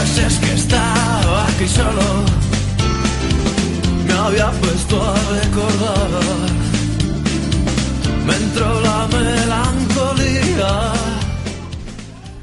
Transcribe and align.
Pues 0.00 0.16
es 0.16 0.38
que 0.38 0.54
estaba 0.54 1.46
aquí 1.46 1.68
solo, 1.68 2.00
me 4.06 4.12
había 4.14 4.50
puesto 4.50 4.96
a 4.98 5.14
recordar, 5.42 6.08
me 8.26 8.34
entró 8.34 8.80
la 8.80 9.08
melancolía. 9.08 10.92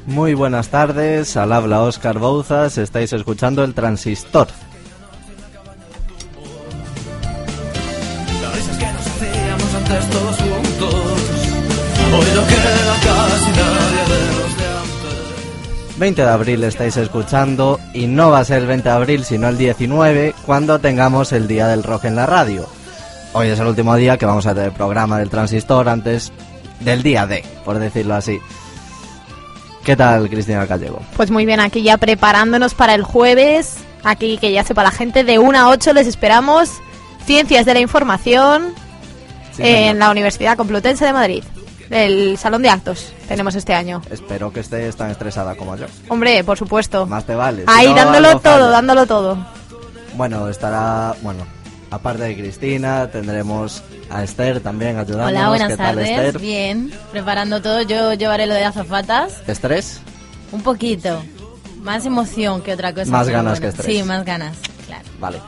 Muy 0.06 0.34
buenas 0.34 0.68
tardes, 0.68 1.36
al 1.36 1.52
habla 1.52 1.82
Oscar 1.82 2.20
Bouzas, 2.20 2.78
estáis 2.78 3.12
escuchando 3.12 3.64
el 3.64 3.74
transistor. 3.74 4.46
20 15.98 16.22
de 16.22 16.28
abril 16.30 16.62
estáis 16.64 16.96
escuchando 16.96 17.80
y 17.92 18.06
no 18.06 18.30
va 18.30 18.40
a 18.40 18.44
ser 18.44 18.58
el 18.60 18.66
20 18.66 18.88
de 18.88 18.94
abril 18.94 19.24
sino 19.24 19.48
el 19.48 19.58
19 19.58 20.34
cuando 20.46 20.78
tengamos 20.78 21.32
el 21.32 21.48
Día 21.48 21.66
del 21.66 21.82
Rock 21.82 22.04
en 22.04 22.16
la 22.16 22.26
radio. 22.26 22.68
Hoy 23.32 23.48
es 23.48 23.58
el 23.58 23.66
último 23.66 23.94
día 23.96 24.16
que 24.16 24.26
vamos 24.26 24.46
a 24.46 24.54
tener 24.54 24.72
programa 24.72 25.18
del 25.18 25.28
transistor 25.28 25.88
antes 25.88 26.32
del 26.80 27.02
día 27.02 27.26
D, 27.26 27.44
por 27.64 27.78
decirlo 27.78 28.14
así. 28.14 28.38
¿Qué 29.84 29.96
tal 29.96 30.28
Cristina 30.28 30.66
Gallego? 30.66 31.00
Pues 31.16 31.30
muy 31.30 31.44
bien, 31.46 31.60
aquí 31.60 31.82
ya 31.82 31.96
preparándonos 31.98 32.74
para 32.74 32.94
el 32.94 33.02
jueves. 33.02 33.76
Aquí 34.04 34.38
que 34.38 34.52
ya 34.52 34.62
sepa 34.64 34.82
la 34.84 34.90
gente, 34.90 35.24
de 35.24 35.38
1 35.38 35.58
a 35.58 35.68
8 35.70 35.92
les 35.94 36.06
esperamos. 36.06 36.70
Ciencias 37.26 37.66
de 37.66 37.74
la 37.74 37.80
Información 37.80 38.72
Sí, 39.56 39.62
en 39.62 39.76
señor. 39.76 39.96
la 39.96 40.10
Universidad 40.10 40.56
Complutense 40.56 41.04
de 41.04 41.12
Madrid. 41.12 41.44
El 41.90 42.36
Salón 42.38 42.62
de 42.62 42.70
Actos 42.70 43.12
tenemos 43.28 43.54
este 43.54 43.74
año. 43.74 44.02
Espero 44.10 44.52
que 44.52 44.60
estés 44.60 44.94
tan 44.96 45.10
estresada 45.10 45.54
como 45.54 45.76
yo. 45.76 45.86
Hombre, 46.08 46.44
por 46.44 46.58
supuesto. 46.58 47.06
Más 47.06 47.24
te 47.24 47.34
vale. 47.34 47.62
si 47.62 47.66
Ahí 47.68 47.88
no, 47.88 47.94
dándolo 47.94 48.30
todo, 48.40 48.40
falla. 48.42 48.66
dándolo 48.70 49.06
todo. 49.06 49.38
Bueno, 50.14 50.48
estará, 50.48 51.14
bueno, 51.22 51.46
aparte 51.90 52.24
de 52.24 52.36
Cristina, 52.36 53.08
tendremos 53.10 53.82
a 54.10 54.22
Esther 54.24 54.60
también 54.60 54.98
ayudándonos. 54.98 55.30
Hola, 55.32 55.48
buenas 55.48 55.68
¿Qué 55.68 55.76
tal, 55.76 55.86
tardes. 55.96 56.10
Esther? 56.10 56.38
Bien, 56.40 56.92
preparando 57.12 57.62
todo. 57.62 57.82
Yo 57.82 58.14
llevaré 58.14 58.46
lo 58.46 58.54
de 58.54 58.64
azafatas. 58.64 59.42
¿Estrés? 59.46 60.00
Un 60.52 60.62
poquito. 60.62 61.22
Más 61.82 62.04
emoción 62.04 62.60
que 62.62 62.72
otra 62.74 62.92
cosa. 62.92 63.10
Más 63.10 63.28
ganas 63.28 63.60
bueno. 63.60 63.60
que 63.60 63.68
estrés. 63.68 63.96
Sí, 63.96 64.02
más 64.02 64.24
ganas. 64.24 64.56
Claro. 64.86 65.04
Vale. 65.20 65.38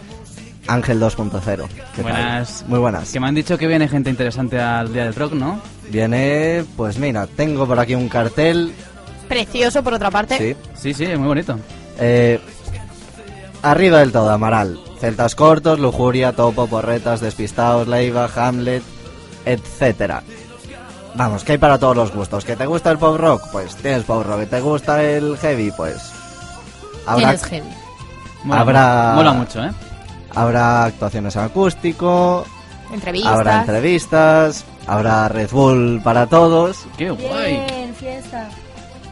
Ángel 0.68 1.00
2.0. 1.00 1.68
¿Qué 1.68 2.02
tal? 2.02 2.02
Buenas. 2.02 2.64
Muy 2.68 2.78
buenas. 2.78 3.10
Que 3.10 3.18
me 3.18 3.26
han 3.26 3.34
dicho 3.34 3.58
que 3.58 3.66
viene 3.66 3.88
gente 3.88 4.08
interesante 4.08 4.60
al 4.60 4.92
Día 4.92 5.04
del 5.04 5.14
Rock, 5.14 5.32
¿no? 5.32 5.60
Viene, 5.90 6.64
pues 6.76 6.98
mira, 6.98 7.26
tengo 7.26 7.66
por 7.66 7.78
aquí 7.78 7.94
un 7.94 8.08
cartel. 8.08 8.72
Precioso, 9.28 9.82
por 9.82 9.94
otra 9.94 10.10
parte. 10.10 10.38
Sí. 10.38 10.56
Sí, 10.74 10.94
sí, 10.94 11.06
muy 11.16 11.28
bonito. 11.28 11.58
Eh, 11.98 12.40
arriba 13.62 13.98
del 13.98 14.12
todo, 14.12 14.30
Amaral. 14.30 14.78
Celtas 15.00 15.34
cortos, 15.34 15.78
lujuria, 15.78 16.32
topo, 16.32 16.66
porretas, 16.66 17.20
despistados, 17.20 17.88
leiva, 17.88 18.28
Hamlet, 18.36 18.82
etcétera. 19.44 20.22
Vamos, 21.14 21.42
que 21.42 21.52
hay 21.52 21.58
para 21.58 21.78
todos 21.78 21.96
los 21.96 22.12
gustos. 22.12 22.44
¿Que 22.44 22.54
te 22.54 22.66
gusta 22.66 22.90
el 22.90 22.98
pop 22.98 23.16
rock? 23.18 23.42
Pues 23.50 23.74
tienes 23.76 24.04
pop 24.04 24.24
rock. 24.24 24.40
¿Que 24.40 24.46
te 24.46 24.60
gusta 24.60 25.02
el 25.02 25.36
heavy? 25.38 25.72
Pues 25.72 25.96
habrá, 27.06 27.28
Tienes 27.30 27.44
heavy. 27.46 27.68
Mola, 28.44 28.60
Habrá- 28.60 29.12
mola 29.16 29.32
mucho, 29.32 29.62
¿eh? 29.64 29.70
habrá 30.34 30.84
actuaciones 30.84 31.34
en 31.36 31.42
acústico, 31.42 32.46
Entrevistas. 32.92 33.32
habrá 33.32 33.60
entrevistas, 33.60 34.64
habrá 34.86 35.28
Red 35.28 35.50
Bull 35.50 36.00
para 36.02 36.26
todos. 36.26 36.78
Qué 36.96 37.10
guay. 37.10 37.64
Bien, 37.66 37.94
fiesta. 37.94 38.48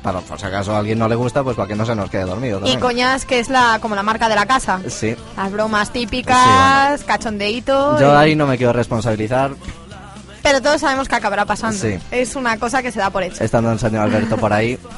Para, 0.03 0.21
por 0.21 0.39
si 0.39 0.47
acaso 0.47 0.75
a 0.75 0.79
alguien 0.79 0.99
no 0.99 1.09
le 1.09 1.15
gusta, 1.17 1.43
pues 1.43 1.57
para 1.57 1.67
que 1.69 1.75
no 1.75 1.85
se 1.85 1.95
nos 1.95 2.09
quede 2.11 2.23
dormido. 2.25 2.59
Y 2.59 2.61
también. 2.61 2.81
coñas, 2.81 3.25
que 3.25 3.41
es 3.41 3.49
la 3.51 3.79
como 3.81 3.95
la 3.95 4.03
marca 4.03 4.29
de 4.29 4.35
la 4.37 4.47
casa. 4.47 4.81
Sí. 4.89 5.15
Las 5.37 5.51
bromas 5.53 5.91
típicas, 5.93 7.03
cachondeíto. 7.05 7.99
Yo 8.01 8.13
y- 8.13 8.17
ahí 8.17 8.37
no 8.37 8.47
me 8.47 8.57
quiero 8.57 8.73
responsabilizar. 8.73 9.51
Pero 10.43 10.63
todos 10.63 10.81
sabemos 10.81 11.09
que 11.09 11.17
acabará 11.17 11.45
pasando. 11.45 11.79
Sí. 11.79 11.99
Es 12.11 12.37
una 12.37 12.57
cosa 12.59 12.81
que 12.83 12.93
se 12.93 13.01
da 13.01 13.11
por 13.11 13.23
hecho. 13.25 13.43
Estando 13.43 13.73
el 13.73 13.79
señor 13.79 14.03
Alberto 14.05 14.37
por 14.37 14.53
ahí. 14.53 14.79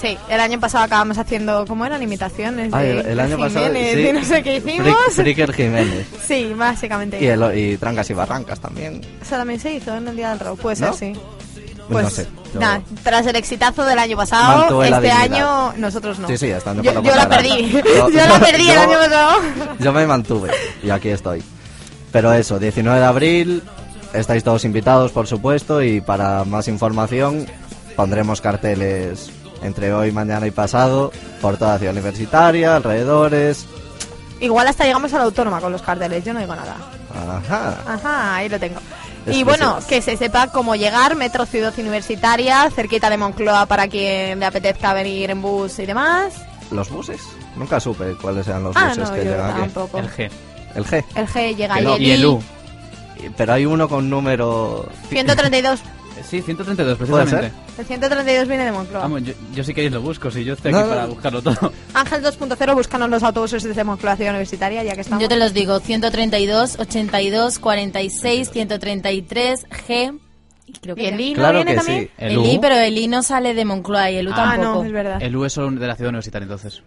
Sí, 0.00 0.16
el 0.28 0.38
año 0.40 0.60
pasado 0.60 0.84
acabamos 0.84 1.18
haciendo, 1.18 1.64
¿cómo 1.66 1.84
eran? 1.84 2.00
Imitaciones 2.02 2.70
de 2.70 2.90
el, 3.00 3.06
el 3.06 3.20
año 3.20 3.36
pasado. 3.36 3.66
Sí. 3.72 3.78
y 4.08 4.12
no 4.12 4.24
sé 4.24 4.42
qué 4.44 4.56
hicimos. 4.56 4.86
Frick- 4.86 5.10
Fricker 5.12 5.52
Jiménez. 5.52 6.06
Sí, 6.26 6.52
básicamente. 6.56 7.18
Y, 7.22 7.26
el- 7.26 7.58
y 7.58 7.76
Trancas 7.78 8.08
y 8.10 8.14
Barrancas 8.14 8.60
también. 8.60 9.00
Eso 9.20 9.36
también 9.36 9.58
se 9.58 9.72
hizo 9.74 9.96
en 9.96 10.06
el 10.06 10.14
Día 10.16 10.30
del 10.30 10.38
Rock, 10.40 10.60
puede 10.60 10.80
¿No? 10.80 10.92
ser, 10.92 11.14
sí. 11.14 11.20
Pues 11.88 11.88
Pues 11.88 12.04
no 12.04 12.10
sé. 12.10 12.28
yo- 12.54 12.60
nada, 12.60 12.82
tras 13.02 13.26
el 13.26 13.34
exitazo 13.36 13.84
del 13.84 13.98
año 13.98 14.16
pasado, 14.16 14.82
este 14.84 15.10
año 15.10 15.72
nosotros 15.78 16.18
no. 16.18 16.28
Sí, 16.28 16.36
sí, 16.38 16.46
este 16.50 16.68
año 16.70 16.82
yo, 16.82 17.02
yo 17.02 17.14
la 17.16 17.28
perdí. 17.28 17.70
Yo- 17.70 17.80
Yo, 18.10 18.26
la 18.26 18.38
perdí 18.38 18.70
el 18.70 18.78
año 18.78 18.98
pasado. 18.98 19.40
Yo 19.80 19.92
me 19.92 20.06
mantuve 20.06 20.50
y 20.82 20.90
aquí 20.90 21.08
estoy. 21.08 21.42
Pero 22.12 22.32
eso, 22.32 22.58
19 22.58 23.00
de 23.00 23.04
abril, 23.06 23.62
estáis 24.12 24.44
todos 24.44 24.64
invitados, 24.64 25.10
por 25.12 25.26
supuesto, 25.26 25.82
y 25.82 26.00
para 26.00 26.44
más 26.44 26.68
información 26.68 27.46
pondremos 27.96 28.40
carteles 28.40 29.30
entre 29.62 29.92
hoy, 29.92 30.12
mañana 30.12 30.46
y 30.46 30.50
pasado 30.50 31.12
por 31.40 31.56
toda 31.56 31.72
la 31.74 31.78
ciudad 31.78 31.92
universitaria, 31.94 32.76
alrededores. 32.76 33.66
Igual 34.40 34.68
hasta 34.68 34.84
llegamos 34.84 35.12
a 35.14 35.18
la 35.18 35.24
autónoma 35.24 35.60
con 35.60 35.72
los 35.72 35.82
carteles, 35.82 36.24
yo 36.24 36.32
no 36.32 36.40
digo 36.40 36.54
nada. 36.54 36.76
Ajá. 37.38 37.76
Ajá, 37.86 38.36
ahí 38.36 38.48
lo 38.48 38.58
tengo. 38.58 38.78
Y 39.26 39.42
bueno, 39.42 39.78
que 39.88 40.00
se 40.00 40.16
sepa 40.16 40.46
cómo 40.46 40.74
llegar, 40.76 41.16
Metro 41.16 41.44
Ciudad 41.44 41.74
Universitaria, 41.78 42.70
cerquita 42.70 43.10
de 43.10 43.18
Moncloa 43.18 43.66
para 43.66 43.88
quien 43.88 44.38
le 44.40 44.46
apetezca 44.46 44.94
venir 44.94 45.30
en 45.30 45.42
bus 45.42 45.78
y 45.80 45.86
demás. 45.86 46.34
¿Los 46.70 46.88
buses? 46.88 47.20
Nunca 47.56 47.80
supe 47.80 48.14
cuáles 48.22 48.46
eran 48.46 48.62
los 48.62 48.76
Ah, 48.76 48.88
buses 48.88 49.08
no, 49.10 49.14
que 49.14 49.24
yo 49.24 49.30
llegan 49.32 49.50
aquí. 49.50 49.60
tampoco. 49.60 49.98
El 49.98 50.08
G. 50.10 50.30
El 50.76 50.84
G. 50.86 51.04
El 51.14 51.26
G 51.28 51.56
llega 51.56 51.80
no. 51.80 51.96
el 51.96 52.02
Y 52.02 52.10
el. 52.12 52.26
U. 52.26 52.42
Pero 53.36 53.52
hay 53.52 53.66
uno 53.66 53.88
con 53.88 54.08
número... 54.08 54.88
132. 55.08 55.80
Eh, 56.18 56.22
Sí, 56.28 56.42
132, 56.42 56.98
¿Puede 56.98 57.12
precisamente. 57.24 57.56
El 57.78 57.84
132 57.86 58.48
viene 58.48 58.64
de 58.64 58.72
Moncloa. 58.72 59.02
Vamos, 59.02 59.22
yo, 59.24 59.32
yo 59.54 59.64
sí 59.64 59.72
que 59.74 59.88
lo 59.90 60.00
busco, 60.00 60.30
si 60.30 60.44
yo 60.44 60.54
estoy 60.54 60.72
aquí 60.74 60.80
no. 60.82 60.88
para 60.88 61.06
buscarlo 61.06 61.42
todo. 61.42 61.72
Ángel 61.94 62.22
2.0, 62.22 62.74
búscanos 62.74 63.08
los 63.10 63.22
autobuses 63.22 63.62
desde 63.62 63.84
Moncloa 63.84 64.16
Ciudad 64.16 64.30
Universitaria, 64.32 64.82
ya 64.82 64.94
que 64.94 65.02
estamos. 65.02 65.22
Yo 65.22 65.28
te 65.28 65.36
los 65.36 65.54
digo, 65.54 65.78
132, 65.80 66.78
82, 66.80 67.58
46, 67.58 68.50
133, 68.50 69.66
G. 69.88 70.18
Y 70.66 70.72
creo 70.80 70.94
que 70.96 71.02
¿Y 71.02 71.06
el 71.06 71.20
I 71.20 71.30
no 71.32 71.36
Claro 71.38 71.58
viene 71.58 71.70
que 71.72 71.76
también? 71.78 72.04
sí. 72.04 72.10
El 72.18 72.32
El, 72.32 72.38
U. 72.38 72.44
I, 72.44 72.58
pero 72.60 72.74
el 72.76 72.98
I 72.98 73.08
no 73.08 73.22
sale 73.22 73.54
de 73.54 73.64
Moncloa 73.64 74.10
y 74.10 74.16
el 74.16 74.28
U 74.28 74.32
Ah, 74.32 74.36
tampoco. 74.36 74.74
no, 74.80 74.84
es 74.84 74.92
verdad. 74.92 75.22
El 75.22 75.34
U 75.36 75.44
es 75.46 75.52
solo 75.54 75.70
de 75.70 75.86
la 75.86 75.96
ciudad 75.96 76.10
universitaria, 76.10 76.44
entonces. 76.44 76.82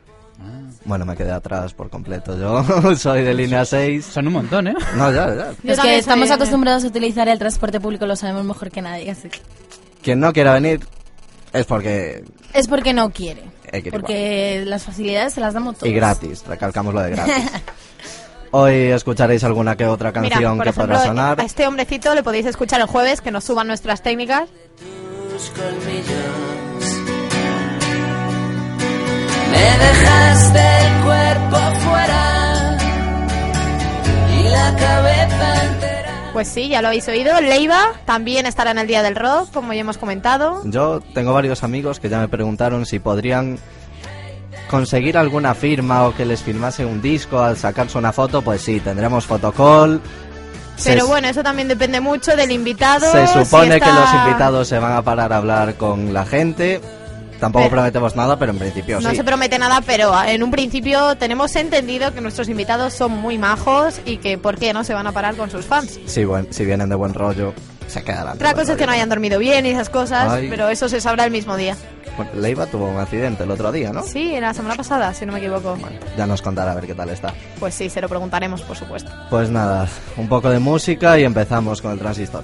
Bueno, 0.86 1.06
me 1.06 1.16
quedé 1.16 1.32
atrás 1.32 1.74
por 1.74 1.90
completo. 1.90 2.38
Yo 2.38 2.96
soy 2.96 3.24
de 3.24 3.34
línea 3.34 3.64
6. 3.66 4.06
Son 4.06 4.28
un 4.28 4.34
montón, 4.34 4.68
¿eh? 4.68 4.74
No, 4.96 5.12
ya, 5.12 5.28
ya. 5.36 5.52
Yo 5.64 5.74
Es 5.74 5.80
que 5.80 5.98
estamos 5.98 6.28
soy- 6.28 6.36
acostumbrados 6.36 6.84
a 6.84 6.88
utilizar 6.88 7.30
el 7.30 7.38
transporte 7.40 7.80
público, 7.80 8.06
lo 8.06 8.16
sabemos 8.16 8.44
mejor 8.46 8.72
que 8.72 8.82
nadie. 8.82 9.12
Así. 9.12 9.30
Quien 10.02 10.20
no 10.20 10.34
quiera 10.34 10.54
venir 10.54 10.80
es 11.54 11.66
porque... 11.66 12.24
Es 12.54 12.68
porque 12.68 12.94
no 12.94 13.12
quiere. 13.12 13.44
Porque 13.92 14.64
las 14.66 14.84
facilidades 14.84 15.34
se 15.34 15.40
las 15.42 15.54
damos 15.54 15.78
todos. 15.78 15.88
Y 15.90 15.94
gratis, 15.94 16.44
recalcamos 16.48 16.94
lo 16.94 17.02
de 17.02 17.12
gratis. 17.12 17.36
Hoy 18.54 18.74
escucharéis 18.92 19.44
alguna 19.46 19.78
que 19.78 19.86
otra 19.86 20.12
canción 20.12 20.60
que 20.60 20.70
ejemplo, 20.70 20.74
podrá 20.96 21.06
sonar. 21.06 21.40
a 21.40 21.44
este 21.44 21.66
hombrecito 21.68 22.14
le 22.16 22.22
podéis 22.24 22.48
escuchar 22.48 22.82
el 22.82 22.88
jueves, 22.88 23.22
que 23.22 23.32
nos 23.32 23.46
suban 23.46 23.68
nuestras 23.68 24.02
técnicas. 24.04 24.50
tus 25.32 25.50
colmillos. 25.52 26.98
Me 29.52 29.78
el 30.60 31.04
cuerpo 31.04 31.58
fuera 31.84 32.78
y 34.40 34.44
la 34.50 34.76
cabeza 34.76 35.66
entera. 35.66 36.30
Pues 36.34 36.48
sí, 36.48 36.70
ya 36.70 36.82
lo 36.82 36.88
habéis 36.90 37.08
oído. 37.08 37.40
Leiva 37.42 37.94
también 38.06 38.46
estará 38.46 38.72
en 38.72 38.80
el 38.80 38.88
Día 38.88 39.04
del 39.04 39.16
Rock, 39.16 39.52
como 39.54 39.74
ya 39.74 39.82
hemos 39.82 39.98
comentado. 39.98 40.62
Yo 40.66 41.02
tengo 41.14 41.34
varios 41.34 41.64
amigos 41.64 42.00
que 42.00 42.10
ya 42.10 42.20
me 42.20 42.28
preguntaron 42.28 42.86
si 42.86 43.00
podrían 43.00 43.58
conseguir 44.70 45.18
alguna 45.18 45.54
firma 45.54 46.06
o 46.08 46.16
que 46.16 46.26
les 46.26 46.42
firmase 46.42 46.86
un 46.86 47.02
disco 47.02 47.42
al 47.42 47.58
sacarse 47.58 47.98
una 47.98 48.14
foto. 48.14 48.42
Pues 48.42 48.62
sí, 48.62 48.80
tendremos 48.80 49.26
fotocall. 49.26 50.02
Pero 50.84 51.02
Se- 51.02 51.08
bueno, 51.08 51.28
eso 51.28 51.44
también 51.44 51.68
depende 51.68 52.00
mucho 52.00 52.36
del 52.36 52.52
invitado. 52.52 53.12
Se 53.12 53.28
si 53.28 53.34
supone 53.46 53.70
que 53.80 53.86
está- 53.90 54.00
los 54.00 54.14
invitados 54.14 54.68
se 54.68 54.80
van 54.80 54.94
a 54.94 55.02
parar 55.02 55.32
a 55.34 55.38
hablar 55.38 55.76
con 55.76 56.14
la 56.14 56.26
gente. 56.26 56.82
Tampoco 57.42 57.64
Pero- 57.66 57.72
prometemos 57.72 58.16
nada, 58.16 58.38
pero 58.38 58.52
en 58.52 58.60
principio 58.60 59.02
No 59.02 59.10
sí. 59.10 59.16
se 59.18 59.24
promete 59.24 59.58
nada, 59.58 59.82
pero 59.86 60.14
en 60.24 60.44
un 60.44 60.52
principio 60.52 61.18
tenemos 61.18 61.56
entendido 61.56 62.14
que 62.14 62.22
nuestros 62.22 62.48
invitados 62.48 62.94
son 62.94 63.12
muy 63.14 63.38
majos 63.40 64.00
y 64.06 64.18
que 64.18 64.38
por 64.38 64.58
qué 64.60 64.72
no 64.74 64.84
se 64.84 64.94
van 64.94 65.08
a 65.08 65.12
parar 65.12 65.36
con 65.36 65.50
sus 65.50 65.66
fans. 65.66 66.00
Sí, 66.06 66.24
buen- 66.24 66.54
si 66.54 66.64
vienen 66.66 66.88
de 66.88 66.96
buen 66.96 67.16
rollo, 67.16 67.54
se 67.88 68.04
quedarán. 68.04 68.36
Otra 68.36 68.54
cosa 68.54 68.74
es 68.74 68.78
que 68.78 68.86
no 68.86 68.92
hayan 68.92 69.10
dormido 69.10 69.40
bien 69.40 69.66
y 69.66 69.70
esas 69.70 69.90
cosas, 69.90 70.32
Ay. 70.32 70.48
pero 70.52 70.70
eso 70.70 70.88
se 70.88 71.02
sabrá 71.02 71.26
el 71.26 71.32
mismo 71.32 71.58
día. 71.58 71.76
Bueno, 72.16 72.32
Leiva 72.36 72.68
tuvo 72.68 72.86
un 72.88 73.00
accidente 73.00 73.44
el 73.44 73.50
otro 73.52 73.72
día, 73.72 73.92
¿no? 73.92 74.04
Sí, 74.04 74.40
la 74.40 74.54
semana 74.54 74.76
pasada, 74.76 75.12
si 75.14 75.26
no 75.26 75.34
me 75.34 75.40
equivoco. 75.40 75.76
Bueno, 75.78 75.98
ya 76.16 76.28
nos 76.28 76.42
contará 76.44 76.74
a 76.74 76.76
ver 76.76 76.86
qué 76.86 76.94
tal 76.94 77.10
está. 77.10 77.34
Pues 77.60 77.74
sí, 77.74 77.90
se 77.90 78.02
lo 78.02 78.08
preguntaremos, 78.08 78.62
por 78.62 78.78
supuesto. 78.78 79.10
Pues 79.32 79.50
nada, 79.50 79.88
un 80.16 80.28
poco 80.30 80.50
de 80.52 80.60
música 80.60 81.18
y 81.18 81.24
empezamos 81.24 81.82
con 81.82 81.92
el 81.94 81.98
transistor. 81.98 82.44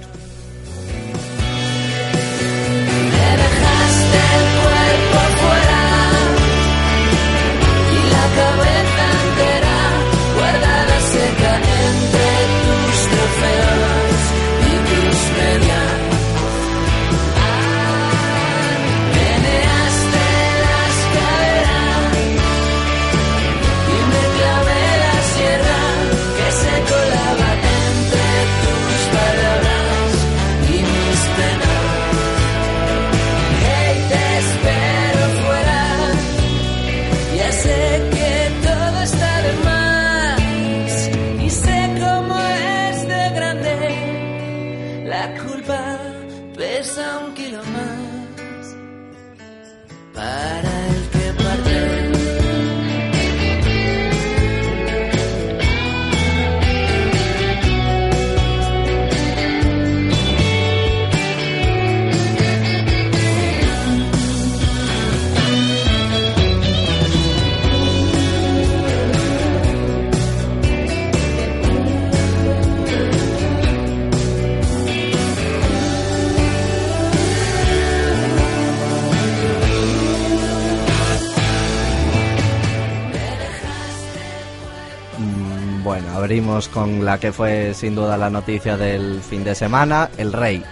Abrimos 86.28 86.68
con 86.68 87.06
la 87.06 87.18
que 87.18 87.32
fue 87.32 87.72
sin 87.72 87.94
duda 87.94 88.18
la 88.18 88.28
noticia 88.28 88.76
del 88.76 89.22
fin 89.22 89.44
de 89.44 89.54
semana, 89.54 90.10
el 90.18 90.34
rey. 90.34 90.62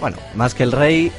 Bueno, 0.00 0.16
más 0.34 0.54
que 0.54 0.62
el 0.62 0.72
rey, 0.72 1.12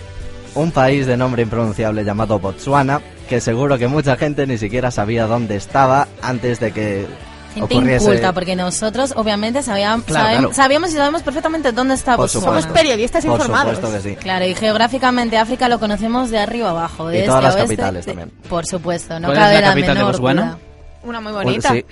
un 0.55 0.71
país 0.71 1.05
de 1.05 1.15
nombre 1.15 1.43
impronunciable 1.43 2.03
llamado 2.03 2.39
Botswana, 2.39 2.99
que 3.29 3.39
seguro 3.39 3.77
que 3.77 3.87
mucha 3.87 4.15
gente 4.17 4.47
ni 4.47 4.57
siquiera 4.57 4.89
sabía 4.89 5.27
dónde 5.27 5.55
estaba 5.55 6.07
antes 6.23 6.59
de 6.59 6.71
que 6.71 7.05
Gente 7.53 7.75
ocurriese... 7.75 8.05
inculta, 8.05 8.33
porque 8.33 8.55
nosotros 8.55 9.13
obviamente 9.15 9.61
sabíamos, 9.61 10.03
Claro, 10.07 10.25
sabem- 10.29 10.37
claro. 10.39 10.53
sabíamos 10.55 10.89
y 10.89 10.93
sabemos 10.93 11.21
perfectamente 11.21 11.71
dónde 11.71 11.93
está 11.93 12.15
Por 12.15 12.23
Botswana. 12.25 12.45
supuesto. 12.47 12.61
Somos 12.69 12.79
periodistas 12.81 13.23
Por 13.23 13.33
informados. 13.39 13.75
supuesto 13.75 13.97
que 14.03 14.09
sí. 14.09 14.15
Claro, 14.15 14.45
y 14.47 14.55
geográficamente 14.55 15.37
África 15.37 15.69
lo 15.69 15.79
conocemos 15.79 16.31
de 16.31 16.39
arriba 16.39 16.71
abajo, 16.71 17.07
de 17.09 17.17
Y 17.17 17.19
este 17.19 17.27
todas 17.27 17.39
a 17.39 17.47
las 17.49 17.55
oeste, 17.55 17.67
capitales 17.75 18.05
de- 18.07 18.11
también. 18.13 18.31
Por 18.49 18.65
supuesto, 18.65 19.19
no 19.19 19.27
¿Cuál 19.27 19.37
es 19.37 19.43
cabe 19.43 19.53
la 19.53 19.61
la, 19.61 19.67
capital 19.67 19.87
de 19.89 19.93
menor 19.99 20.11
Botswana? 20.11 20.41
duda. 20.41 20.57
Una 21.05 21.21
muy 21.21 21.31
bonita. 21.31 21.71
sí. 21.73 21.85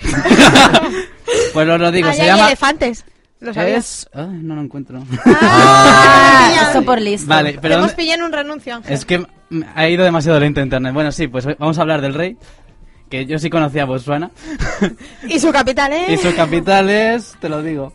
Pues 1.53 1.69
os 1.69 1.79
lo 1.79 1.91
digo, 1.91 2.09
Ahí 2.09 2.15
se 2.15 2.21
hay 2.23 2.27
llama... 2.27 2.47
elefantes. 2.47 3.05
¿Lo 3.39 3.53
sabías? 3.53 4.09
Es... 4.13 4.19
No 4.41 4.55
lo 4.55 4.61
encuentro. 4.61 5.03
Ah, 5.25 6.69
eso 6.69 6.81
por 6.83 6.99
listo. 7.01 7.27
vale, 7.27 7.57
Pero 7.61 7.75
hemos 7.75 7.87
¿dónde- 7.87 7.95
pillado 8.03 8.19
en 8.21 8.25
un 8.25 8.31
renuncio, 8.31 8.75
Ángel. 8.75 8.93
Es 8.93 9.05
que 9.05 9.25
ha 9.75 9.87
ido 9.89 10.03
demasiado 10.03 10.39
lento 10.39 10.61
internet. 10.61 10.93
Bueno, 10.93 11.11
sí, 11.11 11.27
pues 11.27 11.45
vamos 11.57 11.77
a 11.77 11.81
hablar 11.81 12.01
del 12.01 12.13
rey, 12.13 12.37
que 13.09 13.25
yo 13.25 13.37
sí 13.39 13.49
conocía 13.49 13.83
a 13.83 13.85
Botswana. 13.85 14.31
Y 15.27 15.39
su 15.39 15.51
capital 15.51 15.91
es... 15.93 16.09
y 16.09 16.17
su 16.29 16.33
capital 16.35 16.89
es, 16.89 17.35
te 17.39 17.49
lo 17.49 17.61
digo, 17.61 17.93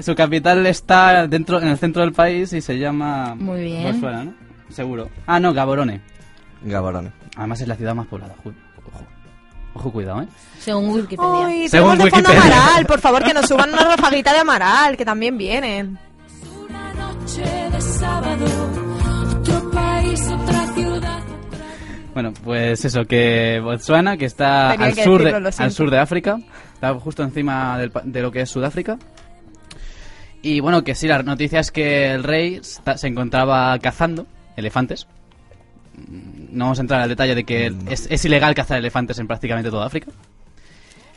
su 0.00 0.14
capital 0.14 0.66
está 0.66 1.26
dentro 1.26 1.60
en 1.60 1.68
el 1.68 1.78
centro 1.78 2.02
del 2.02 2.12
país 2.12 2.52
y 2.52 2.60
se 2.60 2.78
llama 2.78 3.34
Muy 3.34 3.62
bien. 3.62 3.84
Botswana, 3.84 4.24
¿no? 4.24 4.34
Seguro. 4.68 5.08
Ah, 5.26 5.40
no, 5.40 5.52
Gaborone. 5.54 6.00
Gaborone. 6.62 7.10
Además 7.36 7.60
es 7.62 7.68
la 7.68 7.76
ciudad 7.76 7.94
más 7.94 8.06
poblada. 8.06 8.34
Ju- 8.44 8.54
Ojo, 9.74 9.90
cuidado, 9.90 10.22
¿eh? 10.22 10.26
Según 10.58 10.90
Wikipedia. 10.90 11.46
Ay, 11.46 11.68
Según 11.68 11.92
tenemos 11.92 12.04
de 12.04 12.10
fondo 12.10 12.28
Wikipedia. 12.30 12.56
Amaral, 12.62 12.86
por 12.86 13.00
favor, 13.00 13.24
que 13.24 13.34
nos 13.34 13.46
suban 13.48 13.72
una 13.72 13.84
rafaguita 13.96 14.32
de 14.32 14.38
Amaral, 14.40 14.96
que 14.96 15.04
también 15.04 15.38
vienen. 15.38 15.98
Una 16.68 16.92
noche 16.94 17.42
de 17.42 17.80
sábado, 17.80 18.44
otro 19.38 19.70
país, 19.70 20.28
otra 20.28 20.66
ciudad. 20.74 21.18
Bueno, 22.12 22.32
pues 22.44 22.84
eso, 22.84 23.04
que 23.06 23.60
Botswana, 23.64 24.18
que 24.18 24.26
está 24.26 24.72
Tenía 24.72 24.86
al 24.88 24.94
que 24.94 25.04
sur, 25.04 25.18
de, 25.24 25.32
decirlo, 25.40 25.64
al 25.64 25.72
sur 25.72 25.90
de 25.90 25.98
África, 25.98 26.38
está 26.74 26.92
justo 26.94 27.22
encima 27.22 27.78
del 27.78 27.90
de 28.04 28.20
lo 28.22 28.30
que 28.30 28.42
es 28.42 28.50
Sudáfrica. 28.50 28.98
Y 30.42 30.60
bueno, 30.60 30.84
que 30.84 30.94
sí, 30.94 31.06
la 31.08 31.22
noticia 31.22 31.60
es 31.60 31.70
que 31.70 32.10
el 32.12 32.22
rey 32.24 32.56
está- 32.56 32.98
se 32.98 33.06
encontraba 33.08 33.78
cazando 33.78 34.26
elefantes. 34.56 35.06
Mm, 36.52 36.56
No 36.58 36.64
vamos 36.66 36.78
a 36.78 36.82
entrar 36.82 37.00
al 37.02 37.08
detalle 37.08 37.34
de 37.34 37.44
que 37.44 37.72
es, 37.88 38.06
es 38.10 38.24
ilegal 38.24 38.54
cazar 38.54 38.78
elefantes 38.78 39.18
en 39.18 39.26
prácticamente 39.26 39.70
toda 39.70 39.86
África. 39.86 40.10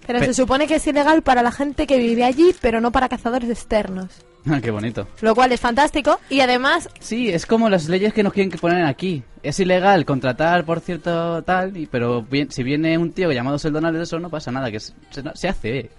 Pero 0.08 0.20
Pe- 0.20 0.26
se 0.28 0.34
supone 0.36 0.68
que 0.68 0.76
es 0.76 0.86
ilegal 0.88 1.24
para 1.24 1.42
la 1.42 1.52
gente 1.52 1.88
que 1.88 1.98
vive 1.98 2.24
allí, 2.24 2.54
pero 2.62 2.80
no 2.80 2.92
para 2.92 3.10
cazadores 3.10 3.50
externos. 3.50 4.08
Ah, 4.48 4.62
Qué 4.62 4.70
bonito. 4.70 5.08
Lo 5.22 5.34
cual 5.34 5.52
es 5.54 5.60
fantástico. 5.60 6.20
Y 6.30 6.40
además, 6.42 6.88
Sí, 7.00 7.30
es 7.30 7.48
como 7.48 7.68
las 7.68 7.90
leyes 7.90 8.14
que 8.14 8.22
nos 8.22 8.32
quieren 8.32 8.52
que 8.52 8.60
poner 8.60 8.86
aquí. 8.86 9.24
Es 9.42 9.60
ilegal 9.60 10.06
contratar 10.06 10.64
por 10.66 10.82
cierto 10.82 11.42
tal, 11.42 11.76
y, 11.76 11.88
pero 11.88 12.22
bien- 12.22 12.52
si 12.52 12.62
viene 12.62 12.96
un 13.00 13.12
tío 13.12 13.32
llamado 13.32 13.58
Seldonal, 13.58 13.96
eso 13.96 14.20
no 14.20 14.30
pasa 14.30 14.52
nada, 14.52 14.70
que 14.70 14.80
se, 14.80 14.94
se- 15.10 15.24
se 15.34 15.48
hace. 15.48 15.90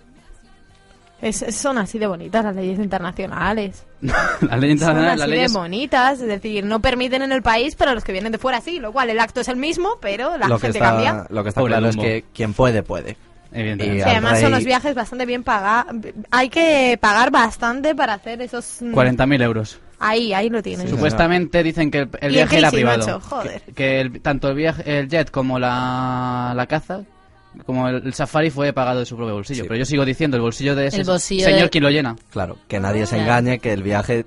Es- 1.22 1.44
son 1.56 1.78
así 1.78 1.98
de 1.98 2.06
bonitas 2.06 2.44
las 2.44 2.54
leyes 2.54 2.78
internacionales. 2.78 3.84
la 4.00 4.56
ley 4.56 4.70
Son 4.70 4.70
internacional, 4.70 5.08
así 5.10 5.18
las 5.20 5.28
de 5.28 5.34
leyes... 5.36 5.52
bonitas. 5.52 6.20
Es 6.20 6.26
decir, 6.28 6.64
no 6.64 6.80
permiten 6.80 7.22
en 7.22 7.32
el 7.32 7.42
país, 7.42 7.74
pero 7.74 7.94
los 7.94 8.04
que 8.04 8.12
vienen 8.12 8.32
de 8.32 8.38
fuera 8.38 8.60
sí. 8.60 8.78
Lo 8.80 8.92
cual 8.92 9.10
el 9.10 9.18
acto 9.20 9.40
es 9.40 9.48
el 9.48 9.56
mismo, 9.56 9.98
pero 10.00 10.36
la 10.38 10.48
lo, 10.48 10.58
gente 10.58 10.78
está, 10.78 10.90
cambia. 10.90 11.26
lo 11.30 11.42
que 11.42 11.48
está 11.50 11.62
claro 11.62 11.88
es 11.88 11.96
que 11.96 12.24
quien 12.34 12.52
puede, 12.54 12.82
puede. 12.82 13.16
Y 13.52 14.00
además 14.02 14.40
son 14.40 14.50
los 14.50 14.64
viajes 14.64 14.94
bastante 14.94 15.24
bien 15.24 15.42
pagados. 15.42 15.94
Hay 16.30 16.50
que 16.50 16.98
pagar 17.00 17.30
bastante 17.30 17.94
para 17.94 18.14
hacer 18.14 18.42
esos... 18.42 18.78
mm, 18.82 18.92
40.000 18.94 19.42
euros. 19.42 19.80
Ahí, 19.98 20.34
ahí 20.34 20.50
lo 20.50 20.62
tienes. 20.62 20.84
Sí, 20.84 20.94
Supuestamente 20.94 21.62
dicen 21.62 21.90
que 21.90 22.06
el, 22.20 22.32
viaje 22.32 22.58
era 22.58 22.70
privado. 22.70 22.98
macho, 22.98 23.18
joder. 23.20 23.62
Que, 23.62 23.72
que 23.72 24.00
el- 24.02 24.20
tanto 24.20 24.48
el, 24.50 24.56
viaje, 24.56 24.98
el 24.98 25.08
jet 25.08 25.30
como 25.30 25.58
la, 25.58 26.52
la 26.54 26.66
caza, 26.66 27.00
como 27.64 27.88
el, 27.88 28.04
el 28.06 28.14
safari 28.14 28.50
fue 28.50 28.72
pagado 28.72 29.00
de 29.00 29.06
su 29.06 29.16
propio 29.16 29.34
bolsillo. 29.34 29.62
Sí. 29.62 29.68
pero 29.68 29.78
yo 29.78 29.84
sigo 29.84 30.04
diciendo, 30.04 30.36
el 30.36 30.42
bolsillo 30.42 30.74
de 30.74 30.88
ese 30.88 30.98
El 31.00 31.04
bolsillo 31.06 31.44
señor 31.46 31.62
de- 31.62 31.70
quien 31.70 31.84
lo 31.84 31.90
llena. 31.90 32.16
Claro, 32.30 32.56
que 32.68 32.78
nadie 32.80 33.06
se 33.06 33.16
Claro. 33.16 33.22
engañe 33.38 33.58
que 33.58 33.72
el 33.72 33.82
viaje 33.82 34.26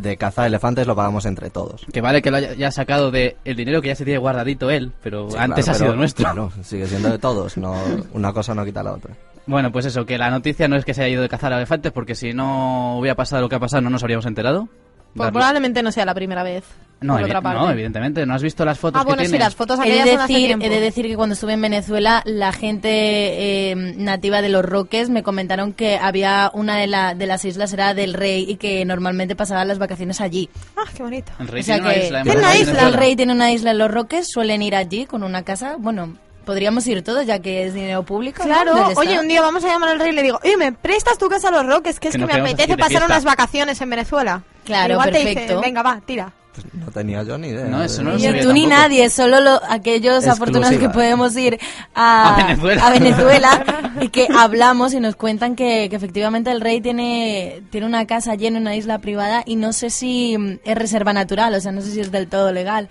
de 0.00 0.16
caza 0.16 0.42
de 0.42 0.48
elefantes 0.48 0.86
lo 0.86 0.96
pagamos 0.96 1.26
entre 1.26 1.48
todos. 1.50 1.86
Que 1.92 2.00
vale 2.00 2.20
que 2.20 2.30
lo 2.32 2.38
haya 2.38 2.54
ya 2.54 2.72
sacado 2.72 3.10
de 3.12 3.36
el 3.44 3.54
dinero 3.56 3.80
que 3.80 3.88
ya 3.88 3.94
se 3.94 4.04
tiene 4.04 4.18
guardadito 4.18 4.68
él, 4.70 4.90
pero 5.02 5.30
Sí, 5.30 5.36
antes 5.38 5.64
claro, 5.64 5.76
ha 5.76 5.78
pero, 5.78 5.90
sido 5.92 5.96
nuestro. 5.96 6.24
Claro, 6.24 6.52
sigue 6.62 6.86
siendo 6.88 7.08
de 7.10 7.18
todos. 7.18 7.56
No, 7.56 7.76
una 8.12 8.32
cosa 8.32 8.52
no 8.54 8.64
quita 8.64 8.82
la 8.82 8.92
otra. 8.94 9.14
Bueno, 9.46 9.70
pues 9.70 9.86
eso, 9.86 10.04
que 10.04 10.18
la 10.18 10.28
noticia 10.28 10.66
no 10.66 10.74
es 10.74 10.84
que 10.84 10.92
se 10.92 11.04
haya 11.04 11.12
ido 11.12 11.22
de 11.22 11.28
cazar 11.28 11.52
a 11.52 11.56
elefantes, 11.58 11.92
porque 11.92 12.16
si 12.16 12.32
no 12.32 12.98
hubiera 12.98 13.14
pasado 13.14 13.42
lo 13.42 13.48
que 13.48 13.54
ha 13.54 13.60
pasado 13.60 13.80
no 13.82 13.90
nos 13.90 14.02
habríamos 14.02 14.26
enterado. 14.26 14.68
Pues 15.14 15.30
probablemente 15.30 15.82
no 15.84 15.92
sea 15.92 16.04
la 16.04 16.14
primera 16.14 16.42
vez. 16.42 16.64
No, 17.00 17.12
por 17.14 17.22
evi- 17.22 17.26
otra 17.26 17.40
parte. 17.42 17.58
no, 17.60 17.70
evidentemente. 17.70 18.24
¿No 18.26 18.34
has 18.34 18.42
visto 18.42 18.64
las 18.64 18.78
fotos 18.78 19.00
Ah, 19.00 19.04
bueno, 19.04 19.18
que 19.20 19.26
sí, 19.26 19.32
tiene? 19.32 19.44
las 19.44 19.54
fotos 19.54 19.78
He 19.78 19.82
aquellas 19.82 20.04
de, 20.06 20.10
son 20.12 20.20
hace 20.20 20.32
decir, 20.32 20.46
tiempo. 20.46 20.64
he 20.64 20.68
de 20.70 20.80
decir 20.80 21.06
que 21.06 21.16
cuando 21.16 21.34
estuve 21.34 21.52
en 21.52 21.60
Venezuela, 21.60 22.22
la 22.24 22.52
gente 22.52 23.70
eh, 23.70 23.74
nativa 23.96 24.42
de 24.42 24.48
los 24.48 24.64
Roques 24.64 25.10
me 25.10 25.22
comentaron 25.22 25.72
que 25.72 25.98
había 25.98 26.50
una 26.54 26.76
de, 26.76 26.86
la, 26.86 27.14
de 27.14 27.26
las 27.26 27.44
islas 27.44 27.72
era 27.72 27.94
del 27.94 28.14
rey 28.14 28.44
y 28.48 28.56
que 28.56 28.84
normalmente 28.84 29.36
pasaban 29.36 29.68
las 29.68 29.78
vacaciones 29.78 30.20
allí. 30.20 30.48
Ah, 30.76 30.84
qué 30.96 31.02
bonito. 31.02 31.32
El 31.38 31.48
rey 31.48 31.60
o 31.62 31.64
sea 31.64 31.74
tiene 31.76 31.88
una 31.88 31.94
que 31.98 32.06
isla 32.06 32.18
en 32.20 32.24
Tiene 32.24 32.38
una 32.40 32.56
isla. 32.56 32.82
el 32.88 32.92
rey 32.94 33.16
tiene 33.16 33.32
una 33.32 33.52
isla 33.52 33.70
en 33.72 33.78
los 33.78 33.90
Roques, 33.90 34.28
suelen 34.30 34.62
ir 34.62 34.74
allí 34.74 35.06
con 35.06 35.22
una 35.22 35.42
casa. 35.42 35.76
Bueno, 35.78 36.16
podríamos 36.44 36.86
ir 36.86 37.02
todos 37.02 37.26
ya 37.26 37.40
que 37.40 37.64
es 37.66 37.74
dinero 37.74 38.04
público. 38.04 38.42
¿no? 38.42 38.46
Claro, 38.48 38.74
Del 38.88 38.96
oye, 38.96 39.18
un 39.20 39.28
día 39.28 39.42
vamos 39.42 39.64
a 39.64 39.68
llamar 39.68 39.90
al 39.90 39.98
rey 39.98 40.10
y 40.10 40.14
le 40.14 40.22
digo, 40.22 40.38
oye, 40.42 40.56
¿me 40.56 40.72
prestas 40.72 41.18
tu 41.18 41.28
casa 41.28 41.48
a 41.48 41.50
los 41.50 41.66
Roques? 41.66 41.98
Que 42.00 42.08
es 42.08 42.12
Que 42.12 42.18
que, 42.20 42.26
nos 42.26 42.32
me 42.34 42.40
apetece 42.40 42.76
pasar 42.76 42.88
fiesta". 42.90 43.06
unas 43.06 43.24
vacaciones 43.24 43.80
en 43.80 43.90
Venezuela. 43.90 44.42
Claro, 44.64 44.94
Igual 44.94 45.10
te 45.10 45.18
perfecto. 45.22 45.40
dice, 45.40 45.56
venga, 45.66 45.82
va, 45.82 46.00
tira. 46.04 46.32
No 46.72 46.90
tenía 46.92 47.22
yo 47.22 47.36
ni 47.38 47.48
idea. 47.48 47.64
No, 47.66 47.82
eso 47.82 48.02
no 48.02 48.10
lo 48.12 48.16
Ni 48.16 48.22
sabía 48.24 48.42
tú 48.42 48.52
ni 48.52 48.62
tampoco. 48.62 48.82
nadie, 48.82 49.10
solo 49.10 49.40
lo- 49.40 49.60
aquellos 49.68 50.24
Exclusiva. 50.24 50.32
afortunados 50.32 50.76
que 50.78 50.88
podemos 50.90 51.36
ir 51.36 51.58
a, 51.94 52.34
A 52.34 52.46
Venezuela. 52.46 52.86
a 52.86 52.90
Venezuela 52.90 53.64
y 54.00 54.08
que 54.08 54.28
hablamos 54.36 54.92
y 54.94 55.00
nos 55.00 55.16
cuentan 55.16 55.56
que, 55.56 55.88
que 55.88 55.96
efectivamente 55.96 56.50
el 56.50 56.60
rey 56.60 56.80
tiene, 56.80 57.62
tiene 57.70 57.86
una 57.86 58.06
casa 58.06 58.34
llena, 58.34 58.58
una 58.58 58.74
isla 58.76 58.98
privada 59.00 59.42
y 59.46 59.56
no 59.56 59.72
sé 59.72 59.90
si 59.90 60.36
mm, 60.38 60.58
es 60.64 60.76
reserva 60.78 61.12
natural, 61.12 61.54
o 61.54 61.60
sea, 61.60 61.72
no 61.72 61.80
sé 61.80 61.90
si 61.92 62.00
es 62.00 62.10
del 62.12 62.28
todo 62.28 62.52
legal. 62.52 62.88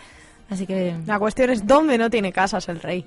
Así 0.48 0.68
que 0.68 0.96
La 1.08 1.18
cuestión 1.18 1.50
es 1.50 1.66
dónde 1.66 1.98
no 1.98 2.12
tiene 2.12 2.32
casas 2.32 2.70
el 2.70 2.80
rey. 2.80 3.04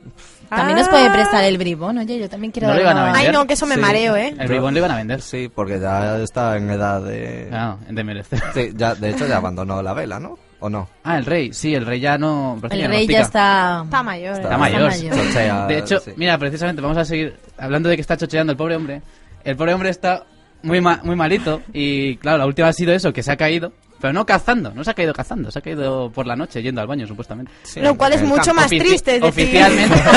también 0.48 0.76
nos 0.76 0.88
Ah. 0.88 0.90
puede 0.90 1.08
prestar 1.10 1.44
el 1.44 1.56
bribón, 1.56 1.96
oye, 1.98 2.18
yo 2.18 2.28
también 2.28 2.50
quiero 2.50 2.66
No 2.66 2.74
dar 2.74 2.78
lo 2.78 2.82
iban 2.82 2.96
a 2.96 3.02
una- 3.04 3.12
vender. 3.12 3.28
Ay, 3.30 3.32
no, 3.32 3.46
que 3.46 3.54
eso 3.54 3.64
me 3.64 3.76
Sí. 3.76 3.80
mareo, 3.80 4.16
¿eh? 4.16 4.34
El 4.36 4.48
bribón 4.48 4.74
lo 4.74 4.78
iban 4.80 4.90
a 4.90 4.96
vender. 4.96 5.22
Sí, 5.22 5.48
porque 5.48 5.78
ya 5.78 6.18
está 6.18 6.56
en 6.56 6.68
edad 6.68 7.00
de... 7.00 7.48
Ah, 7.52 7.76
de 7.88 8.02
merecer. 8.02 8.42
Sí, 8.54 8.72
ya, 8.74 8.96
de 8.96 9.10
hecho 9.10 9.24
ya 9.28 9.36
abandonó 9.36 9.80
la 9.82 9.92
vela, 9.92 10.18
¿no? 10.18 10.36
¿O 10.60 10.68
no? 10.68 10.88
Ah, 11.04 11.18
el 11.18 11.24
rey, 11.24 11.52
sí, 11.52 11.74
el 11.74 11.86
rey 11.86 12.00
ya 12.00 12.18
no. 12.18 12.58
El 12.70 12.82
no 12.82 12.88
rey 12.88 13.06
ya 13.06 13.20
está... 13.20 13.82
Está 13.84 14.02
mayor. 14.02 14.32
Está 14.34 14.40
¿eh? 14.40 14.42
Está 14.44 14.58
mayor. 14.58 14.92
Chochea, 14.92 15.66
De 15.66 15.78
hecho, 15.78 16.00
sí. 16.00 16.12
mira, 16.16 16.36
precisamente 16.36 16.82
vamos 16.82 16.98
a 16.98 17.04
seguir 17.04 17.36
hablando 17.56 17.88
de 17.88 17.94
que 17.96 18.00
está 18.00 18.16
chocheando 18.16 18.52
el 18.52 18.56
pobre 18.56 18.74
hombre. 18.76 19.02
El 19.44 19.56
pobre 19.56 19.74
hombre 19.74 19.90
está 19.90 20.24
muy 20.62 20.80
ma- 20.80 21.00
muy 21.04 21.14
malito 21.14 21.62
y 21.72 22.16
claro, 22.16 22.38
la 22.38 22.46
última 22.46 22.68
ha 22.68 22.72
sido 22.72 22.92
eso, 22.92 23.12
que 23.12 23.22
se 23.22 23.30
ha 23.30 23.36
caído, 23.36 23.72
pero 24.00 24.12
no 24.12 24.24
cazando, 24.24 24.70
no 24.72 24.84
se 24.84 24.90
ha 24.90 24.94
caído 24.94 25.12
cazando, 25.12 25.50
se 25.50 25.58
ha 25.58 25.62
caído 25.62 26.10
por 26.10 26.26
la 26.26 26.36
noche 26.36 26.62
yendo 26.62 26.80
al 26.80 26.86
baño 26.86 27.06
supuestamente. 27.06 27.50
Sí, 27.64 27.80
Lo 27.80 27.96
cual 27.96 28.12
es 28.12 28.22
mucho 28.22 28.54
más 28.54 28.70
Ofici- 28.70 28.78
triste, 28.78 29.16
es 29.16 29.22
decir... 29.22 29.44
Oficialmente. 29.44 29.96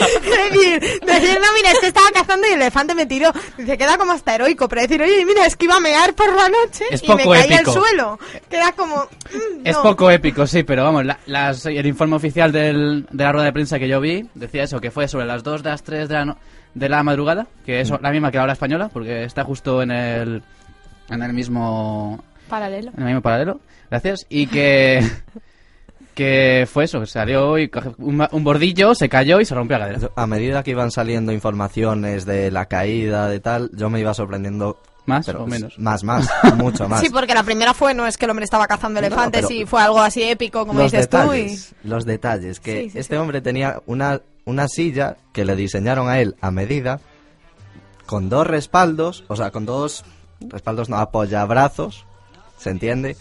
Es 0.00 0.52
decir, 0.52 0.80
decir, 0.80 1.38
no, 1.40 1.46
mira, 1.54 1.70
es 1.72 1.78
que 1.80 1.86
estaba 1.86 2.10
cazando 2.12 2.46
y 2.48 2.52
el 2.52 2.60
elefante 2.60 2.94
me 2.94 3.06
tiró. 3.06 3.30
Dice, 3.56 3.76
queda 3.78 3.96
como 3.98 4.12
hasta 4.12 4.34
heroico, 4.34 4.68
pero 4.68 4.82
decir, 4.82 5.00
oye, 5.02 5.24
mira, 5.24 5.46
es 5.46 5.56
que 5.56 5.66
iba 5.66 5.76
a 5.76 5.80
mear 5.80 6.14
por 6.14 6.34
la 6.34 6.48
noche 6.48 6.84
Es 6.90 7.02
y 7.02 7.08
me 7.08 7.24
caí 7.24 7.52
épico. 7.52 7.70
al 7.70 7.76
suelo. 7.76 8.18
Queda 8.48 8.72
como... 8.72 8.96
mm, 8.96 9.60
Es 9.66 9.76
no. 9.76 9.82
poco 9.82 10.10
épico, 10.10 10.46
sí, 10.46 10.62
pero 10.62 10.84
vamos, 10.84 11.04
la- 11.04 11.18
las- 11.26 11.66
el 11.66 11.86
informe 11.86 12.16
oficial 12.16 12.50
del- 12.52 13.06
de 13.10 13.24
la 13.24 13.32
rueda 13.32 13.46
de 13.46 13.52
prensa 13.52 13.78
que 13.78 13.88
yo 13.88 14.00
vi 14.00 14.28
decía 14.34 14.62
eso, 14.64 14.80
que 14.80 14.90
fue 14.90 15.06
sobre 15.08 15.26
las 15.26 15.42
2 15.42 15.62
de 15.62 15.70
las 15.70 15.82
3 15.82 16.08
de 16.08 16.14
la, 16.14 16.24
no- 16.24 16.38
de 16.74 16.88
la 16.88 17.02
madrugada, 17.02 17.46
que 17.64 17.80
es 17.80 17.90
la 17.90 18.10
misma 18.10 18.30
que 18.30 18.38
la 18.38 18.44
hora 18.44 18.52
española, 18.54 18.88
porque 18.92 19.24
está 19.24 19.44
justo 19.44 19.82
en 19.82 19.90
el, 19.90 20.42
en 21.10 21.22
el 21.22 21.32
mismo 21.32 22.22
Paralelo. 22.50 22.90
en 22.94 22.98
el 23.00 23.04
mismo 23.06 23.22
paralelo, 23.22 23.60
gracias, 23.90 24.26
y 24.28 24.46
que 24.48 25.02
que 26.14 26.68
fue 26.70 26.84
eso, 26.84 27.00
que 27.00 27.06
salió 27.06 27.56
y 27.58 27.70
un, 27.98 28.16
ma- 28.16 28.28
un 28.32 28.44
bordillo, 28.44 28.94
se 28.94 29.08
cayó 29.08 29.40
y 29.40 29.44
se 29.46 29.54
rompió 29.54 29.78
la 29.78 29.88
cadera. 29.88 30.10
A 30.16 30.26
medida 30.26 30.62
que 30.62 30.72
iban 30.72 30.90
saliendo 30.90 31.32
informaciones 31.32 32.26
de 32.26 32.50
la 32.50 32.66
caída, 32.66 33.28
de 33.28 33.40
tal, 33.40 33.70
yo 33.74 33.88
me 33.88 34.00
iba 34.00 34.12
sorprendiendo... 34.12 34.78
¿Más 35.06 35.24
pero 35.26 35.44
o 35.44 35.46
menos? 35.46 35.78
Más, 35.78 36.04
más, 36.04 36.28
mucho 36.56 36.86
más. 36.88 37.00
Sí, 37.00 37.08
porque 37.08 37.32
la 37.34 37.42
primera 37.42 37.72
fue, 37.72 37.94
no 37.94 38.06
es 38.06 38.18
que 38.18 38.26
el 38.26 38.30
hombre 38.32 38.44
estaba 38.44 38.66
cazando 38.68 39.00
elefantes 39.00 39.50
y 39.50 39.64
fue 39.64 39.80
algo 39.80 39.98
así 40.00 40.22
épico, 40.22 40.66
como 40.66 40.82
dices 40.82 41.08
tú. 41.08 41.32
Y... 41.32 41.58
los 41.84 42.04
detalles, 42.04 42.60
que 42.60 42.82
Sí, 42.82 42.90
sí, 42.90 42.98
este 42.98 43.14
sí. 43.16 43.18
hombre 43.20 43.40
tenía 43.40 43.80
una, 43.86 44.20
una 44.44 44.68
silla 44.68 45.16
que 45.32 45.44
le 45.46 45.56
diseñaron 45.56 46.08
a 46.08 46.20
él 46.20 46.36
a 46.42 46.50
medida, 46.50 47.00
con 48.06 48.28
dos 48.28 48.46
respaldos, 48.46 49.24
o 49.28 49.36
sea, 49.36 49.50
con 49.50 49.64
dos 49.64 50.04
respaldos, 50.40 50.88
no, 50.90 50.98
apoyabrazos, 50.98 52.04
¿se 52.60 52.70
entiende? 52.70 53.16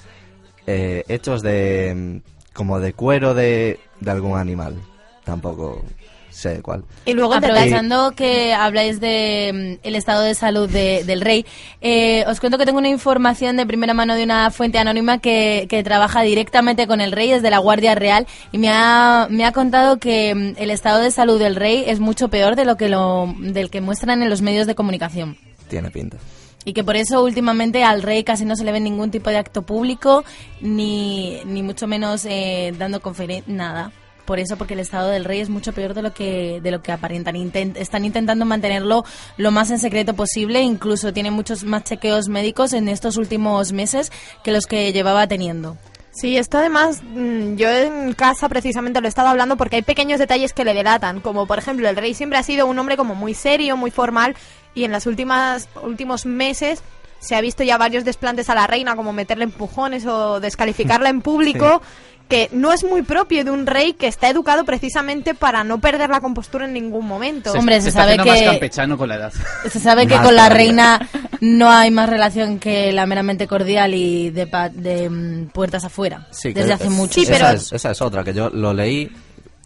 Eh, 0.68 1.04
hechos 1.08 1.42
de, 1.42 1.94
mm, 1.96 2.54
como 2.54 2.80
de 2.80 2.94
cuero 2.94 3.34
de, 3.34 3.80
de 4.00 4.12
algún 4.12 4.38
animal, 4.38 4.76
tampoco 5.24 5.84
sé 6.30 6.62
cuál. 6.62 6.84
Y 7.06 7.14
luego. 7.14 7.34
Aprovechando 7.34 8.12
que 8.16 8.54
habláis 8.54 9.00
de 9.00 9.78
mm, 9.82 9.88
el 9.88 9.96
estado 9.96 10.22
de 10.22 10.36
salud 10.36 10.70
de- 10.70 11.04
del 11.04 11.22
rey, 11.22 11.46
eh, 11.82 12.24
os 12.28 12.40
cuento 12.40 12.58
que 12.60 12.66
tengo 12.66 12.78
una 12.78 12.88
información 12.90 13.58
de 13.58 13.66
primera 13.66 13.94
mano 13.96 14.16
de 14.16 14.24
una 14.24 14.52
fuente 14.52 14.78
anónima 14.78 15.18
que, 15.18 15.66
que 15.70 15.84
trabaja 15.84 16.22
directamente 16.22 16.86
con 16.86 17.02
el 17.02 17.12
rey, 17.14 17.32
es 17.32 17.42
de 17.42 17.50
la 17.50 17.58
Guardia 17.58 17.96
Real, 17.96 18.28
y 18.52 18.58
me 18.60 18.70
ha, 18.70 19.28
me 19.32 19.44
ha 19.46 19.52
contado 19.52 19.98
que 19.98 20.36
mm, 20.36 20.62
el 20.62 20.70
estado 20.70 21.02
de 21.02 21.10
salud 21.12 21.40
del 21.40 21.56
rey 21.56 21.84
es 21.88 22.00
mucho 22.00 22.28
peor 22.30 22.56
de 22.56 22.66
lo 22.66 22.78
que 22.78 22.90
lo, 22.90 23.34
del 23.40 23.72
que 23.72 23.82
muestran 23.82 24.22
en 24.22 24.30
los 24.30 24.42
medios 24.44 24.68
de 24.68 24.76
comunicación. 24.76 25.36
Tiene 25.68 25.90
pinta. 25.90 26.18
Y 26.66 26.74
que 26.74 26.84
por 26.84 26.96
eso 26.98 27.24
últimamente 27.24 27.84
al 27.84 28.02
rey 28.04 28.24
casi 28.24 28.44
no 28.46 28.56
se 28.56 28.64
le 28.66 28.72
ve 28.72 28.80
ningún 28.80 29.12
tipo 29.12 29.30
de 29.30 29.38
acto 29.38 29.62
público, 29.62 30.24
ni, 30.62 31.42
ni 31.46 31.64
mucho 31.64 31.88
menos 31.88 32.26
eh, 32.26 32.74
dando 32.78 33.02
conferencia, 33.02 33.52
nada. 33.54 33.92
Por 34.26 34.40
eso, 34.40 34.58
porque 34.58 34.76
el 34.76 34.82
estado 34.82 35.10
del 35.10 35.26
rey 35.26 35.40
es 35.40 35.50
mucho 35.50 35.74
peor 35.74 35.96
de 35.96 36.04
lo 36.04 36.14
que, 36.14 36.60
de 36.62 36.70
lo 36.70 36.84
que 36.84 36.92
aparentan. 36.92 37.36
Intent- 37.36 37.78
están 37.78 38.06
intentando 38.06 38.46
mantenerlo 38.46 39.04
lo 39.38 39.50
más 39.52 39.72
en 39.72 39.80
secreto 39.80 40.14
posible, 40.14 40.62
incluso 40.62 41.14
tiene 41.14 41.32
muchos 41.32 41.64
más 41.64 41.84
chequeos 41.86 42.28
médicos 42.28 42.74
en 42.74 42.90
estos 42.90 43.18
últimos 43.18 43.72
meses 43.72 44.12
que 44.44 44.52
los 44.52 44.68
que 44.68 44.94
llevaba 44.94 45.26
teniendo. 45.26 45.78
Sí, 46.12 46.38
esto 46.38 46.58
además, 46.58 47.02
mm, 47.04 47.56
yo 47.56 47.70
en 47.70 48.14
casa 48.14 48.50
precisamente 48.50 49.00
lo 49.00 49.08
he 49.08 49.10
estado 49.10 49.30
hablando 49.30 49.58
porque 49.58 49.78
hay 49.78 49.82
pequeños 49.84 50.20
detalles 50.20 50.54
que 50.54 50.66
le 50.66 50.74
delatan, 50.74 51.22
como 51.22 51.46
por 51.48 51.60
ejemplo 51.60 51.88
el 51.88 51.96
rey 51.96 52.14
siempre 52.14 52.38
ha 52.38 52.44
sido 52.44 52.66
un 52.68 52.78
hombre 52.78 52.98
como 52.98 53.16
muy 53.16 53.34
serio, 53.34 53.78
muy 53.78 53.90
formal 53.92 54.36
y 54.76 54.84
en 54.84 54.92
las 54.92 55.06
últimas 55.06 55.68
últimos 55.84 56.26
meses 56.26 56.82
se 57.20 57.36
ha 57.36 57.42
visto 57.42 57.64
ya 57.64 57.78
varios 57.78 58.06
desplantes 58.06 58.50
a 58.50 58.56
la 58.56 58.66
reina 58.68 58.96
como 58.96 59.12
meterle 59.14 59.44
empujones 59.44 60.06
o 60.06 60.40
descalificarla 60.40 61.10
en 61.10 61.22
público 61.22 61.82
que 62.30 62.48
no 62.52 62.72
es 62.72 62.84
muy 62.84 63.02
propio 63.02 63.44
de 63.44 63.50
un 63.50 63.66
rey 63.66 63.94
que 63.94 64.06
está 64.06 64.30
educado 64.30 64.64
precisamente 64.64 65.34
para 65.34 65.64
no 65.64 65.80
perder 65.82 66.12
la 66.12 66.22
compostura 66.22 66.66
en 66.66 66.74
ningún 66.74 67.08
momento. 67.08 67.52
Hombre, 67.54 67.82
se 67.82 67.90
sabe 67.92 68.18
que- 68.20 68.30
más 68.30 68.42
campechano 68.44 69.00
con 69.00 69.10
la 69.10 69.16
edad. 69.16 69.34
Se 69.68 69.80
sabe 69.80 70.06
que 70.06 70.16
con 70.16 70.36
la 70.36 70.48
reina 70.48 71.10
no 71.42 71.72
hay 71.72 71.90
más 71.90 72.08
relación 72.08 72.60
que 72.60 72.92
la 72.92 73.08
meramente 73.08 73.48
cordial 73.48 73.96
y 73.96 74.30
de, 74.30 74.46
pa- 74.46 74.70
de 74.70 75.10
mm, 75.10 75.48
puertas 75.48 75.84
afuera. 75.86 76.28
Sí, 76.30 76.54
desde 76.54 76.74
hace 76.74 76.84
es- 76.84 76.92
mucho. 76.92 77.20
esa 77.20 77.32
pero- 77.34 77.50
es, 77.50 77.74
esa 77.74 77.90
es 77.92 78.00
otra, 78.02 78.24
que 78.24 78.34
yo 78.36 78.52
lo 78.52 78.74
leí 78.76 79.12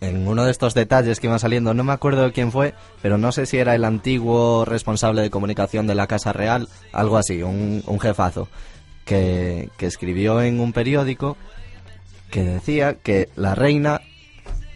en 0.04 0.28
uno 0.28 0.44
de 0.44 0.52
estos 0.52 0.74
detalles 0.74 1.20
que 1.20 1.28
iban 1.28 1.40
saliendo, 1.40 1.74
no 1.74 1.84
me 1.84 1.94
acuerdo 1.94 2.24
de 2.24 2.32
quién 2.32 2.52
fue, 2.52 2.74
pero 3.02 3.18
no 3.18 3.32
sé 3.32 3.46
si 3.46 3.58
era 3.58 3.74
el 3.74 3.86
antiguo 3.86 4.66
responsable 4.66 5.22
de 5.22 5.30
comunicación 5.30 5.88
de 5.88 5.96
la 5.96 6.08
Casa 6.08 6.34
Real, 6.34 6.68
algo 6.92 7.18
así, 7.18 7.42
un, 7.42 7.84
un 7.86 8.00
jefazo, 8.00 8.50
que, 9.06 9.70
que 9.78 9.86
escribió 9.86 10.42
en 10.42 10.60
un 10.60 10.74
periódico 10.74 11.38
que 12.30 12.44
decía 12.44 12.96
que 12.96 13.30
la 13.36 13.56
reina 13.56 14.02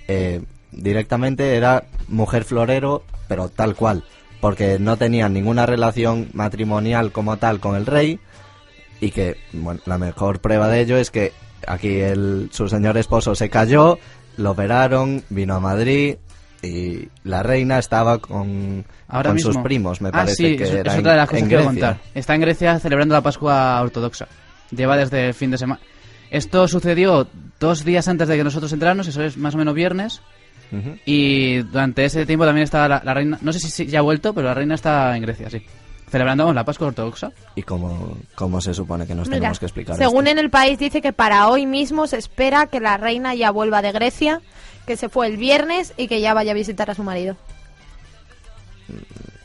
eh, 0.08 0.42
directamente 0.72 1.56
era 1.56 1.86
mujer 2.08 2.44
florero, 2.44 3.04
pero 3.28 3.50
tal 3.50 3.76
cual, 3.76 4.04
porque 4.40 4.80
no 4.80 4.96
tenía 4.96 5.28
ninguna 5.28 5.66
relación 5.66 6.30
matrimonial 6.34 7.12
como 7.12 7.38
tal 7.38 7.60
con 7.60 7.76
el 7.76 7.86
rey 7.86 8.20
y 9.02 9.12
que 9.12 9.38
la 9.86 9.98
mejor 9.98 10.40
prueba 10.40 10.70
de 10.70 10.82
ello 10.82 10.98
es 10.98 11.12
que 11.12 11.34
aquí 11.68 12.00
el, 12.00 12.50
su 12.52 12.68
señor 12.68 12.98
esposo 12.98 13.36
se 13.36 13.50
cayó, 13.50 14.00
lo 14.38 14.52
operaron, 14.52 15.24
vino 15.30 15.56
a 15.56 15.60
Madrid 15.60 16.16
y 16.64 17.08
la 17.24 17.44
reina 17.44 17.78
estaba 17.80 18.18
con, 18.20 18.84
Ahora 19.08 19.30
con 19.30 19.36
mismo. 19.36 19.54
sus 19.54 19.62
primos, 19.62 20.02
me 20.02 20.10
ah, 20.10 20.12
parece 20.12 20.36
sí, 20.36 20.58
que 20.58 20.64
es, 20.64 20.72
era 20.72 20.92
es 20.92 20.94
en- 20.96 21.00
otra 21.02 21.12
de 21.12 21.18
las 21.18 21.30
cosas 21.30 21.44
que 21.44 21.50
quiero 21.50 21.64
contar. 21.66 21.98
Está 22.16 22.36
en 22.36 22.42
Grecia 22.42 22.80
celebrando 22.80 23.14
la 23.14 23.22
Pascua 23.22 23.80
ortodoxa. 23.82 24.28
Lleva 24.72 24.98
desde 24.98 25.28
el 25.28 25.34
fin 25.34 25.52
de 25.52 25.58
semana. 25.58 25.80
Esto 26.30 26.68
sucedió 26.68 27.28
dos 27.60 27.86
días 27.86 28.08
antes 28.08 28.28
de 28.28 28.36
que 28.38 28.44
nosotros 28.44 28.74
entráramos, 28.74 29.08
eso 29.08 29.24
es 29.24 29.38
más 29.38 29.56
o 29.56 29.58
menos 29.58 29.74
viernes. 29.76 30.22
Y 31.06 31.60
durante 31.60 32.04
ese 32.04 32.26
tiempo 32.26 32.44
también 32.46 32.66
estaba 32.66 32.90
la, 32.90 33.02
la 33.06 33.14
reina, 33.14 33.38
no 33.42 33.54
sé 33.54 33.60
si 33.60 33.86
ya 33.86 34.00
ha 34.00 34.02
vuelto, 34.02 34.34
pero 34.34 34.48
la 34.48 34.54
reina 34.54 34.76
está 34.76 35.16
en 35.16 35.22
Grecia, 35.22 35.50
sí. 35.50 35.62
Celebrando 36.10 36.54
la 36.54 36.64
Pascua 36.64 36.88
ortodoxa. 36.88 37.32
¿Y 37.56 37.64
cómo, 37.64 38.18
cómo 38.36 38.62
se 38.62 38.74
supone 38.74 39.06
que 39.06 39.14
nos 39.16 39.28
Mira, 39.28 39.40
tenemos 39.40 39.60
que 39.60 39.66
explicar 39.66 39.98
Según 39.98 40.28
esto? 40.28 40.40
en 40.40 40.46
el 40.46 40.50
país 40.50 40.80
dice 40.80 41.02
que 41.02 41.12
para 41.14 41.50
hoy 41.50 41.66
mismo 41.66 42.08
se 42.08 42.18
espera 42.18 42.68
que 42.68 42.80
la 42.80 42.96
reina 42.98 43.36
ya 43.36 43.52
vuelva 43.52 43.82
de 43.82 43.92
Grecia, 43.92 44.42
que 44.86 44.96
se 44.96 45.10
fue 45.10 45.28
el 45.28 45.36
viernes 45.38 45.94
y 45.98 46.08
que 46.08 46.22
ya 46.22 46.34
vaya 46.34 46.52
a 46.52 46.56
visitar 46.56 46.90
a 46.90 46.96
su 46.96 47.04
marido. 47.04 47.36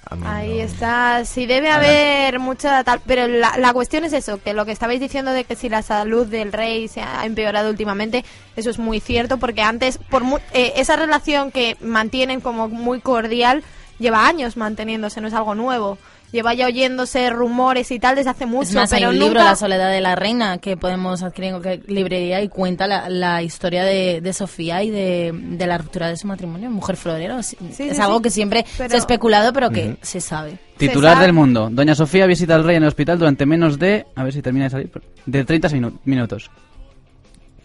A 0.09 0.15
mí 0.15 0.23
Ahí 0.27 0.59
no- 0.59 0.65
está, 0.65 1.25
sí 1.25 1.47
debe 1.47 1.71
haber 1.71 2.39
mucha 2.39 2.85
tal, 2.85 3.01
pero 3.07 3.27
la, 3.27 3.57
la 3.57 3.73
cuestión 3.73 4.05
es 4.05 4.13
eso, 4.13 4.41
que 4.43 4.53
lo 4.53 4.65
que 4.67 4.73
estabais 4.73 5.01
diciendo 5.01 5.31
de 5.33 5.45
que 5.45 5.57
si 5.57 5.69
la 5.69 5.83
salud 5.83 6.27
del 6.27 6.53
rey 6.53 6.87
se 6.89 7.01
ha 7.01 7.25
empeorado 7.25 7.71
últimamente, 7.71 8.25
eso 8.55 8.69
es 8.71 8.79
muy 8.79 9.01
cierto, 9.01 9.39
porque 9.39 9.63
antes, 9.63 9.99
por 9.99 10.23
mu- 10.23 10.39
eh, 10.53 10.75
esa 10.77 10.97
relación 10.97 11.51
que 11.51 11.77
mantienen 11.81 12.41
como 12.41 12.69
muy 12.69 13.01
cordial, 13.01 13.65
lleva 13.99 14.27
años 14.27 14.57
manteniéndose, 14.57 15.21
no 15.21 15.29
es 15.29 15.35
algo 15.35 15.55
nuevo. 15.55 15.97
Lleva 16.33 16.55
ya 16.55 16.67
oyéndose 16.67 17.29
rumores 17.29 17.91
y 17.91 17.99
tal 17.99 18.17
desde 18.17 18.31
hace 18.31 18.47
mucho, 18.47 18.71
Es 18.71 18.75
más, 18.75 18.93
hay 18.95 19.01
pero 19.01 19.11
un 19.11 19.19
libro, 19.19 19.35
La 19.45 19.55
soledad 19.55 19.91
de 19.91 20.01
la 20.01 20.15
reina, 20.17 20.57
que 20.59 20.79
podemos 20.79 21.23
adquirir 21.23 21.53
en 21.55 21.61
cualquier 21.63 21.91
librería 21.91 22.41
y 22.41 22.49
cuenta 22.49 22.87
la, 22.87 23.11
la 23.11 23.43
historia 23.43 23.85
de, 23.85 24.21
de 24.23 24.33
Sofía 24.33 24.83
y 24.83 24.89
de, 24.91 25.31
de 25.35 25.67
la 25.67 25.77
ruptura 25.77 26.09
de 26.09 26.17
su 26.17 26.27
matrimonio. 26.27 26.71
Mujer 26.71 26.97
florero. 26.97 27.43
sí, 27.43 27.57
es 27.69 27.77
sí, 27.77 28.01
algo 28.01 28.17
sí. 28.17 28.23
que 28.23 28.31
siempre 28.31 28.65
Pero- 28.79 28.89
se 28.89 28.97
ha 28.97 28.99
especulado, 28.99 29.53
pero 29.53 29.69
que 29.71 29.97
se 30.01 30.23
sabe. 30.23 30.59
Titular 30.79 31.19
del 31.19 31.35
mundo. 31.35 31.69
Doña 31.71 31.95
Sofía 31.95 32.27
visita 32.27 32.55
al 32.55 32.65
rey 32.65 32.77
en 32.77 32.83
el 32.83 32.89
hospital 32.89 33.19
durante 33.19 33.45
menos 33.45 33.79
de... 33.79 34.07
A 34.17 34.25
ver 34.25 34.33
si 34.33 34.41
termina 34.41 34.65
de 34.65 34.71
salir. 34.71 34.91
De 35.27 35.45
30 35.45 35.69
minu- 35.69 35.99
minutos. 36.07 36.51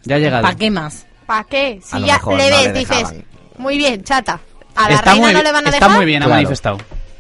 Ya 0.04 0.16
ha 0.18 0.20
llegado. 0.20 0.44
¿Para 0.44 0.56
qué 0.58 0.70
más? 0.70 1.08
¿Para 1.26 1.44
qué? 1.46 1.80
A 1.82 1.86
Si 1.86 2.00
lo 2.02 2.06
ya 2.08 2.14
mejor 2.16 2.38
le 2.38 2.50
no 2.52 2.58
ves, 2.58 2.66
le 2.68 2.74
dices, 2.80 3.14
muy 3.58 3.78
bien, 3.78 4.04
chata. 4.04 4.40
A 4.76 4.90
la 4.90 4.96
está 4.96 5.12
reina 5.12 5.26
muy, 5.26 5.34
no 5.36 5.42
le 5.44 5.52
van 5.52 5.66
a 5.66 5.70
está 5.70 5.86
dejar. 5.86 5.98
muy 5.98 6.06
bien, 6.06 6.22
ha 6.22 6.26
Claro. 6.26 6.36
manifestado. 6.42 6.78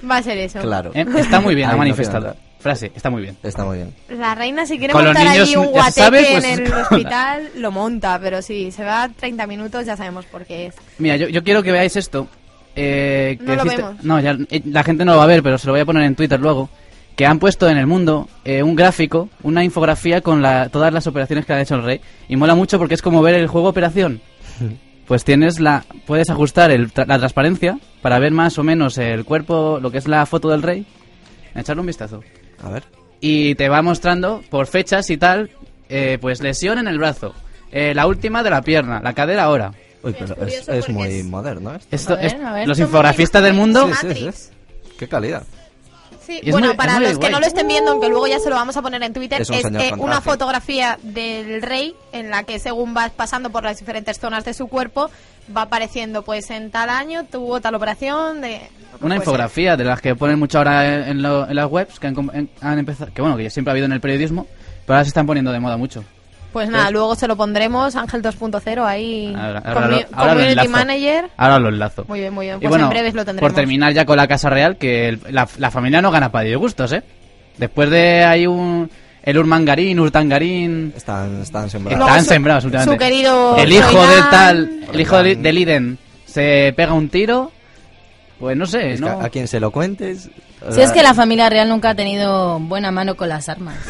Va 0.10 0.18
a 0.18 0.24
ser 0.24 0.38
eso. 0.38 0.60
Claro. 0.60 0.92
¿Eh? 0.94 1.06
Está 1.18 1.39
muy 1.39 1.56
bien, 1.56 1.70
Ahí 1.70 1.75
ha 1.75 1.77
manifestado. 1.77 2.36
frase, 2.60 2.92
está 2.96 3.10
muy 3.10 3.22
bien. 3.22 3.38
Está 3.44 3.63
muy 3.66 3.77
bien. 3.77 3.94
La 4.10 4.36
reina 4.36 4.66
si 4.66 4.77
quiere 4.77 4.94
Con 4.94 5.04
los 5.06 5.13
montar 5.13 5.32
niños 5.34 5.48
allí 5.50 5.58
un 5.58 5.68
guateque 5.68 5.92
sabe, 6.01 6.27
pues, 6.32 6.44
en 6.46 6.66
el 6.66 6.74
hospital, 6.82 7.50
lo 7.56 7.72
monta, 7.72 8.20
pero 8.22 8.42
si 8.42 8.72
se 8.72 8.84
va 8.84 9.10
30 9.10 9.48
minutos 9.48 9.86
ya 9.86 9.96
sabemos 9.98 10.25
por 10.25 10.46
qué 10.46 10.68
es. 10.68 10.75
Mira, 10.98 11.16
yo, 11.18 11.27
yo 11.30 11.44
quiero 11.44 11.63
que 11.63 11.72
veáis 11.72 11.96
esto. 11.96 12.27
eh, 12.75 13.38
que 13.39 13.46
No 13.46 13.56
lo 13.56 13.66
vemos. 13.66 14.04
No, 14.04 14.20
ya, 14.20 14.38
eh, 14.50 14.62
la 14.66 14.84
gente 14.84 15.06
no 15.06 15.13
lo 15.13 15.18
va 15.20 15.24
a 15.24 15.27
ver, 15.27 15.42
pero 15.44 15.58
se 15.58 15.68
lo 15.68 15.74
voy 15.74 15.82
a 15.82 15.86
poner 15.86 16.04
en 16.04 16.16
Twitter 16.16 16.39
luego. 16.39 16.70
Que 17.16 17.25
han 17.25 17.39
puesto 17.39 17.68
en 17.68 17.77
el 17.77 17.88
mundo 17.88 18.30
eh, 18.46 18.62
un 18.62 18.75
gráfico, 18.75 19.30
una 19.42 19.63
infografía 19.63 20.22
con 20.22 20.44
la, 20.44 20.70
todas 20.70 20.94
las 20.94 21.08
operaciones 21.08 21.48
que 21.48 21.54
ha 21.54 21.60
hecho 21.62 21.74
el 21.75 21.84
rey. 21.84 22.01
Y 22.30 22.36
mola 22.36 22.54
mucho 22.54 22.77
porque 22.77 22.94
es 22.94 23.01
como 23.01 23.24
ver 23.24 23.34
el 23.36 23.48
juego 23.48 23.70
operación. 23.70 24.22
Pues 25.07 25.23
tienes 25.23 25.59
la, 25.59 25.85
puedes 26.05 26.29
ajustar 26.29 26.69
el 26.71 26.93
tra- 26.93 27.07
la 27.07 27.17
transparencia 27.17 27.79
para 28.01 28.19
ver 28.19 28.31
más 28.33 28.57
o 28.57 28.63
menos 28.63 28.97
el 28.97 29.23
cuerpo, 29.25 29.79
lo 29.81 29.89
que 29.89 29.97
es 29.99 30.07
la 30.07 30.25
foto 30.25 30.49
del 30.49 30.61
rey. 30.63 30.85
Echarle 31.55 31.79
un 31.81 31.87
vistazo. 31.87 32.21
A 32.61 32.69
ver. 32.69 32.83
Y 33.21 33.55
te 33.55 33.69
va 33.69 33.81
mostrando 33.81 34.43
por 34.49 34.67
fechas 34.67 35.09
y 35.09 35.17
tal, 35.17 35.49
eh, 35.89 36.17
pues 36.19 36.41
lesión 36.41 36.77
en 36.77 36.87
el 36.87 36.97
brazo, 36.99 37.33
eh, 37.71 37.93
la 37.95 38.05
última 38.05 38.43
de 38.43 38.49
la 38.49 38.61
pierna, 38.61 38.99
la 39.01 39.13
cadera 39.13 39.43
ahora. 39.43 39.71
Uy, 40.03 40.13
pero 40.17 40.35
es, 40.45 40.89
muy 40.89 41.07
es- 41.07 41.25
moderno 41.25 41.73
esto. 41.73 41.87
Esto, 41.95 42.13
A 42.13 42.17
ver, 42.17 42.25
es- 42.25 42.33
a 42.43 42.51
ver. 42.53 42.67
los 42.67 42.79
infografistas 42.79 43.41
del 43.41 43.53
mundo 43.53 43.89
Sí, 44.01 44.07
sí, 44.13 44.31
sí. 44.31 44.49
Qué 44.99 45.07
calidad. 45.07 45.43
Sí, 46.27 46.41
bueno, 46.51 46.67
muy- 46.67 46.75
para 46.77 47.00
los 47.00 47.17
que 47.17 47.29
no 47.29 47.39
lo 47.39 47.46
estén 47.46 47.67
viendo, 47.67 47.91
aunque 47.91 48.10
luego 48.10 48.27
ya 48.27 48.39
se 48.39 48.50
lo 48.50 48.55
vamos 48.55 48.75
a 48.77 48.81
poner 48.81 49.01
en 49.01 49.13
Twitter, 49.13 49.41
Es 49.41 49.50
es, 49.50 49.63
eh, 49.65 49.91
una 49.98 50.19
fotografía 50.22 51.00
del 51.01 51.62
rey 51.62 51.96
en 52.12 52.29
la 52.29 52.43
que 52.43 52.60
según 52.60 52.93
vas 52.93 53.12
pasando 53.12 53.50
por 53.50 53.63
las 53.63 53.79
diferentes 53.79 54.19
zonas 54.19 54.43
de 54.46 54.53
su 54.53 54.67
cuerpo, 54.67 55.10
va 55.55 55.62
apareciendo 55.63 56.24
pues 56.24 56.50
en 56.51 56.69
tal 56.69 56.89
año 56.89 57.24
tuvo 57.25 57.62
tal 57.62 57.75
operación 57.75 58.41
de... 58.41 58.62
Una 59.00 59.15
infografía 59.15 59.77
de 59.77 59.84
las 59.86 60.01
que 60.01 60.15
ponen 60.15 60.38
mucho 60.39 60.57
ahora 60.57 61.07
en, 61.10 61.22
lo- 61.22 61.48
en 61.48 61.55
las 61.55 61.69
webs 61.72 62.00
que 62.00 62.07
han, 62.07 62.15
en- 62.34 62.50
han 62.62 62.79
empezado, 62.79 63.13
que 63.13 63.22
bueno, 63.22 63.38
que 63.38 63.50
siempre 63.50 63.72
ha 63.72 63.74
habido 63.74 63.86
en 63.86 63.93
el 63.93 64.01
periodismo, 64.01 64.46
pero 64.86 64.96
ahora 64.98 65.05
se 65.05 65.10
están 65.10 65.25
poniendo 65.25 65.51
de 65.51 65.60
moda 65.62 65.77
mucho. 65.77 66.03
Pues 66.57 66.69
nada, 66.69 66.89
luego 66.89 67.15
se 67.15 67.27
lo 67.27 67.35
pondremos, 67.37 67.95
Ángel 67.95 68.23
2.0 68.23 68.83
ahí, 68.83 69.31
Ahora- 69.37 69.59
ahora 69.63 69.87
lo- 69.87 69.95
ahora 69.95 70.01
lo 70.09 70.27
Community 70.29 70.49
enlazo. 70.51 70.69
Manager. 70.69 71.29
Ahora 71.37 71.59
lo 71.59 71.69
enlazo. 71.69 72.05
Muy 72.07 72.19
bien, 72.19 72.33
muy 72.33 72.45
bien, 72.47 72.59
pues 72.59 72.69
bueno, 72.69 72.85
en 72.85 72.89
breves 72.89 73.13
lo 73.13 73.25
tendremos. 73.25 73.47
por 73.51 73.55
terminar 73.55 73.93
ya 73.93 74.05
con 74.05 74.17
la 74.17 74.27
Casa 74.27 74.49
Real, 74.49 74.77
que 74.77 75.09
el- 75.09 75.19
la, 75.29 75.47
la 75.59 75.69
familia 75.69 76.01
no 76.01 76.09
gana 76.09 76.31
para 76.31 76.45
disgustos, 76.45 76.91
¿eh? 76.93 77.03
Después 77.57 77.89
de 77.91 78.23
ahí 78.25 78.47
un... 78.47 78.89
El 79.21 79.37
Urmangarín, 79.37 79.99
Urtangarín... 79.99 80.93
Están, 80.95 81.41
están 81.41 81.69
sembrados. 81.69 82.07
Están 82.07 82.23
su- 82.23 82.29
sembrados 82.29 82.63
últimamente. 82.65 82.95
Su 82.95 82.99
querido 82.99 83.57
El 83.57 83.71
hijo 83.73 83.91
Zoidán. 83.91 84.09
del 84.09 84.29
tal, 84.31 84.69
el 84.93 84.99
hijo 85.01 85.17
del, 85.17 85.25
Oigan. 85.27 85.43
del 85.43 85.57
Iden, 85.59 85.97
se 86.25 86.73
pega 86.75 86.93
un 86.93 87.09
tiro... 87.09 87.51
Pues 88.39 88.56
no 88.56 88.65
sé, 88.65 88.94
Es 88.94 89.00
que 89.01 89.06
¿no? 89.08 89.20
a 89.22 89.29
quien 89.29 89.48
se 89.48 89.60
lo 89.60 89.72
cuentes. 89.72 90.29
Si 90.72 90.82
es 90.82 90.91
que 90.91 91.01
la 91.03 91.13
familia 91.13 91.50
real 91.50 91.70
nunca 91.70 91.91
ha 91.91 91.96
tenido 91.96 92.60
buena 92.60 92.91
mano 92.91 93.15
con 93.15 93.29
las 93.29 93.50
armas. 93.50 93.75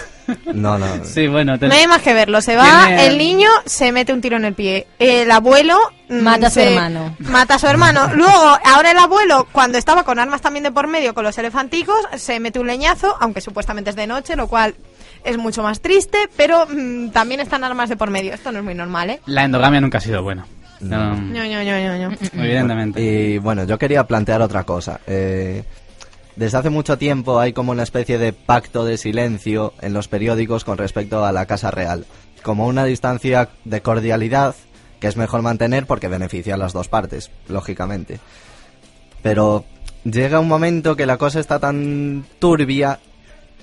No, 0.53 0.77
no. 0.77 0.85
Sí, 1.05 1.27
bueno... 1.27 1.57
te- 1.57 1.69
No 1.69 1.73
hay 1.73 1.87
más 1.87 2.01
que 2.01 2.13
verlo. 2.13 2.41
Se 2.41 2.57
va, 2.57 2.87
Tiene- 2.87 3.07
el 3.07 3.17
niño 3.17 3.47
se 3.65 3.93
mete 3.93 4.11
un 4.11 4.19
tiro 4.19 4.35
en 4.35 4.43
el 4.43 4.53
pie. 4.55 4.85
El 4.99 5.31
abuelo. 5.31 5.77
mm, 6.09 6.19
Mata 6.19 6.47
a 6.47 6.49
su 6.49 6.59
hermano. 6.59 7.15
Mata 7.19 7.55
a 7.55 7.59
su 7.59 7.65
hermano. 7.67 8.07
Luego, 8.13 8.57
ahora 8.65 8.91
el 8.91 8.97
abuelo, 8.97 9.47
cuando 9.53 9.77
estaba 9.77 10.03
con 10.03 10.19
armas 10.19 10.41
también 10.41 10.63
de 10.63 10.71
por 10.73 10.87
medio 10.87 11.13
con 11.13 11.23
los 11.23 11.37
elefanticos, 11.37 11.95
se 12.17 12.41
mete 12.41 12.59
un 12.59 12.67
leñazo, 12.67 13.15
aunque 13.21 13.39
supuestamente 13.39 13.91
es 13.91 13.95
de 13.95 14.05
noche, 14.05 14.35
lo 14.35 14.47
cual 14.47 14.75
es 15.23 15.37
mucho 15.37 15.63
más 15.63 15.79
triste, 15.79 16.17
pero 16.35 16.65
mm, 16.69 17.11
también 17.11 17.39
están 17.39 17.63
armas 17.63 17.87
de 17.87 17.95
por 17.95 18.09
medio. 18.09 18.33
Esto 18.33 18.51
no 18.51 18.59
es 18.59 18.65
muy 18.65 18.75
normal, 18.75 19.09
¿eh? 19.11 19.21
La 19.27 19.45
endogamia 19.45 19.79
nunca 19.79 19.99
ha 19.99 20.01
sido 20.01 20.23
buena. 20.23 20.45
No, 20.79 21.15
ño, 21.15 21.45
ño, 21.45 21.63
ño. 21.63 22.17
evidentemente. 22.33 23.01
Y 23.01 23.37
bueno, 23.39 23.63
yo 23.63 23.77
quería 23.77 24.05
plantear 24.05 24.41
otra 24.41 24.63
cosa. 24.63 24.99
Eh, 25.07 25.63
desde 26.35 26.57
hace 26.57 26.69
mucho 26.69 26.97
tiempo 26.97 27.39
hay 27.39 27.53
como 27.53 27.71
una 27.71 27.83
especie 27.83 28.17
de 28.17 28.31
pacto 28.33 28.85
de 28.85 28.97
silencio 28.97 29.73
en 29.81 29.93
los 29.93 30.07
periódicos 30.07 30.63
con 30.63 30.77
respecto 30.77 31.25
a 31.25 31.31
la 31.31 31.45
Casa 31.47 31.71
Real. 31.71 32.05
Como 32.43 32.67
una 32.67 32.85
distancia 32.85 33.49
de 33.65 33.81
cordialidad 33.81 34.55
que 34.99 35.07
es 35.07 35.17
mejor 35.17 35.41
mantener 35.41 35.85
porque 35.85 36.07
beneficia 36.07 36.55
a 36.55 36.57
las 36.57 36.73
dos 36.73 36.87
partes, 36.87 37.31
lógicamente. 37.47 38.19
Pero 39.21 39.65
llega 40.03 40.39
un 40.39 40.47
momento 40.47 40.95
que 40.95 41.05
la 41.05 41.17
cosa 41.17 41.39
está 41.39 41.59
tan 41.59 42.25
turbia 42.39 42.99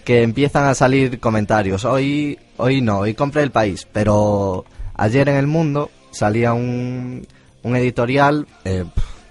que 0.05 0.23
empiezan 0.23 0.67
a 0.67 0.75
salir 0.75 1.19
comentarios. 1.19 1.85
Hoy, 1.85 2.39
hoy 2.57 2.81
no, 2.83 2.99
hoy 3.01 3.15
compré 3.15 3.43
el 3.43 3.51
país, 3.51 3.87
pero 3.91 4.65
ayer 4.95 5.29
en 5.29 5.37
el 5.37 5.47
mundo 5.47 5.91
salía 6.15 6.55
un, 6.55 7.27
un 7.63 7.77
editorial 7.77 8.47
eh, 8.65 8.85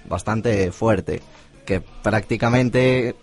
bastante 0.06 0.72
fuerte 0.72 1.22
que 1.65 1.82
prácticamente 1.82 3.15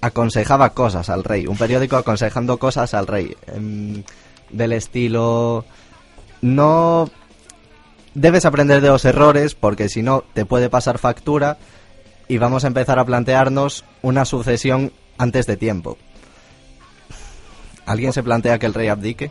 aconsejaba 0.00 0.70
cosas 0.70 1.08
al 1.10 1.24
rey, 1.24 1.46
un 1.46 1.56
periódico 1.56 1.96
aconsejando 1.96 2.58
cosas 2.58 2.94
al 2.94 3.06
rey, 3.06 3.36
em, 3.46 4.02
del 4.50 4.72
estilo 4.72 5.64
no 6.40 7.10
debes 8.14 8.44
aprender 8.44 8.80
de 8.80 8.88
los 8.88 9.04
errores 9.04 9.54
porque 9.54 9.88
si 9.88 10.02
no 10.02 10.24
te 10.34 10.44
puede 10.44 10.68
pasar 10.68 10.98
factura 10.98 11.58
y 12.28 12.38
vamos 12.38 12.64
a 12.64 12.68
empezar 12.68 12.98
a 12.98 13.04
plantearnos 13.04 13.84
una 14.02 14.24
sucesión 14.24 14.92
antes 15.18 15.46
de 15.46 15.56
tiempo. 15.56 15.96
¿Alguien 17.86 18.12
se 18.12 18.22
plantea 18.22 18.58
que 18.58 18.66
el 18.66 18.74
rey 18.74 18.88
abdique? 18.88 19.30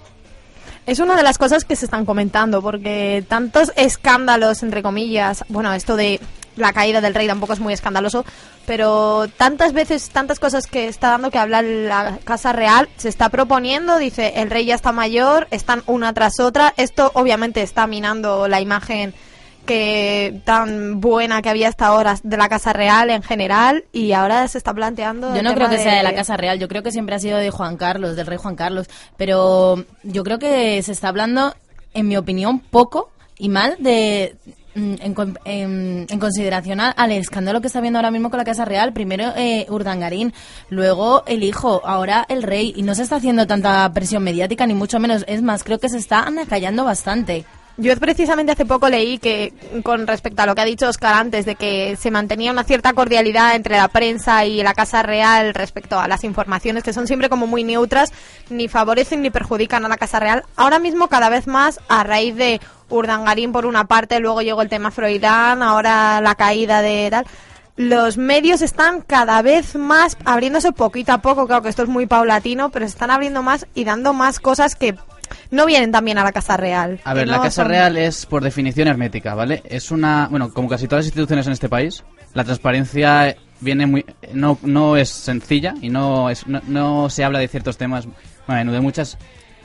Es 0.86 1.00
una 1.00 1.16
de 1.16 1.24
las 1.24 1.38
cosas 1.38 1.64
que 1.64 1.78
se 1.78 1.86
están 1.86 2.06
comentando, 2.06 2.62
porque 2.62 3.24
tantos 3.28 3.72
escándalos, 3.78 4.64
entre 4.64 4.84
comillas, 4.84 5.46
bueno, 5.48 5.74
esto 5.74 5.96
de 5.96 6.20
la 6.58 6.74
caída 6.74 7.00
del 7.00 7.16
rey 7.16 7.26
tampoco 7.26 7.54
es 7.54 7.62
muy 7.62 7.74
escandaloso, 7.74 8.26
pero 8.66 9.28
tantas 9.38 9.72
veces, 9.74 10.10
tantas 10.10 10.40
cosas 10.40 10.68
que 10.68 10.88
está 10.88 11.10
dando 11.10 11.32
que 11.32 11.40
hablar 11.40 11.64
la 11.64 12.20
Casa 12.26 12.52
Real, 12.52 12.90
se 12.98 13.10
está 13.10 13.30
proponiendo, 13.30 13.98
dice, 13.98 14.34
el 14.36 14.50
rey 14.50 14.66
ya 14.66 14.76
está 14.76 14.92
mayor, 14.92 15.48
están 15.52 15.84
una 15.88 16.14
tras 16.14 16.40
otra, 16.42 16.74
esto 16.76 17.12
obviamente 17.16 17.62
está 17.62 17.88
minando 17.88 18.48
la 18.50 18.60
imagen 18.60 19.14
que 19.66 20.42
tan 20.46 21.00
buena 21.02 21.42
que 21.42 21.50
había 21.50 21.70
hasta 21.70 21.88
ahora 21.88 22.16
de 22.24 22.38
la 22.38 22.50
Casa 22.50 22.74
Real 22.74 23.10
en 23.10 23.24
general 23.24 23.86
y 23.92 24.12
ahora 24.14 24.48
se 24.48 24.58
está 24.58 24.74
planteando 24.74 25.36
Yo 25.36 25.42
no 25.44 25.54
creo 25.54 25.70
que 25.70 25.78
sea 25.78 25.96
de 25.96 26.04
la 26.04 26.14
Casa 26.16 26.38
Real, 26.38 26.60
yo 26.60 26.68
creo 26.68 26.84
que 26.84 26.92
siempre 26.92 27.16
ha 27.16 27.20
sido 27.20 27.38
de 27.38 27.50
Juan 27.50 27.78
Carlos, 27.78 28.16
del 28.16 28.28
rey 28.28 28.38
Juan 28.38 28.56
Carlos. 28.56 28.88
Pero 29.18 29.84
yo 30.04 30.24
creo 30.24 30.40
que 30.40 30.82
se 30.84 30.92
está 30.92 31.08
hablando, 31.10 31.56
en 31.94 32.08
mi 32.08 32.18
opinión, 32.18 32.60
poco 32.60 33.10
y 33.38 33.50
mal 33.50 33.76
de 33.80 34.36
mm, 34.76 34.94
en, 35.02 35.14
con- 35.14 35.40
en- 35.46 36.08
en 36.10 36.20
consideración 36.20 36.80
al 36.80 37.12
escándalo 37.12 37.62
que 37.62 37.68
está 37.68 37.80
habiendo 37.80 38.00
ahora 38.00 38.12
mismo 38.12 38.30
con 38.30 38.38
la 38.40 38.46
Casa 38.46 38.66
Real. 38.66 38.94
Primero 38.94 39.32
eh, 39.36 39.66
Urdangarín, 39.70 40.34
luego 40.70 41.24
el 41.26 41.44
hijo, 41.44 41.82
ahora 41.86 42.26
el 42.30 42.44
rey. 42.44 42.74
Y 42.76 42.84
no 42.84 42.96
se 42.96 43.04
está 43.04 43.16
haciendo 43.18 43.48
tanta 43.48 43.92
presión 43.94 44.24
mediática, 44.24 44.66
ni 44.68 44.74
mucho 44.74 45.00
menos. 45.00 45.24
Es 45.28 45.42
más, 45.42 45.64
creo 45.64 45.80
que 45.80 45.90
se 45.90 45.98
está 45.98 46.28
acallando 46.42 46.84
bastante. 46.84 47.46
Yo 47.76 47.98
precisamente 47.98 48.52
hace 48.52 48.66
poco 48.66 48.88
leí 48.88 49.18
que 49.18 49.52
con 49.82 50.06
respecto 50.06 50.44
a 50.44 50.46
lo 50.46 50.54
que 50.54 50.62
ha 50.62 50.66
dicho 50.66 50.88
Oscar 50.88 51.16
antes 51.16 51.46
de 51.46 51.56
que 51.56 51.96
se 51.96 52.12
mantenía 52.12 52.52
una 52.52 52.64
cierta 52.64 52.94
cordialidad 52.94 53.56
entre 53.56 53.78
la 53.78 53.88
prensa 53.88 54.46
y 54.46 54.62
la 54.62 54.76
Casa 54.76 55.02
Real 55.02 55.56
respecto 55.56 56.00
a 56.00 56.08
las 56.08 56.24
informaciones 56.24 56.84
que 56.84 56.94
son 56.94 57.08
siempre 57.08 57.30
como 57.30 57.48
muy 57.48 57.64
neutras, 57.64 58.12
ni 58.52 58.68
favorecen 58.68 59.24
ni 59.24 59.32
perjudican 59.32 59.84
a 59.86 59.90
la 59.90 59.98
Casa 59.98 60.20
Real. 60.20 60.44
Ahora 60.56 60.78
mismo 60.78 61.08
cada 61.08 61.30
vez 61.30 61.48
más 61.48 61.80
a 61.88 62.04
raíz 62.04 62.36
de 62.36 62.62
Urdangarín 62.90 63.52
por 63.52 63.66
una 63.66 63.86
parte, 63.86 64.20
luego 64.20 64.44
llegó 64.44 64.62
el 64.62 64.70
tema 64.70 64.92
Freudán, 64.92 65.64
ahora 65.64 66.22
la 66.22 66.36
caída 66.36 66.84
de 66.84 67.08
tal. 67.10 67.26
Los 67.76 68.18
medios 68.18 68.62
están 68.62 69.02
cada 69.02 69.42
vez 69.42 69.76
más 69.76 70.16
abriéndose 70.26 70.74
poquito 70.74 71.12
a 71.12 71.24
poco, 71.24 71.48
claro 71.48 71.64
que 71.64 71.70
esto 71.70 71.82
es 71.82 71.90
muy 71.90 72.06
paulatino, 72.06 72.70
pero 72.70 72.86
se 72.86 72.92
están 72.92 73.10
abriendo 73.10 73.42
más 73.42 73.66
y 73.74 73.84
dando 73.84 74.14
más 74.14 74.40
cosas 74.40 74.76
que 74.76 74.96
no 75.52 75.66
vienen 75.66 75.92
también 75.92 76.18
a 76.18 76.24
la 76.24 76.32
Casa 76.32 76.58
Real. 76.58 77.00
A 77.04 77.14
ver, 77.14 77.28
la 77.28 77.38
Casa 77.38 77.64
son- 77.64 77.68
Real 77.70 77.98
es 77.98 78.26
por 78.26 78.44
definición 78.44 78.88
hermética, 78.88 79.36
¿vale? 79.36 79.62
Es 79.66 79.92
una, 79.92 80.28
bueno, 80.30 80.52
como 80.54 80.68
casi 80.70 80.88
todas 80.88 81.06
las 81.06 81.08
instituciones 81.08 81.48
en 81.48 81.54
este 81.54 81.70
país, 81.70 82.04
la 82.34 82.44
transparencia 82.44 83.36
viene 83.60 83.86
muy, 83.86 84.06
no, 84.34 84.58
no 84.64 84.98
es 84.98 85.10
sencilla 85.10 85.74
y 85.82 85.90
no 85.90 86.30
es, 86.30 86.46
no, 86.48 86.62
no 86.68 87.10
se 87.10 87.24
habla 87.24 87.40
de 87.40 87.48
ciertos 87.48 87.78
temas, 87.78 88.08
bueno, 88.48 88.72
de 88.72 88.82
muchas, 88.82 89.18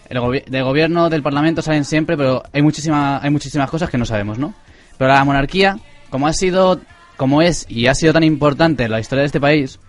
el 0.09 0.19
gobi- 0.21 0.45
del 0.45 0.65
gobierno, 0.65 1.11
del 1.11 1.23
parlamento 1.23 1.63
saben 1.63 1.85
siempre, 1.85 2.17
pero 2.17 2.43
hay 2.53 2.63
muchísima, 2.63 3.19
hay 3.23 3.31
muchísimas 3.31 3.69
cosas 3.71 3.91
que 3.91 3.99
no 3.99 4.05
sabemos, 4.05 4.39
¿no? 4.39 4.55
Pero 4.99 5.13
la 5.13 5.25
monarquía, 5.25 5.79
como 6.11 6.27
ha 6.27 6.33
sido, 6.33 6.81
como 7.17 7.43
es 7.43 7.67
y 7.69 7.87
ha 7.89 7.95
sido 7.95 8.13
tan 8.13 8.23
importante 8.25 8.85
en 8.85 8.91
la 8.93 9.01
historia 9.01 9.23
de 9.23 9.27
este 9.27 9.41
país, 9.41 9.81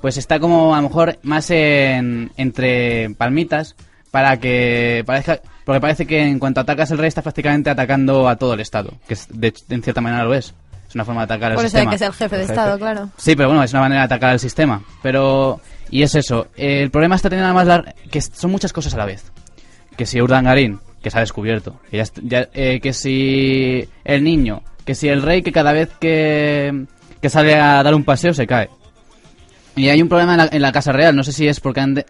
pues 0.00 0.16
está 0.18 0.38
como 0.38 0.74
a 0.74 0.78
lo 0.80 0.88
mejor 0.88 1.18
más 1.22 1.50
en, 1.50 2.30
entre 2.36 3.10
palmitas 3.18 3.74
para 4.10 4.38
que 4.38 5.02
parezca 5.06 5.40
porque 5.64 5.80
parece 5.80 6.06
que 6.06 6.22
en 6.22 6.38
cuanto 6.38 6.60
atacas 6.60 6.90
el 6.92 6.98
rey 6.98 7.08
estás 7.08 7.22
prácticamente 7.24 7.70
atacando 7.70 8.28
a 8.28 8.36
todo 8.36 8.54
el 8.54 8.60
estado 8.60 8.92
que 9.08 9.14
es, 9.14 9.26
de, 9.30 9.52
en 9.70 9.82
cierta 9.82 10.00
manera 10.00 10.24
lo 10.24 10.32
es. 10.34 10.54
Es 10.88 10.94
una 10.94 11.04
forma 11.04 11.22
de 11.22 11.34
atacar 11.34 11.50
el 11.50 11.56
Por 11.56 11.64
eso 11.64 11.76
hay 11.78 11.82
sistema 11.82 11.90
que 11.92 11.98
ser 11.98 12.12
jefe 12.12 12.36
de 12.36 12.44
El 12.44 12.48
Estado, 12.50 12.68
jefe. 12.72 12.78
claro. 12.78 13.10
sí 13.16 13.34
pero 13.34 13.48
bueno 13.48 13.62
es 13.64 13.72
una 13.72 13.82
manera 13.82 14.02
de 14.02 14.04
atacar 14.06 14.32
el 14.32 14.38
sistema. 14.38 14.82
Pero 15.02 15.60
y 15.90 16.02
es 16.02 16.14
eso 16.14 16.46
el 16.56 16.90
problema 16.90 17.16
está 17.16 17.28
teniendo 17.28 17.48
además 17.58 17.66
la- 17.84 17.94
que 18.10 18.20
son 18.20 18.50
muchas 18.52 18.72
cosas 18.72 18.94
a 18.94 18.98
la 18.98 19.04
vez. 19.06 19.24
Que 19.96 20.06
si 20.06 20.20
Urdangarín 20.20 20.78
que 21.02 21.10
se 21.10 21.18
ha 21.18 21.20
descubierto 21.20 21.80
que, 21.90 21.96
ya 21.98 22.04
ya, 22.22 22.48
eh, 22.54 22.80
que 22.80 22.92
si 22.92 23.88
el 24.04 24.22
niño 24.24 24.62
que 24.84 24.94
si 24.94 25.08
el 25.08 25.22
rey 25.22 25.42
que 25.42 25.50
cada 25.52 25.72
vez 25.72 25.90
que, 25.98 26.84
que 27.20 27.28
sale 27.28 27.56
a 27.56 27.82
dar 27.82 27.94
un 27.94 28.04
paseo 28.04 28.32
se 28.32 28.46
cae. 28.46 28.68
Y 29.74 29.88
hay 29.88 30.00
un 30.00 30.08
problema 30.08 30.32
en 30.32 30.38
la, 30.38 30.48
en 30.52 30.62
la 30.62 30.70
Casa 30.72 30.92
Real, 30.92 31.14
no 31.16 31.24
sé 31.24 31.32
si 31.32 31.48
es 31.48 31.58
porque 31.60 31.80
han 31.80 31.94
de- 31.94 32.06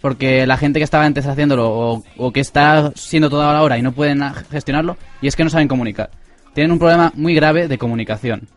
porque 0.00 0.46
la 0.46 0.56
gente 0.56 0.78
que 0.80 0.84
estaba 0.84 1.04
antes 1.04 1.26
haciéndolo 1.26 1.68
o, 1.70 2.04
o 2.16 2.32
que 2.32 2.40
está 2.40 2.92
siendo 2.94 3.30
toda 3.30 3.52
la 3.52 3.62
hora 3.62 3.78
y 3.78 3.82
no 3.82 3.92
pueden 3.92 4.22
gestionarlo, 4.50 4.96
y 5.20 5.26
es 5.28 5.36
que 5.36 5.44
no 5.44 5.50
saben 5.50 5.68
comunicar. 5.68 6.10
Tienen 6.54 6.72
un 6.72 6.78
problema 6.78 7.12
muy 7.16 7.34
grave 7.34 7.68
de 7.68 7.78
comunicación. 7.78 8.48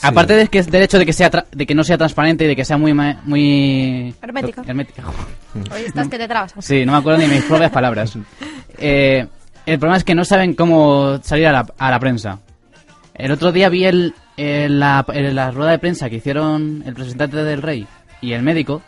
Aparte 0.00 0.34
de 0.34 0.46
que 0.46 0.62
del 0.62 0.82
hecho 0.84 0.98
de 0.98 1.04
que 1.06 1.12
sea 1.12 1.28
tra- 1.30 1.46
de 1.50 1.66
que 1.66 1.74
no 1.74 1.82
sea 1.82 1.98
transparente 1.98 2.44
y 2.44 2.46
de 2.48 2.54
que 2.56 2.64
sea 2.64 2.76
muy 2.78 2.94
muy 2.94 4.14
Hermético. 4.22 4.62
hermético. 4.64 5.02
Hoy 5.74 5.82
estás 5.86 6.06
que 6.08 6.18
te 6.18 6.28
trabas. 6.28 6.54
Sí, 6.60 6.86
no 6.86 6.92
me 6.92 6.98
acuerdo 6.98 7.18
ni 7.18 7.26
mis 7.26 7.42
propias 7.44 7.70
palabras. 7.70 8.16
Eh, 8.80 9.26
el 9.66 9.78
problema 9.80 9.96
es 9.96 10.04
que 10.04 10.14
no 10.14 10.24
saben 10.24 10.54
cómo 10.54 11.18
salir 11.24 11.48
a 11.48 11.52
la, 11.52 11.66
a 11.78 11.90
la 11.90 11.98
prensa. 11.98 12.38
El 13.12 13.32
otro 13.32 13.50
día 13.50 13.68
vi 13.68 13.86
el, 13.86 14.14
el- 14.36 14.78
la, 14.78 15.04
el- 15.12 15.34
la 15.34 15.50
rueda 15.50 15.72
de 15.72 15.80
prensa 15.80 16.08
que 16.08 16.16
hicieron 16.16 16.82
el 16.86 16.94
representante 16.94 17.38
del 17.38 17.60
rey 17.60 17.84
y 18.20 18.32
el 18.34 18.44
médico. 18.44 18.82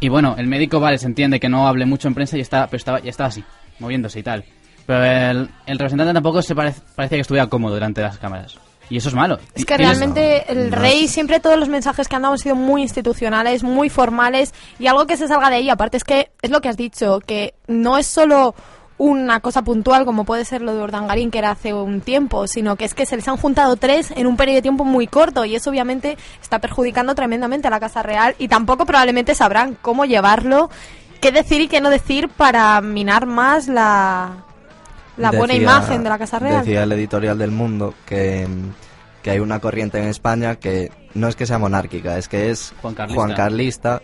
Y 0.00 0.08
bueno, 0.08 0.34
el 0.38 0.46
médico, 0.46 0.80
vale, 0.80 0.98
se 0.98 1.06
entiende 1.06 1.40
que 1.40 1.48
no 1.48 1.66
hable 1.66 1.86
mucho 1.86 2.08
en 2.08 2.14
prensa 2.14 2.36
y 2.36 2.40
está, 2.40 2.66
pero 2.66 2.76
estaba, 2.76 3.00
y 3.02 3.08
estaba 3.08 3.28
así, 3.28 3.42
moviéndose 3.78 4.18
y 4.18 4.22
tal. 4.22 4.44
Pero 4.86 5.02
el, 5.04 5.50
el 5.66 5.78
representante 5.78 6.12
tampoco 6.12 6.42
se 6.42 6.54
parece, 6.54 6.80
parecía 6.94 7.16
que 7.16 7.22
estuviera 7.22 7.46
cómodo 7.46 7.74
delante 7.74 8.00
de 8.00 8.08
las 8.08 8.18
cámaras. 8.18 8.58
Y 8.90 8.98
eso 8.98 9.08
es 9.08 9.14
malo. 9.14 9.38
Es 9.54 9.64
que 9.64 9.76
realmente 9.76 10.50
el 10.52 10.70
rey 10.70 11.08
siempre 11.08 11.40
todos 11.40 11.58
los 11.58 11.68
mensajes 11.68 12.06
que 12.06 12.16
han 12.16 12.22
dado 12.22 12.34
han 12.34 12.38
sido 12.38 12.54
muy 12.54 12.82
institucionales, 12.82 13.62
muy 13.62 13.88
formales 13.88 14.52
y 14.78 14.86
algo 14.86 15.06
que 15.06 15.16
se 15.16 15.26
salga 15.26 15.48
de 15.48 15.56
ahí. 15.56 15.70
Aparte 15.70 15.96
es 15.96 16.04
que 16.04 16.30
es 16.42 16.50
lo 16.50 16.60
que 16.60 16.68
has 16.68 16.76
dicho, 16.76 17.20
que 17.20 17.54
no 17.66 17.96
es 17.96 18.06
solo 18.06 18.54
una 19.04 19.40
cosa 19.40 19.62
puntual 19.62 20.04
como 20.04 20.24
puede 20.24 20.44
ser 20.44 20.62
lo 20.62 20.74
de 20.74 20.82
Urdangarín 20.82 21.30
que 21.30 21.38
era 21.38 21.50
hace 21.50 21.74
un 21.74 22.00
tiempo, 22.00 22.46
sino 22.46 22.76
que 22.76 22.84
es 22.84 22.94
que 22.94 23.06
se 23.06 23.16
les 23.16 23.28
han 23.28 23.36
juntado 23.36 23.76
tres 23.76 24.10
en 24.16 24.26
un 24.26 24.36
periodo 24.36 24.56
de 24.56 24.62
tiempo 24.62 24.84
muy 24.84 25.06
corto 25.06 25.44
y 25.44 25.54
eso 25.54 25.70
obviamente 25.70 26.16
está 26.42 26.58
perjudicando 26.58 27.14
tremendamente 27.14 27.68
a 27.68 27.70
la 27.70 27.80
Casa 27.80 28.02
Real 28.02 28.34
y 28.38 28.48
tampoco 28.48 28.86
probablemente 28.86 29.34
sabrán 29.34 29.76
cómo 29.82 30.04
llevarlo, 30.04 30.70
qué 31.20 31.32
decir 31.32 31.60
y 31.60 31.68
qué 31.68 31.80
no 31.80 31.90
decir 31.90 32.28
para 32.28 32.80
minar 32.80 33.26
más 33.26 33.68
la, 33.68 34.44
la 35.16 35.30
buena 35.32 35.54
imagen 35.54 36.02
de 36.02 36.08
la 36.08 36.18
Casa 36.18 36.38
Real. 36.38 36.64
Decía 36.64 36.82
el 36.84 36.92
editorial 36.92 37.36
del 37.38 37.50
Mundo 37.50 37.94
que, 38.06 38.46
que 39.22 39.30
hay 39.30 39.38
una 39.40 39.58
corriente 39.60 39.98
en 39.98 40.06
España 40.08 40.56
que 40.56 40.90
no 41.14 41.28
es 41.28 41.36
que 41.36 41.46
sea 41.46 41.58
monárquica, 41.58 42.16
es 42.18 42.28
que 42.28 42.50
es 42.50 42.72
Juan 42.80 42.94
Carlista. 42.94 43.34
Carlista 43.34 44.02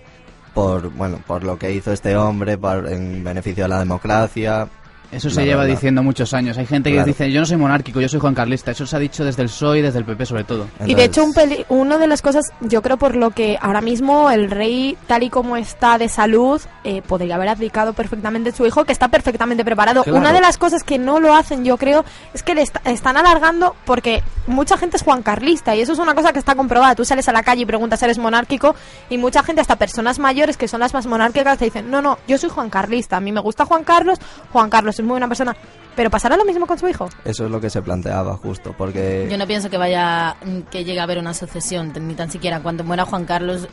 por 0.55 0.91
bueno 0.91 1.21
por 1.27 1.45
lo 1.45 1.57
que 1.59 1.71
hizo 1.73 1.93
este 1.93 2.17
hombre 2.17 2.59
por- 2.59 2.89
en 2.93 3.23
beneficio 3.23 3.65
de 3.65 3.69
la 3.69 3.79
democracia. 3.79 4.69
Eso 5.13 5.29
se 5.29 5.41
La 5.41 5.47
lleva 5.47 5.63
verdad. 5.63 5.75
diciendo 5.77 6.03
muchos 6.03 6.33
años. 6.35 6.57
Hay 6.57 6.67
gente 6.67 6.91
que 6.91 6.95
Claro. 6.97 7.07
dice, 7.09 7.33
yo 7.33 7.41
no 7.41 7.47
soy 7.47 7.57
monárquico, 7.57 8.01
yo 8.01 8.09
soy 8.09 8.21
Juan 8.21 8.35
Carlista. 8.35 8.71
Eso 8.71 8.87
se 8.87 8.95
ha 8.95 8.99
dicho 8.99 9.25
desde 9.25 9.43
el 9.43 9.49
PSOE 9.49 9.79
y 9.79 9.83
desde 9.83 9.99
el 9.99 10.05
PP 10.05 10.25
sobre 10.27 10.45
todo. 10.45 10.69
Y 10.87 10.95
de 10.95 11.05
hecho, 11.05 11.25
un 11.25 11.35
peli- 11.35 11.65
una 11.69 11.99
de 11.99 12.07
las 12.07 12.23
cosas, 12.23 12.47
yo 12.61 12.81
creo 12.81 12.97
por 12.97 13.17
lo 13.17 13.31
que 13.31 13.59
ahora 13.61 13.81
mismo 13.81 14.31
el 14.31 14.51
rey, 14.51 14.97
tal 15.09 15.23
y 15.25 15.31
como 15.31 15.57
está 15.57 15.99
de 15.99 16.09
salud, 16.09 16.61
eh, 16.85 17.03
podría 17.03 17.35
haber 17.35 17.49
abdicado 17.49 17.93
perfectamente 17.93 18.51
a 18.51 18.53
su 18.55 18.65
hijo, 18.67 18.85
que 18.85 18.93
está 18.93 19.09
perfectamente 19.09 19.65
preparado. 19.65 20.05
Claro. 20.05 20.19
Una 20.19 20.33
de 20.33 20.41
las 20.41 20.59
cosas 20.59 20.85
que 20.85 20.99
no 20.99 21.19
lo 21.19 21.35
hacen, 21.35 21.65
yo 21.65 21.77
creo, 21.77 22.05
es 22.33 22.43
que 22.43 22.55
le 22.55 22.63
est- 22.63 22.77
están 22.85 23.17
alargando 23.17 23.75
porque 23.85 24.23
mucha 24.47 24.77
gente 24.77 24.97
es 24.97 25.03
Juan 25.03 25.23
Carlista 25.23 25.75
y 25.75 25.81
eso 25.81 25.93
es 25.93 25.99
una 25.99 26.15
cosa 26.15 26.33
que 26.33 26.39
está 26.39 26.55
comprobada. 26.55 26.95
Tú 26.95 27.05
sales 27.05 27.29
a 27.29 27.33
la 27.33 27.43
calle 27.43 27.63
y 27.63 27.67
preguntas, 27.67 28.01
¿eres 28.03 28.19
monárquico? 28.19 28.75
Y 29.09 29.19
mucha 29.19 29.43
gente, 29.43 29.61
hasta 29.61 29.77
personas 29.77 30.19
mayores 30.21 30.57
que 30.57 30.69
son 30.69 30.81
las 30.81 30.95
más 30.95 31.07
monárquicas, 31.07 31.59
te 31.59 31.65
dicen, 31.65 31.91
no, 31.91 32.01
no, 32.01 32.19
yo 32.29 32.39
soy 32.39 32.51
Juan 32.51 32.71
Carlista, 32.71 33.17
a 33.17 33.21
mí 33.21 33.33
me 33.33 33.41
gusta 33.41 33.65
Juan 33.65 33.83
Carlos, 33.85 34.19
Juan 34.53 34.71
Carlos 34.71 35.00
es 35.01 35.05
muy 35.05 35.13
buena 35.15 35.29
persona. 35.29 35.57
Pero 35.97 36.09
pasará 36.09 36.37
lo 36.37 36.45
mismo 36.45 36.67
con 36.67 36.79
su 36.79 36.87
hijo. 36.89 37.09
Eso 37.25 37.45
es 37.47 37.51
lo 37.51 37.61
que 37.61 37.69
se 37.69 37.83
planteaba 37.83 38.37
justo, 38.37 38.75
porque 38.79 39.27
Yo 39.31 39.37
no 39.37 39.47
pienso 39.47 39.69
que 39.69 39.77
vaya, 39.77 40.37
que 40.71 40.85
llegue 40.85 41.01
a 41.01 41.03
haber 41.03 41.19
una 41.19 41.35
sucesión, 41.35 41.93
ni 42.07 42.15
tan 42.15 42.31
siquiera. 42.31 42.61
Cuando 42.61 42.85
muera 42.85 43.05
Juan 43.05 43.25
Carlos, 43.25 43.67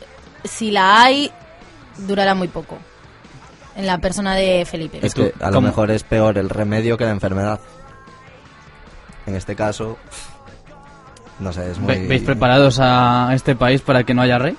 si 0.44 0.70
la 0.72 1.00
hay, 1.02 1.30
durará 2.06 2.34
muy 2.34 2.48
poco. 2.48 2.76
En 3.76 3.86
la 3.86 3.98
persona 3.98 4.34
de 4.34 4.66
Felipe. 4.68 4.98
es 5.06 5.14
que 5.14 5.32
a 5.40 5.46
lo 5.50 5.54
¿cómo? 5.54 5.68
mejor 5.68 5.92
es 5.92 6.02
peor 6.02 6.36
el 6.36 6.50
remedio 6.50 6.98
que 6.98 7.04
la 7.04 7.12
enfermedad. 7.12 7.60
En 9.26 9.36
este 9.36 9.54
caso, 9.54 9.96
no 11.38 11.52
sé, 11.52 11.70
es 11.70 11.78
muy... 11.78 11.94
Ve- 11.94 12.06
¿Veis 12.08 12.22
preparados 12.22 12.78
a 12.80 13.30
este 13.34 13.54
país 13.54 13.80
para 13.82 14.02
que 14.02 14.14
no 14.14 14.22
haya 14.22 14.38
rey? 14.38 14.56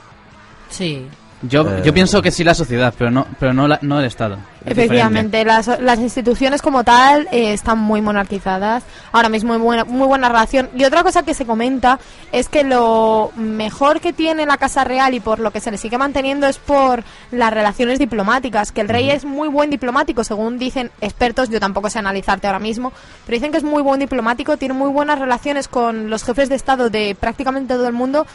Sí. 0.69 1.05
Yo, 1.41 1.61
Eh. 1.61 1.81
yo 1.85 1.93
pienso 1.93 2.21
que 2.21 2.31
sí 2.31 2.43
la 2.43 2.53
sociedad, 2.53 2.93
pero 2.97 3.11
no, 3.11 3.25
pero 3.39 3.53
no, 3.53 3.67
la- 3.67 3.79
no 3.81 3.99
el 3.99 4.05
Estado. 4.05 4.37
Es 4.65 4.73
Efectivamente, 4.73 5.45
las, 5.45 5.67
las 5.79 5.97
instituciones 5.99 6.61
como 6.61 6.83
tal 6.83 7.29
eh, 7.31 7.53
están 7.53 7.79
muy 7.79 8.01
monarquizadas. 8.01 8.83
Ahora 9.13 9.29
mismo 9.29 9.53
hay 9.53 9.59
buena, 9.59 9.85
muy 9.85 10.05
buena 10.05 10.27
relación. 10.27 10.69
Y 10.75 10.83
otra 10.83 11.01
cosa 11.01 11.23
que 11.23 11.33
se 11.33 11.45
comenta 11.45 11.97
es 12.33 12.49
que 12.49 12.65
lo 12.65 13.31
mejor 13.37 14.01
que 14.01 14.11
tiene 14.11 14.45
la 14.45 14.57
Casa 14.57 14.83
Real 14.83 15.13
y 15.13 15.21
por 15.21 15.39
lo 15.39 15.51
que 15.51 15.61
se 15.61 15.71
le 15.71 15.77
sigue 15.77 15.97
manteniendo 15.97 16.45
es 16.45 16.57
por 16.57 17.05
las 17.31 17.53
relaciones 17.53 17.99
diplomáticas. 17.99 18.73
Que 18.73 18.81
el 18.81 18.89
rey 18.89 19.09
es 19.09 19.23
muy 19.23 19.47
buen 19.47 19.69
diplomático, 19.69 20.25
según 20.25 20.59
dicen 20.59 20.91
expertos. 20.99 21.47
Yo 21.49 21.61
tampoco 21.61 21.89
sé 21.89 21.99
analizarte 21.99 22.47
ahora 22.47 22.59
mismo, 22.59 22.91
pero 23.25 23.37
dicen 23.37 23.51
que 23.53 23.59
es 23.59 23.63
muy 23.63 23.81
buen 23.81 24.01
diplomático, 24.01 24.57
tiene 24.57 24.73
muy 24.73 24.89
buenas 24.91 25.19
relaciones 25.19 25.69
con 25.69 26.09
los 26.09 26.25
jefes 26.25 26.49
de 26.49 26.55
Estado 26.55 26.89
de 26.89 27.15
prácticamente 27.17 27.75
todo 27.75 27.87
el 27.87 27.93
mundo. 27.93 28.27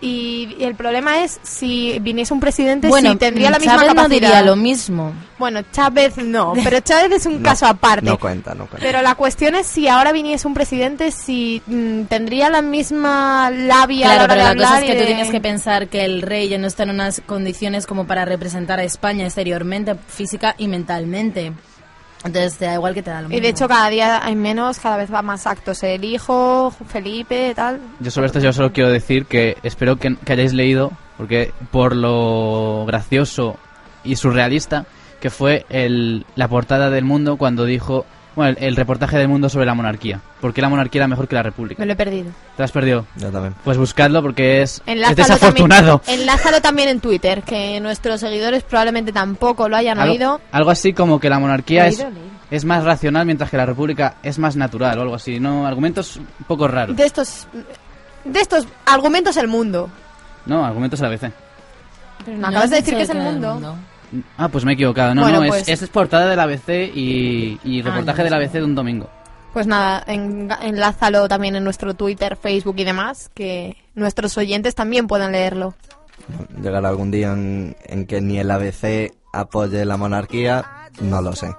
Y, 0.00 0.56
y 0.58 0.64
el 0.64 0.74
problema 0.74 1.22
es 1.24 1.40
si 1.42 1.98
viniese 2.00 2.34
un 2.34 2.40
presidente, 2.40 2.88
bueno, 2.88 3.12
si 3.12 3.16
tendría 3.16 3.50
la 3.50 3.58
misma 3.58 3.74
Chávez 3.76 3.88
no 3.88 3.94
capacidad. 3.94 4.20
diría 4.28 4.42
lo 4.42 4.54
mismo. 4.56 5.12
Bueno, 5.38 5.60
Chávez 5.72 6.18
no, 6.18 6.52
pero 6.62 6.80
Chávez 6.84 7.12
es 7.12 7.26
un 7.26 7.40
No, 7.40 7.48
caso 7.48 7.64
aparte. 7.66 8.04
No 8.04 8.18
cuenta, 8.18 8.54
no 8.54 8.66
cuenta. 8.66 8.84
pero 8.86 9.00
la 9.00 9.14
cuestión 9.14 9.54
es 9.54 9.66
si 9.66 9.88
ahora 9.88 10.12
viniese 10.12 10.46
un 10.46 10.52
presidente, 10.52 11.10
si 11.10 11.62
mm, 11.66 12.02
tendría 12.02 12.50
la 12.50 12.60
misma 12.60 13.50
labia 13.50 14.06
a 14.06 14.08
la 14.08 14.14
Claro, 14.16 14.24
hora 14.24 14.34
pero 14.34 14.48
de 14.48 14.54
la 14.56 14.62
cosa 14.68 14.80
es 14.80 14.84
que 14.92 15.00
tú 15.00 15.06
tienes 15.06 15.30
que 15.30 15.40
pensar 15.40 15.88
que 15.88 16.04
el 16.04 16.20
rey 16.22 16.48
ya 16.48 16.58
no 16.58 16.66
está 16.66 16.82
en 16.82 16.90
unas 16.90 17.22
condiciones 17.24 17.86
como 17.86 18.06
para 18.06 18.24
representar 18.26 18.80
a 18.80 18.84
España 18.84 19.24
exteriormente, 19.24 19.94
física 20.08 20.54
y 20.58 20.68
mentalmente. 20.68 21.52
Entonces 22.24 22.56
te 22.56 22.64
da 22.64 22.74
igual 22.74 22.94
que 22.94 23.02
te 23.02 23.10
da 23.10 23.20
lo 23.20 23.28
mismo. 23.28 23.38
Y 23.38 23.40
de 23.40 23.48
hecho 23.48 23.68
cada 23.68 23.88
día 23.90 24.24
hay 24.24 24.34
menos, 24.34 24.78
cada 24.78 24.96
vez 24.96 25.12
va 25.12 25.22
más 25.22 25.46
actos. 25.46 25.82
El 25.82 26.04
hijo, 26.04 26.72
Felipe, 26.88 27.52
tal. 27.54 27.80
Yo 28.00 28.10
sobre 28.10 28.26
esto 28.26 28.40
yo 28.40 28.52
solo 28.52 28.72
quiero 28.72 28.90
decir 28.90 29.26
que 29.26 29.58
espero 29.62 29.96
que, 29.96 30.16
que 30.16 30.32
hayáis 30.32 30.54
leído, 30.54 30.92
porque 31.18 31.52
por 31.70 31.94
lo 31.94 32.84
gracioso 32.86 33.56
y 34.04 34.16
surrealista 34.16 34.86
que 35.24 35.30
fue 35.30 35.64
el, 35.70 36.26
la 36.36 36.48
portada 36.48 36.90
del 36.90 37.04
mundo 37.04 37.38
cuando 37.38 37.64
dijo, 37.64 38.04
bueno, 38.36 38.56
el, 38.58 38.64
el 38.64 38.76
reportaje 38.76 39.16
del 39.18 39.28
mundo 39.28 39.48
sobre 39.48 39.66
la 39.66 39.74
monarquía. 39.74 40.20
¿Por 40.40 40.52
qué 40.52 40.60
la 40.62 40.68
monarquía 40.68 41.00
era 41.00 41.08
mejor 41.08 41.28
que 41.28 41.34
la 41.34 41.42
república? 41.42 41.80
Me 41.80 41.86
lo 41.86 41.92
he 41.92 41.96
perdido. 41.96 42.30
¿Te 42.56 42.62
has 42.62 42.72
perdido? 42.72 43.06
Yo 43.16 43.30
también. 43.30 43.54
Pues 43.64 43.78
buscadlo 43.78 44.22
porque 44.22 44.62
es, 44.62 44.82
es 44.86 45.16
desafortunado. 45.16 45.98
También, 46.00 46.20
enlázalo 46.20 46.60
también 46.60 46.88
en 46.88 47.00
Twitter, 47.00 47.42
que 47.42 47.80
nuestros 47.80 48.20
seguidores 48.20 48.62
probablemente 48.62 49.12
tampoco 49.12 49.68
lo 49.68 49.76
hayan 49.76 49.98
Algo, 49.98 50.12
oído. 50.12 50.40
algo 50.52 50.70
así 50.70 50.92
como 50.92 51.18
que 51.20 51.28
la 51.28 51.38
monarquía 51.38 51.86
es, 52.50 52.64
más 52.64 52.84
racional 52.84 53.26
mientras 53.26 53.50
que 53.50 53.56
la 53.56 53.66
república 53.66 54.16
es 54.22 54.38
más 54.38 54.56
natural 54.56 54.98
o 54.98 55.02
algo 55.02 55.14
así. 55.14 55.40
No, 55.40 55.66
argumentos 55.66 56.16
un 56.16 56.26
poco 56.46 56.68
raros. 56.68 56.96
De 56.96 57.04
estos, 57.04 57.46
de 58.24 58.40
estos 58.40 58.66
argumentos 58.86 59.36
el 59.36 59.48
mundo. 59.48 59.88
No, 60.46 60.64
argumentos 60.64 61.00
a 61.00 61.04
la 61.04 61.08
vez. 61.10 61.20
Pero 61.20 62.36
me 62.36 62.38
No 62.38 62.48
acabas 62.48 62.70
de 62.70 62.76
decir 62.76 62.96
que 62.96 63.02
es 63.02 63.10
el 63.10 63.16
era 63.18 63.30
mundo. 63.30 63.76
Ah, 64.36 64.48
pues 64.48 64.64
me 64.64 64.72
he 64.72 64.74
equivocado. 64.74 65.14
No, 65.14 65.22
Bueno, 65.22 65.40
no, 65.42 65.48
pues- 65.48 65.68
es, 65.68 65.82
es 65.82 65.88
portada 65.88 66.26
del 66.28 66.38
ABC 66.40 66.90
y, 66.94 67.58
y 67.64 67.80
Ah, 67.80 67.84
reportaje 67.84 68.18
no, 68.18 68.24
del. 68.24 68.34
ABC 68.34 68.52
de 68.52 68.64
un 68.64 68.74
domingo. 68.74 69.08
Pues 69.52 69.66
nada, 69.66 70.02
en- 70.06 70.48
enlázalo 70.62 71.28
también 71.28 71.54
en 71.56 71.64
nuestro 71.64 71.94
Twitter, 71.94 72.36
Facebook 72.36 72.74
y 72.78 72.84
demás, 72.84 73.30
que 73.34 73.76
nuestros 73.94 74.36
oyentes 74.36 74.74
también 74.74 75.06
puedan 75.06 75.32
leerlo. 75.32 75.74
Llegará 76.60 76.88
algún 76.88 77.10
día 77.10 77.32
en, 77.32 77.76
en 77.84 78.06
que 78.06 78.20
ni 78.20 78.38
el 78.38 78.50
ABC 78.50 79.12
apoye 79.32 79.84
la 79.84 79.96
monarquía, 79.96 80.64
no 81.00 81.20
lo 81.22 81.34
sé. 81.36 81.54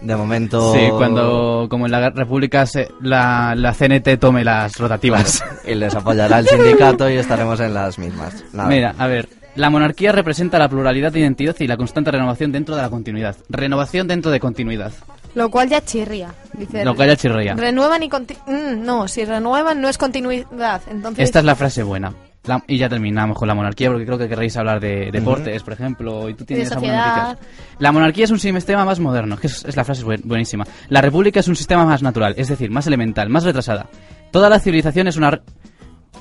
De 0.00 0.14
momento... 0.16 0.74
Sí, 0.74 0.80
cuando, 0.90 1.66
como 1.70 1.86
en 1.86 1.92
la 1.92 2.10
República, 2.10 2.66
se- 2.66 2.88
la, 3.00 3.54
la 3.56 3.72
CNT 3.72 4.18
tome 4.20 4.44
las 4.44 4.76
rotativas. 4.76 5.42
Y 5.66 5.74
les 5.74 5.94
apoyará 5.94 6.40
el 6.40 6.46
sindicato 6.46 7.08
y 7.08 7.14
estaremos 7.16 7.58
en 7.60 7.72
las 7.72 7.98
mismas. 7.98 8.44
Nada. 8.52 8.68
Mira, 8.68 8.94
a 8.98 9.06
ver. 9.06 9.28
La 9.56 9.70
monarquía 9.70 10.10
representa 10.12 10.58
la 10.58 10.68
pluralidad 10.68 11.12
de 11.12 11.20
identidad 11.20 11.54
y 11.60 11.66
la 11.68 11.76
constante 11.76 12.10
renovación 12.10 12.50
dentro 12.50 12.74
de 12.74 12.82
la 12.82 12.90
continuidad. 12.90 13.36
Renovación 13.48 14.08
dentro 14.08 14.30
de 14.32 14.40
continuidad. 14.40 14.92
Lo 15.34 15.50
cual 15.50 15.68
ya 15.68 15.80
chirría. 15.84 16.32
Dice, 16.52 16.84
Lo 16.84 16.94
que 16.94 17.04
haya 17.04 17.16
chirría. 17.16 17.54
Renuevan 17.54 18.02
y 18.02 18.08
conti- 18.08 18.36
mm, 18.46 18.84
no, 18.84 19.06
si 19.08 19.24
renuevan 19.24 19.80
no 19.80 19.88
es 19.88 19.98
continuidad. 19.98 20.82
Entonces, 20.88 21.24
Esta 21.24 21.38
es 21.40 21.44
la 21.44 21.54
frase 21.54 21.82
buena. 21.82 22.12
La- 22.44 22.62
y 22.68 22.76
ya 22.78 22.88
terminamos 22.88 23.38
con 23.38 23.48
la 23.48 23.54
monarquía 23.54 23.88
porque 23.90 24.04
creo 24.04 24.18
que 24.18 24.28
querréis 24.28 24.56
hablar 24.56 24.78
de 24.80 25.10
deportes, 25.10 25.62
por 25.62 25.72
ejemplo, 25.72 26.28
y 26.28 26.34
tú 26.34 26.44
tienes 26.44 26.68
De 26.68 26.74
algunas. 26.76 27.38
La 27.78 27.90
monarquía 27.90 28.24
es 28.24 28.30
un 28.30 28.38
sistema 28.38 28.84
más 28.84 29.00
moderno, 29.00 29.36
que 29.36 29.46
es, 29.46 29.64
es 29.64 29.76
la 29.76 29.84
frase 29.84 30.04
buen- 30.04 30.22
buenísima. 30.24 30.64
La 30.88 31.00
república 31.00 31.40
es 31.40 31.48
un 31.48 31.56
sistema 31.56 31.84
más 31.86 32.02
natural, 32.02 32.34
es 32.36 32.48
decir, 32.48 32.70
más 32.70 32.86
elemental, 32.86 33.28
más 33.30 33.44
retrasada. 33.44 33.86
Toda 34.30 34.50
la 34.50 34.58
civilización 34.60 35.08
es 35.08 35.16
una, 35.16 35.40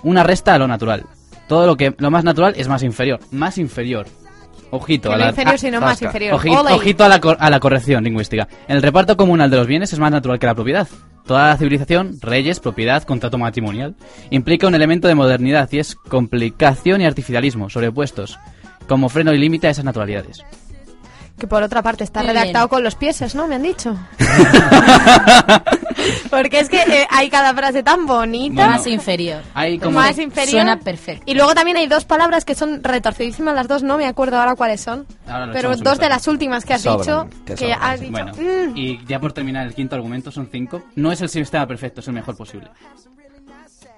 una 0.03 0.23
resta 0.23 0.53
a 0.55 0.57
lo 0.59 0.67
natural. 0.67 1.03
Todo 1.47 1.65
lo 1.67 1.75
que 1.77 1.93
lo 1.97 2.10
más 2.12 2.23
natural 2.23 2.53
es 2.58 2.67
más 2.67 2.84
inferior, 2.84 3.19
más 3.32 3.58
inferior. 3.58 4.08
Ojito 4.71 5.10
que 5.10 5.15
a 5.15 5.17
la 5.17 5.29
inferior, 5.29 5.53
ah, 5.53 5.58
sino 5.58 5.79
más 5.82 6.01
inferior. 6.01 6.34
Oji- 6.36 6.49
ojito 6.75 7.03
a 7.03 7.10
la, 7.10 7.19
cor- 7.21 7.38
a 7.39 7.49
la 7.49 7.60
corrección 7.60 8.03
lingüística. 8.03 8.47
El 8.67 8.82
reparto 8.82 9.15
comunal 9.17 9.51
de 9.51 9.58
los 9.58 9.67
bienes 9.67 9.93
es 9.93 9.99
más 9.99 10.12
natural 10.12 10.39
que 10.39 10.47
la 10.47 10.56
propiedad. 10.56 10.88
Toda 11.27 11.49
la 11.49 11.58
civilización, 11.58 12.17
reyes, 12.21 12.60
propiedad, 12.60 13.03
contrato 13.03 13.38
matrimonial, 13.38 13.95
implica 14.32 14.67
un 14.67 14.75
elemento 14.75 15.08
de 15.08 15.15
modernidad 15.15 15.69
y 15.71 15.79
es 15.79 15.95
complicación 15.95 17.01
y 17.01 17.06
artificialismo 17.06 17.69
sobrepuestos. 17.69 18.39
como 18.88 19.08
freno 19.08 19.32
y 19.34 19.38
límite 19.38 19.67
a 19.67 19.69
esas 19.69 19.86
naturalidades. 19.86 20.43
Que 21.43 21.47
por 21.47 21.62
otra 21.62 21.82
parte 21.82 22.06
está 22.06 22.21
Muy 22.21 22.29
redactado 22.29 22.67
bien. 22.67 22.69
con 22.69 22.84
los 22.86 22.95
pieses, 22.95 23.36
¿no? 23.36 23.49
Me 23.49 23.56
han 23.56 23.63
dicho. 23.63 23.93
Porque 26.29 26.62
es 26.62 26.69
que 26.69 26.77
eh, 26.77 27.06
hay 27.10 27.29
cada 27.29 27.53
frase 27.53 27.84
tan 27.84 28.06
bonita. 28.06 28.56
Bueno, 28.56 28.71
Más 28.77 28.88
inferior. 28.88 29.41
Hay 29.53 29.77
como 29.77 29.99
más 29.99 30.17
inferior. 30.19 30.51
Suena 30.62 30.79
perfecto. 30.79 31.23
Y 31.25 31.34
luego 31.34 31.53
también 31.53 31.75
hay 31.75 31.88
dos 31.88 32.06
palabras 32.06 32.45
que 32.45 32.56
son 32.56 32.82
retorcidísimas 32.82 33.56
las 33.56 33.67
dos, 33.67 33.84
no 33.84 33.97
me 33.97 34.06
acuerdo 34.08 34.39
ahora 34.39 34.56
cuáles 34.56 34.79
son. 34.79 35.06
Ahora 35.27 35.49
pero 35.51 35.75
dos 35.75 35.99
de 35.99 36.08
las 36.08 36.25
últimas 36.29 36.63
que 36.63 36.75
has 36.75 36.82
Sobran, 36.84 36.99
dicho, 37.29 37.43
que 37.45 37.56
que 37.56 37.73
sobran, 37.73 37.91
has 37.91 37.99
dicho. 37.99 38.12
Bueno, 38.13 38.32
"Mm". 38.38 38.77
y 38.77 39.06
ya 39.06 39.19
por 39.19 39.34
terminar 39.34 39.67
el 39.67 39.75
quinto 39.75 39.97
argumento, 39.97 40.32
son 40.32 40.47
cinco. 40.49 40.82
No 40.95 41.12
es 41.12 41.19
el 41.19 41.27
sistema 41.27 41.67
perfecto, 41.67 41.99
es 41.99 42.08
el 42.08 42.13
mejor 42.13 42.38
posible. 42.38 42.69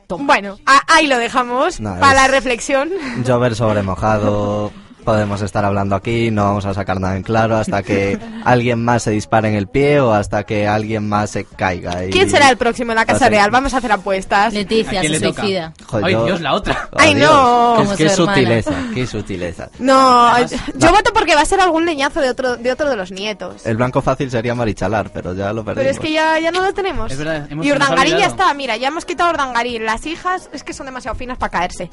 Bueno, 0.09 0.57
a- 0.65 0.81
ahí 0.95 1.05
lo 1.05 1.19
dejamos 1.19 1.79
No, 1.79 1.95
para 1.99 2.23
la 2.23 2.27
reflexión. 2.27 2.89
Llover 3.23 3.53
sobre 3.53 3.83
mojado. 3.83 4.71
Podemos 5.05 5.41
estar 5.43 5.63
hablando 5.63 5.95
aquí, 5.95 6.31
no 6.31 6.45
vamos 6.45 6.65
a 6.65 6.73
sacar 6.73 6.99
nada 6.99 7.15
en 7.15 7.21
claro 7.21 7.55
hasta 7.57 7.83
que 7.83 8.17
alguien 8.43 8.83
más 8.83 9.03
se 9.03 9.11
dispare 9.11 9.47
en 9.49 9.53
el 9.55 9.67
pie 9.67 9.99
o 9.99 10.11
hasta 10.13 10.43
que 10.45 10.67
alguien 10.67 11.07
más 11.07 11.29
se 11.29 11.45
caiga. 11.45 12.03
y- 12.05 12.09
¿Quién 12.09 12.27
será 12.29 12.49
el 12.49 12.57
próximo 12.57 12.91
en 12.91 12.95
la 12.95 13.05
Casa 13.05 13.29
Real? 13.29 13.51
Vamos 13.51 13.75
a 13.75 13.77
hacer 13.77 13.91
apuestas. 13.91 14.51
Leticia 14.53 14.99
¿A 14.99 15.01
quién 15.01 15.13
se 15.13 15.19
le 15.19 15.27
toca? 15.27 15.41
suicida. 15.43 15.73
Joder, 15.85 16.05
¡Ay, 16.05 16.15
Dios, 16.25 16.41
la 16.41 16.53
otra! 16.53 16.89
Oh, 16.91 16.95
¡Ay, 16.99 17.13
Dios, 17.15 17.31
no! 17.31 17.81
Hermana. 17.81 18.09
sutileza, 18.15 18.71
qué 18.95 19.05
sutileza. 19.07 19.69
No, 19.77 20.27
Además- 20.27 20.55
yo 20.75 20.91
voto 20.91 21.13
porque 21.13 21.35
va 21.35 21.41
a 21.41 21.45
ser 21.45 21.59
algún 21.61 21.85
leñazo 21.85 22.19
de 22.21 22.29
otro 22.31 22.57
de 22.57 22.71
otro 22.71 22.89
de 22.89 22.95
los 22.95 23.11
nietos. 23.11 23.63
El 23.65 23.77
blanco 23.77 24.01
fácil 24.01 24.31
sería 24.31 24.55
Marichalar, 24.55 25.11
pero 25.11 25.35
ya 25.35 25.53
lo 25.53 25.63
perdimos. 25.63 25.83
Pero 25.85 25.89
es 25.91 25.99
que 25.99 26.11
ya, 26.13 26.39
ya 26.39 26.49
no 26.51 26.61
lo 26.61 26.73
tenemos. 26.73 27.11
Es 27.11 27.17
verdad, 27.19 27.47
hemos- 27.49 27.63
y 27.65 27.71
Urdangarín 27.71 28.17
ya 28.17 28.25
está, 28.25 28.51
mira, 28.55 28.75
ya 28.77 28.87
hemos 28.87 29.05
quitado 29.05 29.29
Urdangarín. 29.29 29.85
Las 29.85 30.05
hijas 30.07 30.49
es 30.51 30.63
que 30.63 30.73
son 30.73 30.87
demasiado 30.87 31.15
finas 31.15 31.37
para 31.37 31.51
caerse. 31.51 31.91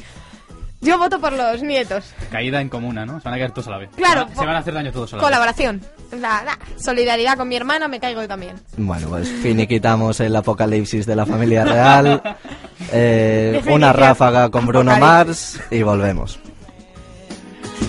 Yo 0.82 0.98
voto 0.98 1.20
por 1.20 1.32
los 1.32 1.62
nietos. 1.62 2.04
Caída 2.30 2.60
en 2.60 2.68
comuna, 2.68 3.06
¿no? 3.06 3.20
Se 3.20 3.24
van 3.24 3.34
a 3.34 3.38
caer 3.38 3.52
todos 3.52 3.68
a 3.68 3.70
la 3.70 3.78
vez. 3.78 3.90
Claro, 3.96 4.22
Se 4.22 4.26
van 4.26 4.32
a- 4.32 4.40
Se 4.40 4.46
van 4.46 4.56
a 4.56 4.58
hacer 4.58 4.74
daño 4.74 4.92
todos 4.92 5.12
a 5.12 5.16
la 5.16 5.22
vez. 5.22 5.26
Colaboración. 5.28 5.80
La- 6.12 6.42
la 6.44 6.58
solidaridad 6.76 7.36
con 7.36 7.48
mi 7.48 7.54
hermana, 7.56 7.86
me 7.88 8.00
caigo 8.00 8.20
yo 8.20 8.28
también. 8.28 8.56
Bueno, 8.76 9.08
pues 9.08 9.28
finiquitamos 9.28 10.18
el 10.20 10.34
apocalipsis 10.34 11.06
de 11.06 11.16
la 11.16 11.24
familia 11.24 11.64
real. 11.64 12.20
eh, 12.92 13.62
una 13.70 13.92
ráfaga 13.92 14.50
con 14.50 14.66
Bruno 14.66 14.90
Apocalipsis. 14.92 15.56
Mars 15.60 15.70
y 15.70 15.82
volvemos. 15.82 16.38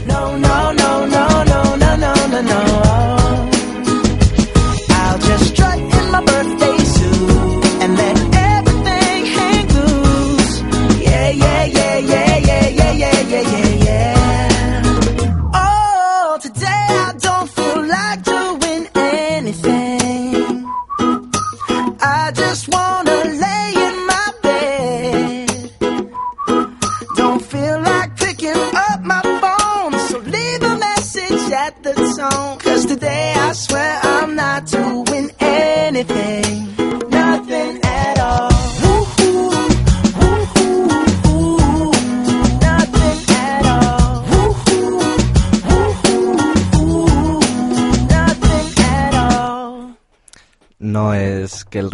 No, 0.07 0.37
no, 0.37 0.73
no, 0.73 1.07
no, 1.07 1.45
no, 1.45 1.63
no, 1.77 1.97
no, 1.97 2.13
no, 2.27 2.41
no. 2.41 3.22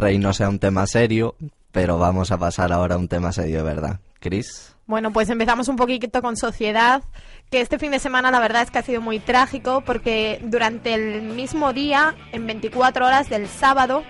Rey 0.09 0.17
no 0.17 0.33
sea 0.33 0.49
un 0.49 0.57
tema 0.57 0.87
serio, 0.87 1.35
pero 1.71 1.99
vamos 1.99 2.31
a 2.31 2.37
pasar 2.37 2.73
ahora 2.73 2.95
a 2.95 2.97
un 2.97 3.07
tema 3.07 3.31
serio 3.31 3.63
verdad. 3.63 3.99
Chris. 4.19 4.75
Bueno, 4.87 5.13
pues 5.13 5.29
empezamos 5.29 5.67
un 5.67 5.75
poquito 5.75 6.21
con 6.23 6.35
sociedad, 6.35 7.03
que 7.51 7.61
este 7.61 7.77
fin 7.77 7.91
de 7.91 7.99
semana 7.99 8.31
la 8.31 8.39
verdad 8.39 8.63
es 8.63 8.71
que 8.71 8.79
ha 8.79 8.81
sido 8.81 9.01
muy 9.01 9.19
trágico 9.19 9.83
porque 9.85 10.41
durante 10.43 10.95
el 10.95 11.21
mismo 11.21 11.73
día, 11.73 12.15
en 12.31 12.47
24 12.47 13.05
horas 13.05 13.29
del 13.29 13.47
sábado, 13.47 14.03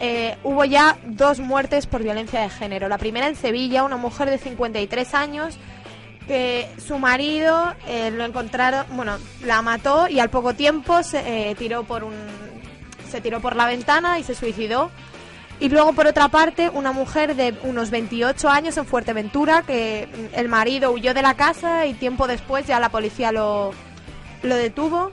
eh, 0.00 0.38
hubo 0.42 0.64
ya 0.64 0.96
dos 1.04 1.38
muertes 1.38 1.86
por 1.86 2.02
violencia 2.02 2.40
de 2.40 2.48
género. 2.48 2.88
La 2.88 2.96
primera 2.96 3.28
en 3.28 3.36
Sevilla, 3.36 3.84
una 3.84 3.98
mujer 3.98 4.30
de 4.30 4.38
53 4.38 5.14
años 5.14 5.58
que 6.26 6.66
su 6.78 6.98
marido 6.98 7.74
eh, 7.86 8.10
lo 8.10 8.24
encontraron, 8.24 8.86
bueno, 8.96 9.18
la 9.44 9.60
mató 9.60 10.08
y 10.08 10.18
al 10.18 10.30
poco 10.30 10.54
tiempo 10.54 11.02
se 11.02 11.50
eh, 11.50 11.54
tiró 11.56 11.84
por 11.84 12.04
un 12.04 12.14
se 13.10 13.20
tiró 13.20 13.40
por 13.40 13.54
la 13.54 13.66
ventana 13.66 14.18
y 14.18 14.24
se 14.24 14.34
suicidó. 14.34 14.90
Y 15.58 15.70
luego, 15.70 15.94
por 15.94 16.06
otra 16.06 16.28
parte, 16.28 16.68
una 16.68 16.92
mujer 16.92 17.34
de 17.34 17.58
unos 17.62 17.90
28 17.90 18.48
años 18.48 18.76
en 18.76 18.84
Fuerteventura, 18.84 19.62
que 19.62 20.08
el 20.34 20.48
marido 20.48 20.92
huyó 20.92 21.14
de 21.14 21.22
la 21.22 21.34
casa 21.34 21.86
y 21.86 21.94
tiempo 21.94 22.26
después 22.26 22.66
ya 22.66 22.78
la 22.78 22.90
policía 22.90 23.32
lo, 23.32 23.72
lo 24.42 24.56
detuvo 24.56 25.12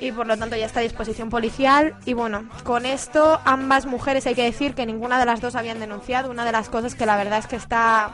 y 0.00 0.12
por 0.12 0.26
lo 0.26 0.36
tanto 0.36 0.56
ya 0.56 0.66
está 0.66 0.80
a 0.80 0.82
disposición 0.82 1.30
policial. 1.30 1.96
Y 2.04 2.12
bueno, 2.12 2.48
con 2.62 2.86
esto 2.86 3.40
ambas 3.44 3.86
mujeres 3.86 4.26
hay 4.26 4.34
que 4.34 4.44
decir 4.44 4.74
que 4.74 4.86
ninguna 4.86 5.18
de 5.18 5.26
las 5.26 5.40
dos 5.40 5.54
habían 5.54 5.80
denunciado. 5.80 6.30
Una 6.30 6.44
de 6.44 6.52
las 6.52 6.68
cosas 6.68 6.94
que 6.94 7.06
la 7.06 7.16
verdad 7.16 7.38
es 7.38 7.46
que 7.46 7.56
está, 7.56 8.10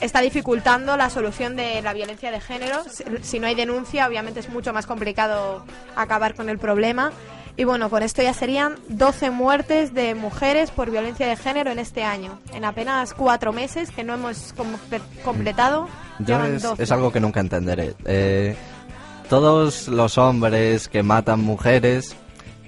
está 0.00 0.20
dificultando 0.20 0.96
la 0.96 1.10
solución 1.10 1.56
de 1.56 1.82
la 1.82 1.92
violencia 1.92 2.30
de 2.30 2.40
género. 2.40 2.82
Si 3.22 3.38
no 3.38 3.46
hay 3.46 3.54
denuncia, 3.54 4.06
obviamente 4.06 4.40
es 4.40 4.48
mucho 4.48 4.72
más 4.72 4.86
complicado 4.86 5.64
acabar 5.96 6.34
con 6.34 6.48
el 6.48 6.58
problema. 6.58 7.12
Y 7.56 7.64
bueno, 7.64 7.90
con 7.90 8.02
esto 8.02 8.22
ya 8.22 8.32
serían 8.32 8.76
12 8.88 9.30
muertes 9.30 9.92
de 9.92 10.14
mujeres 10.14 10.70
por 10.70 10.90
violencia 10.90 11.26
de 11.26 11.36
género 11.36 11.70
en 11.70 11.78
este 11.78 12.02
año. 12.04 12.38
En 12.54 12.64
apenas 12.64 13.12
cuatro 13.12 13.52
meses 13.52 13.90
que 13.90 14.02
no 14.04 14.14
hemos 14.14 14.52
com- 14.54 14.76
completado. 15.24 15.88
Yo 16.20 16.42
es, 16.44 16.62
12. 16.62 16.82
es 16.82 16.90
algo 16.92 17.12
que 17.12 17.20
nunca 17.20 17.40
entenderé. 17.40 17.94
Eh, 18.06 18.56
todos 19.28 19.88
los 19.88 20.16
hombres 20.18 20.88
que 20.88 21.02
matan 21.02 21.40
mujeres, 21.40 22.16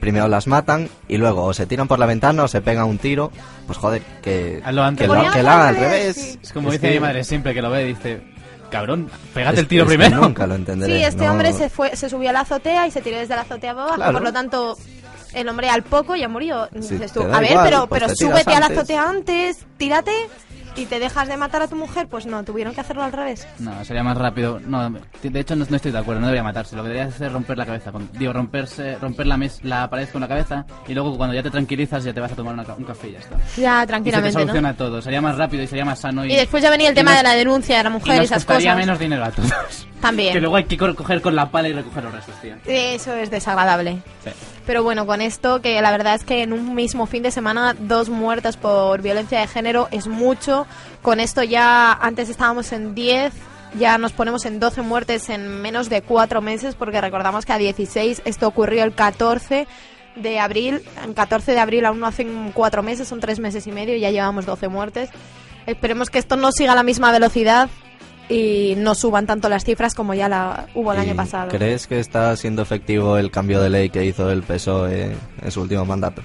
primero 0.01 0.29
las 0.29 0.47
matan 0.47 0.89
y 1.09 1.17
luego 1.17 1.45
o 1.45 1.53
se 1.55 1.67
tiran 1.67 1.89
por 1.89 1.99
la 1.99 2.07
ventana 2.07 2.45
o 2.45 2.49
se 2.49 2.61
pegan 2.61 2.87
un 2.87 2.99
tiro. 2.99 3.31
Pues 3.67 3.79
joder, 3.79 4.03
que, 4.23 4.61
Hazlo 4.65 4.83
antes. 4.83 5.09
que 5.09 5.15
lo, 5.15 5.31
que 5.33 5.43
lo 5.43 5.51
hagan 5.51 5.67
al 5.69 5.75
revés. 5.77 5.91
revés, 5.91 6.17
sí. 6.17 6.39
Es 6.43 6.53
como 6.53 6.69
Es 6.69 6.75
dice 6.75 6.89
que- 6.89 6.95
mi 6.95 7.01
madre 7.01 7.25
siempre 7.25 7.55
que 7.55 7.63
lo 7.63 7.71
ve, 7.71 7.85
dice, 7.85 8.21
cabrón, 8.73 9.09
pégate 9.35 9.55
es- 9.55 9.61
el 9.61 9.69
tiro 9.69 9.85
es 9.85 9.91
que 9.91 9.97
primero. 9.99 10.21
nunca 10.23 10.47
lo 10.49 10.57
entenderé. 10.57 10.97
Sí, 10.99 11.05
este 11.05 11.25
no- 11.27 11.31
hombre 11.33 11.53
se 11.53 11.71
fue, 11.71 11.95
se 11.95 12.09
subió 12.11 12.31
a 12.31 12.33
la 12.33 12.41
azotea 12.41 12.87
y 12.89 12.91
se 12.91 13.01
tiró 13.03 13.19
desde 13.19 13.37
la 13.37 13.43
azotea 13.43 13.73
para 13.73 13.83
abajo, 13.85 13.97
Claro. 13.97 14.13
por 14.15 14.23
lo 14.23 14.33
tanto, 14.33 14.77
el 15.35 15.49
hombre 15.49 15.69
al 15.71 15.83
poco 15.83 16.17
ya 16.17 16.29
murió. 16.29 16.69
Sí, 16.81 16.99
tú, 17.15 17.23
a 17.23 17.39
ver, 17.41 17.51
igual, 17.53 17.65
pero, 17.71 17.87
pues 17.87 18.03
pero 18.03 18.15
súbete 18.17 18.53
a 18.55 18.59
la 18.61 18.67
antes". 18.67 18.79
azotea 18.79 19.09
antes, 19.09 19.59
tírate 19.77 20.13
y 20.77 20.87
te 20.87 20.99
dejas 20.99 21.29
de 21.29 21.37
matar 21.37 21.63
a 21.63 21.69
tu 21.69 21.77
mujer. 21.77 22.07
Pues 22.09 22.27
no, 22.27 22.43
tuvieron 22.45 22.75
que 22.75 22.81
hacerlo 22.81 23.03
al 23.03 23.13
revés. 23.13 23.47
No, 23.59 23.85
sería 23.85 24.03
más 24.03 24.17
rápido. 24.17 24.61
No, 24.61 24.91
de 25.23 25.41
hecho 25.41 25.55
no, 25.57 25.65
no 25.69 25.77
estoy 25.77 25.93
de 25.93 25.99
acuerdo, 25.99 26.21
no 26.21 26.27
debería 26.27 26.43
matarse. 26.43 26.77
Lo 26.77 26.83
que 26.83 26.89
debería 26.91 27.09
hacer 27.11 27.27
es 27.29 27.33
romper 27.33 27.59
la 27.59 27.67
cabeza. 27.67 27.93
con- 27.93 28.09
digo, 28.13 28.33
romperse, 28.33 28.97
romper 29.01 29.27
la, 29.27 29.37
mes, 29.37 29.61
la 29.63 29.89
pared 29.91 30.09
con 30.09 30.21
la 30.21 30.29
cabeza 30.29 30.65
y 30.89 30.95
luego 30.95 31.17
cuando 31.17 31.35
ya 31.35 31.43
te 31.43 31.51
tranquilizas 31.51 32.05
ya 32.05 32.13
te 32.13 32.21
vas 32.21 32.33
a 32.33 32.37
tomar 32.37 32.55
una 32.55 32.63
un 32.75 32.85
café 32.85 33.09
y 33.09 33.13
ya 33.13 33.19
está. 33.19 33.37
Ya, 33.37 33.43
Y 33.43 33.81
se 33.81 33.81
te 33.81 33.87
tranquilamente, 33.87 34.33
¿no? 34.33 34.41
soluciona 34.41 34.75
todo. 34.77 35.03
Sería 35.03 35.21
más 35.21 35.37
rápido 35.37 35.63
y 35.63 35.67
sería 35.67 35.85
más 35.85 35.99
sano. 36.01 36.25
Y, 36.25 36.33
Y 36.33 36.37
después 36.37 36.63
ya 36.63 36.71
venía 36.71 36.89
el 36.89 36.95
y 36.95 36.97
tema 36.97 37.11
nos- 37.13 37.19
de 37.19 37.23
la 37.25 37.35
denuncia 37.35 37.77
de 37.79 37.83
la 37.85 37.91
y 37.91 37.93
mujer 37.93 38.15
y 38.15 38.17
nos 38.19 38.25
esas 38.27 38.45
costaría 38.45 38.73
cosas. 38.73 38.87
menos 38.87 38.99
dinero 38.99 39.25
a 39.25 39.31
todos. 39.31 39.89
También. 40.03 40.35
Que 40.35 40.41
luego 40.41 40.57
hay 40.57 40.65
que 40.65 40.77
co- 40.77 40.95
coger 40.95 41.23
con 41.23 41.35
la 41.35 41.51
pala 41.51 41.69
y 41.69 41.73
recoger 41.73 42.05
los 42.05 42.13
restos, 42.13 42.35
tío. 42.43 42.55
Eso 42.67 43.15
es 43.15 43.31
desagradable. 43.31 43.99
Sí. 44.25 44.31
Pero 44.67 44.83
bueno, 44.83 45.07
con 45.07 45.23
esto, 45.23 45.63
que 45.63 45.81
la 45.81 45.91
verdad 45.91 46.15
es 46.17 46.25
que 46.25 46.43
en 46.43 46.53
un 46.53 46.75
mismo 46.75 47.07
fin 47.07 47.23
de 47.23 47.31
semana, 47.31 47.75
dos 47.79 48.11
muertas 48.11 48.57
por 48.59 49.01
violencia 49.01 49.41
de 49.41 49.47
género 49.47 49.89
es 49.93 50.07
mucho. 50.09 50.67
Con 51.01 51.21
esto 51.21 51.43
ya, 51.43 51.93
antes 51.93 52.29
estábamos 52.29 52.73
en 52.73 52.95
10, 52.95 53.33
ya 53.79 53.97
nos 53.97 54.13
ponemos 54.13 54.45
en 54.45 54.61
12 54.61 54.83
muertes 54.83 55.31
en 55.31 55.63
menos 55.63 55.89
de 55.89 56.03
cuatro 56.03 56.43
meses, 56.43 56.75
porque 56.75 57.01
recordamos 57.01 57.47
que 57.47 57.53
a 57.55 57.59
16 57.59 58.23
esto 58.25 58.47
ocurrió 58.47 58.85
el 58.85 58.95
14 58.95 59.67
de 60.17 60.39
abril. 60.39 60.83
En 61.03 61.15
14 61.15 61.53
de 61.53 61.59
abril 61.61 61.87
aún 61.87 61.99
no 62.01 62.07
hacen 62.07 62.51
cuatro 62.53 62.83
meses, 62.83 63.09
son 63.09 63.21
tres 63.21 63.39
meses 63.41 63.67
y 63.67 63.73
medio 63.73 63.97
y 63.97 64.01
ya 64.01 64.11
llevamos 64.11 64.45
12 64.47 64.69
muertes. 64.69 65.09
Esperemos 65.67 66.11
que 66.11 66.19
esto 66.19 66.37
no 66.37 66.51
siga 66.53 66.73
a 66.73 66.75
la 66.75 66.83
misma 66.83 67.13
velocidad 67.13 67.69
y 68.33 68.75
no 68.77 68.95
suban 68.95 69.27
tanto 69.27 69.51
las 69.51 69.63
cifras 69.65 69.95
como 69.95 70.15
ya 70.15 70.27
la 70.29 70.67
hubo 70.75 70.93
el 70.93 70.99
¿Y 70.99 71.03
año 71.03 71.17
pasado. 71.17 71.49
¿Crees 71.51 71.87
que 71.87 72.01
está 72.01 72.35
siendo 72.37 72.63
efectivo 72.63 73.19
el 73.19 73.31
cambio 73.31 73.61
de 73.61 73.69
ley 73.69 73.91
que 73.91 74.05
hizo 74.07 74.31
el 74.31 74.43
PSOE 74.43 75.15
en 75.43 75.51
su 75.51 75.61
último 75.61 75.85
mandato? 75.85 76.23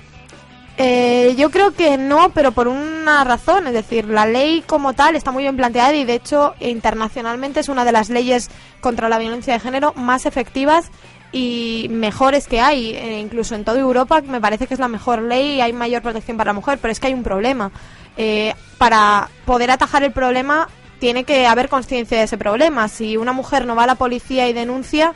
Eh, 0.78 1.36
yo 1.38 1.50
creo 1.50 1.72
que 1.74 1.98
no, 1.98 2.30
pero 2.30 2.52
por 2.54 2.67
una 2.67 3.24
razón, 3.24 3.67
es 3.67 3.74
decir, 3.74 4.06
la 4.06 4.26
ley 4.26 4.63
como 4.65 4.93
tal 4.93 5.15
está 5.15 5.32
muy 5.32 5.43
bien 5.43 5.58
planteada 5.58 5.93
y 5.96 6.06
de 6.06 6.13
hecho 6.13 6.54
internacionalmente 6.60 7.60
es 7.60 7.67
una 7.67 7.84
de 7.84 7.91
las 7.91 8.10
leyes 8.10 8.50
contra 8.80 9.10
la 9.10 9.17
violencia 9.17 9.54
de 9.54 9.60
género 9.60 9.93
más 9.96 10.26
efectivas 10.26 10.91
y 11.34 11.88
mejores 11.89 12.48
que 12.48 12.62
hay, 12.62 12.93
Eh, 12.93 13.20
incluso 13.20 13.54
en 13.56 13.65
toda 13.65 13.80
Europa 13.80 14.22
me 14.22 14.39
parece 14.39 14.65
que 14.65 14.76
es 14.76 14.80
la 14.80 14.88
mejor 14.88 15.24
ley 15.24 15.56
y 15.56 15.62
hay 15.62 15.74
mayor 15.74 16.02
protección 16.04 16.38
para 16.38 16.50
la 16.52 16.54
mujer, 16.54 16.78
pero 16.82 16.91
es 16.91 17.02
que 17.02 17.08
hay 17.08 17.13
un 17.13 17.24
problema. 17.24 17.72
Eh, 18.15 18.54
para 18.78 19.30
poder 19.46 19.72
atajar 19.72 20.04
el 20.04 20.12
problema 20.12 20.70
tiene 20.99 21.23
que 21.23 21.47
haber 21.47 21.69
conciencia 21.69 22.17
de 22.17 22.23
ese 22.23 22.38
problema. 22.38 22.88
Si 22.88 23.17
una 23.17 23.33
mujer 23.33 23.65
no 23.65 23.75
va 23.75 23.83
a 23.83 23.88
la 23.88 23.95
policía 23.95 24.47
y 24.47 24.53
denuncia, 24.53 25.13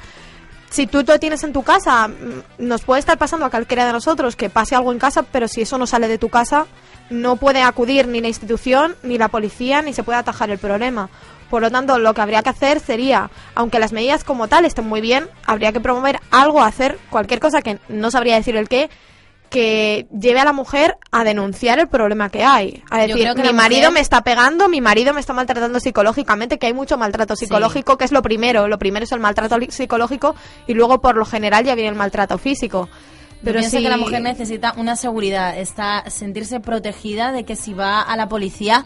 si 0.70 0.88
tú 0.88 1.04
lo 1.06 1.20
tienes 1.20 1.44
en 1.44 1.54
tu 1.54 1.64
casa, 1.64 2.08
mm, 2.08 2.66
nos 2.66 2.84
puede 2.84 3.00
estar 3.00 3.18
pasando 3.18 3.46
a 3.46 3.50
cualquiera 3.50 3.86
de 3.86 3.92
nosotros 3.92 4.36
que 4.36 4.50
pase 4.50 4.76
algo 4.76 4.92
en 4.92 5.00
casa, 5.00 5.24
pero 5.24 5.48
si 5.48 5.62
eso 5.62 5.78
no 5.78 5.86
sale 5.86 6.08
de 6.08 6.18
tu 6.18 6.30
casa, 6.30 6.66
no 7.10 7.36
puede 7.36 7.62
acudir 7.62 8.08
ni 8.08 8.22
la 8.22 8.30
institución, 8.30 8.96
ni 9.04 9.18
la 9.18 9.28
policía, 9.28 9.82
ni 9.82 9.94
se 9.94 10.04
puede 10.04 10.20
atajar 10.20 10.50
el 10.50 10.58
problema. 10.58 11.10
Por 11.50 11.62
lo 11.62 11.70
tanto, 11.70 12.00
lo 12.00 12.14
que 12.14 12.22
habría 12.22 12.42
que 12.42 12.50
hacer 12.50 12.80
sería, 12.80 13.30
aunque 13.56 13.80
las 13.80 13.92
medidas 13.92 14.24
como 14.24 14.48
tal 14.48 14.64
estén 14.64 14.88
muy 14.88 15.02
bien, 15.02 15.28
habría 15.46 15.74
que 15.74 15.82
promover 15.82 16.22
algo, 16.32 16.64
hacer 16.64 16.98
cualquier 17.10 17.42
cosa 17.42 17.62
que 17.62 17.78
no 17.90 18.10
sabría 18.10 18.36
decir 18.36 18.56
el 18.56 18.70
qué, 18.70 18.90
que 19.52 20.08
lleve 20.18 20.40
a 20.40 20.46
la 20.46 20.54
mujer 20.54 20.98
a 21.12 21.24
denunciar 21.24 21.78
el 21.78 21.88
problema 21.88 22.30
que 22.30 22.44
hay. 22.44 22.82
A 22.90 23.00
decir, 23.02 23.28
mi 23.36 23.54
marido 23.54 23.92
me 23.92 24.00
está 24.00 24.22
pegando, 24.24 24.68
mi 24.70 24.82
marido 24.82 25.14
me 25.14 25.20
está 25.20 25.34
maltratando 25.34 25.80
psicológicamente, 25.80 26.58
que 26.58 26.66
hay 26.68 26.74
mucho 26.74 26.98
maltrato 26.98 27.36
psicológico, 27.36 27.98
que 27.98 28.06
es 28.06 28.12
lo 28.12 28.22
primero. 28.24 28.68
Lo 28.68 28.80
primero 28.80 29.04
es 29.04 29.12
el 29.12 29.20
maltrato 29.20 29.58
psicológico 29.70 30.36
y 30.66 30.74
luego, 30.74 31.02
por 31.02 31.18
lo 31.18 31.26
general, 31.26 31.66
ya 31.66 31.76
viene 31.76 31.90
el 31.90 31.96
maltrato 31.96 32.38
físico. 32.40 32.88
Pero 33.44 33.44
Pero 33.44 33.60
pienso 33.60 33.78
si- 33.78 33.84
que 33.84 33.90
la 33.90 33.98
mujer 33.98 34.22
necesita 34.22 34.74
una 34.78 34.96
seguridad, 34.96 35.58
está 35.58 36.10
sentirse 36.10 36.60
protegida 36.60 37.32
de 37.32 37.44
que 37.44 37.56
si 37.56 37.74
va 37.74 38.00
a 38.02 38.16
la 38.16 38.30
policía, 38.30 38.86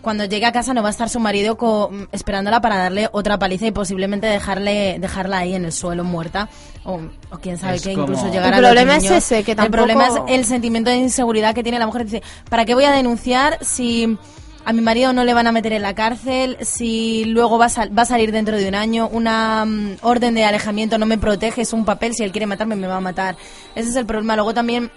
cuando 0.00 0.24
llegue 0.24 0.46
a 0.46 0.52
casa 0.52 0.72
no 0.74 0.82
va 0.82 0.88
a 0.88 0.90
estar 0.90 1.08
su 1.08 1.20
marido 1.20 1.56
co- 1.56 1.90
esperándola 2.12 2.60
para 2.60 2.76
darle 2.76 3.08
otra 3.12 3.38
paliza 3.38 3.66
y 3.66 3.70
posiblemente 3.70 4.26
dejarle 4.26 4.98
dejarla 4.98 5.38
ahí 5.38 5.54
en 5.54 5.64
el 5.64 5.72
suelo 5.72 6.04
muerta 6.04 6.48
o, 6.84 7.00
o 7.30 7.38
quién 7.38 7.58
sabe 7.58 7.76
Es 7.76 7.82
que 7.82 7.92
como- 7.92 8.04
incluso 8.04 8.26
El 8.26 8.32
llegar 8.32 8.54
a 8.54 8.58
problema 8.58 8.94
los 8.94 9.04
es 9.04 9.10
niños. 9.10 9.24
ese, 9.24 9.44
que 9.44 9.52
El 9.52 9.56
tampoco- 9.56 9.70
problema 9.76 10.06
es 10.08 10.14
el 10.28 10.44
sentimiento 10.44 10.90
de 10.90 10.96
inseguridad 10.96 11.54
que 11.54 11.62
tiene 11.62 11.78
la 11.78 11.86
mujer. 11.86 12.04
Dice, 12.04 12.22
¿para 12.48 12.64
qué 12.64 12.74
voy 12.74 12.84
a 12.84 12.92
denunciar 12.92 13.58
si 13.60 14.16
a 14.64 14.72
mi 14.74 14.82
marido 14.82 15.12
no 15.14 15.24
le 15.24 15.32
van 15.32 15.46
a 15.46 15.52
meter 15.52 15.72
en 15.72 15.80
la 15.82 15.94
cárcel, 15.94 16.58
si 16.60 17.24
luego 17.24 17.56
va 17.58 17.66
a, 17.66 17.68
sal- 17.70 17.96
va 17.96 18.02
a 18.02 18.06
salir 18.06 18.30
dentro 18.30 18.56
de 18.58 18.68
un 18.68 18.74
año, 18.74 19.08
una 19.10 19.64
mm, 19.64 19.96
orden 20.02 20.34
de 20.34 20.44
alejamiento 20.44 20.98
no 20.98 21.06
me 21.06 21.16
protege, 21.16 21.62
es 21.62 21.72
un 21.72 21.84
papel, 21.86 22.12
si 22.14 22.24
él 22.24 22.30
quiere 22.30 22.46
matarme 22.46 22.76
me 22.76 22.86
va 22.86 22.96
a 22.96 23.00
matar. 23.00 23.36
Ese 23.74 23.88
es 23.88 23.96
el 23.96 24.04
problema. 24.06 24.34
Luego 24.36 24.52
también 24.52 24.84
mm, 24.84 24.90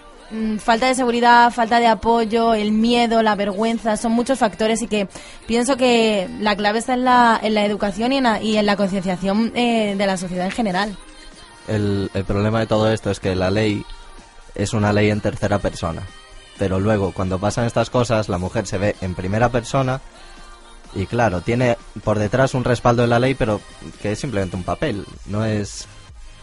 falta 0.58 0.86
de 0.86 0.94
seguridad, 0.94 1.50
falta 1.50 1.80
de 1.80 1.86
apoyo, 1.86 2.54
el 2.54 2.72
miedo, 2.72 3.22
la 3.22 3.34
vergüenza, 3.34 3.96
son 3.96 4.12
muchos 4.12 4.38
factores 4.38 4.82
y 4.82 4.88
que 4.88 5.08
pienso 5.46 5.76
que 5.76 6.28
la 6.40 6.56
clave 6.56 6.78
está 6.78 6.94
en 6.94 7.04
la, 7.04 7.38
en 7.42 7.54
la 7.54 7.64
educación 7.64 8.12
y 8.12 8.18
en 8.18 8.24
la, 8.24 8.42
y 8.42 8.56
en 8.56 8.66
la 8.66 8.76
concienciación 8.76 9.52
eh, 9.54 9.94
de 9.96 10.06
la 10.06 10.16
sociedad 10.16 10.46
en 10.46 10.52
general. 10.52 10.96
El 11.66 12.10
problema 12.26 12.60
de 12.60 12.66
todo 12.66 12.92
esto 12.92 13.10
es 13.10 13.20
que 13.20 13.34
la 13.34 13.50
ley 13.50 13.84
es 14.54 14.72
una 14.72 14.92
ley 14.92 15.10
en 15.10 15.20
tercera 15.20 15.58
persona. 15.58 16.02
Pero 16.58 16.78
luego, 16.78 17.12
cuando 17.12 17.38
pasan 17.38 17.66
estas 17.66 17.90
cosas, 17.90 18.28
la 18.28 18.38
mujer 18.38 18.66
se 18.66 18.78
ve 18.78 18.96
en 19.00 19.14
primera 19.14 19.48
persona 19.48 20.00
y 20.94 21.06
claro, 21.06 21.40
tiene 21.40 21.76
por 22.04 22.18
detrás 22.18 22.54
un 22.54 22.64
respaldo 22.64 23.02
de 23.02 23.08
la 23.08 23.18
ley, 23.18 23.34
pero 23.34 23.60
que 24.00 24.12
es 24.12 24.18
simplemente 24.18 24.56
un 24.56 24.62
papel. 24.62 25.04
No 25.26 25.44
es... 25.44 25.88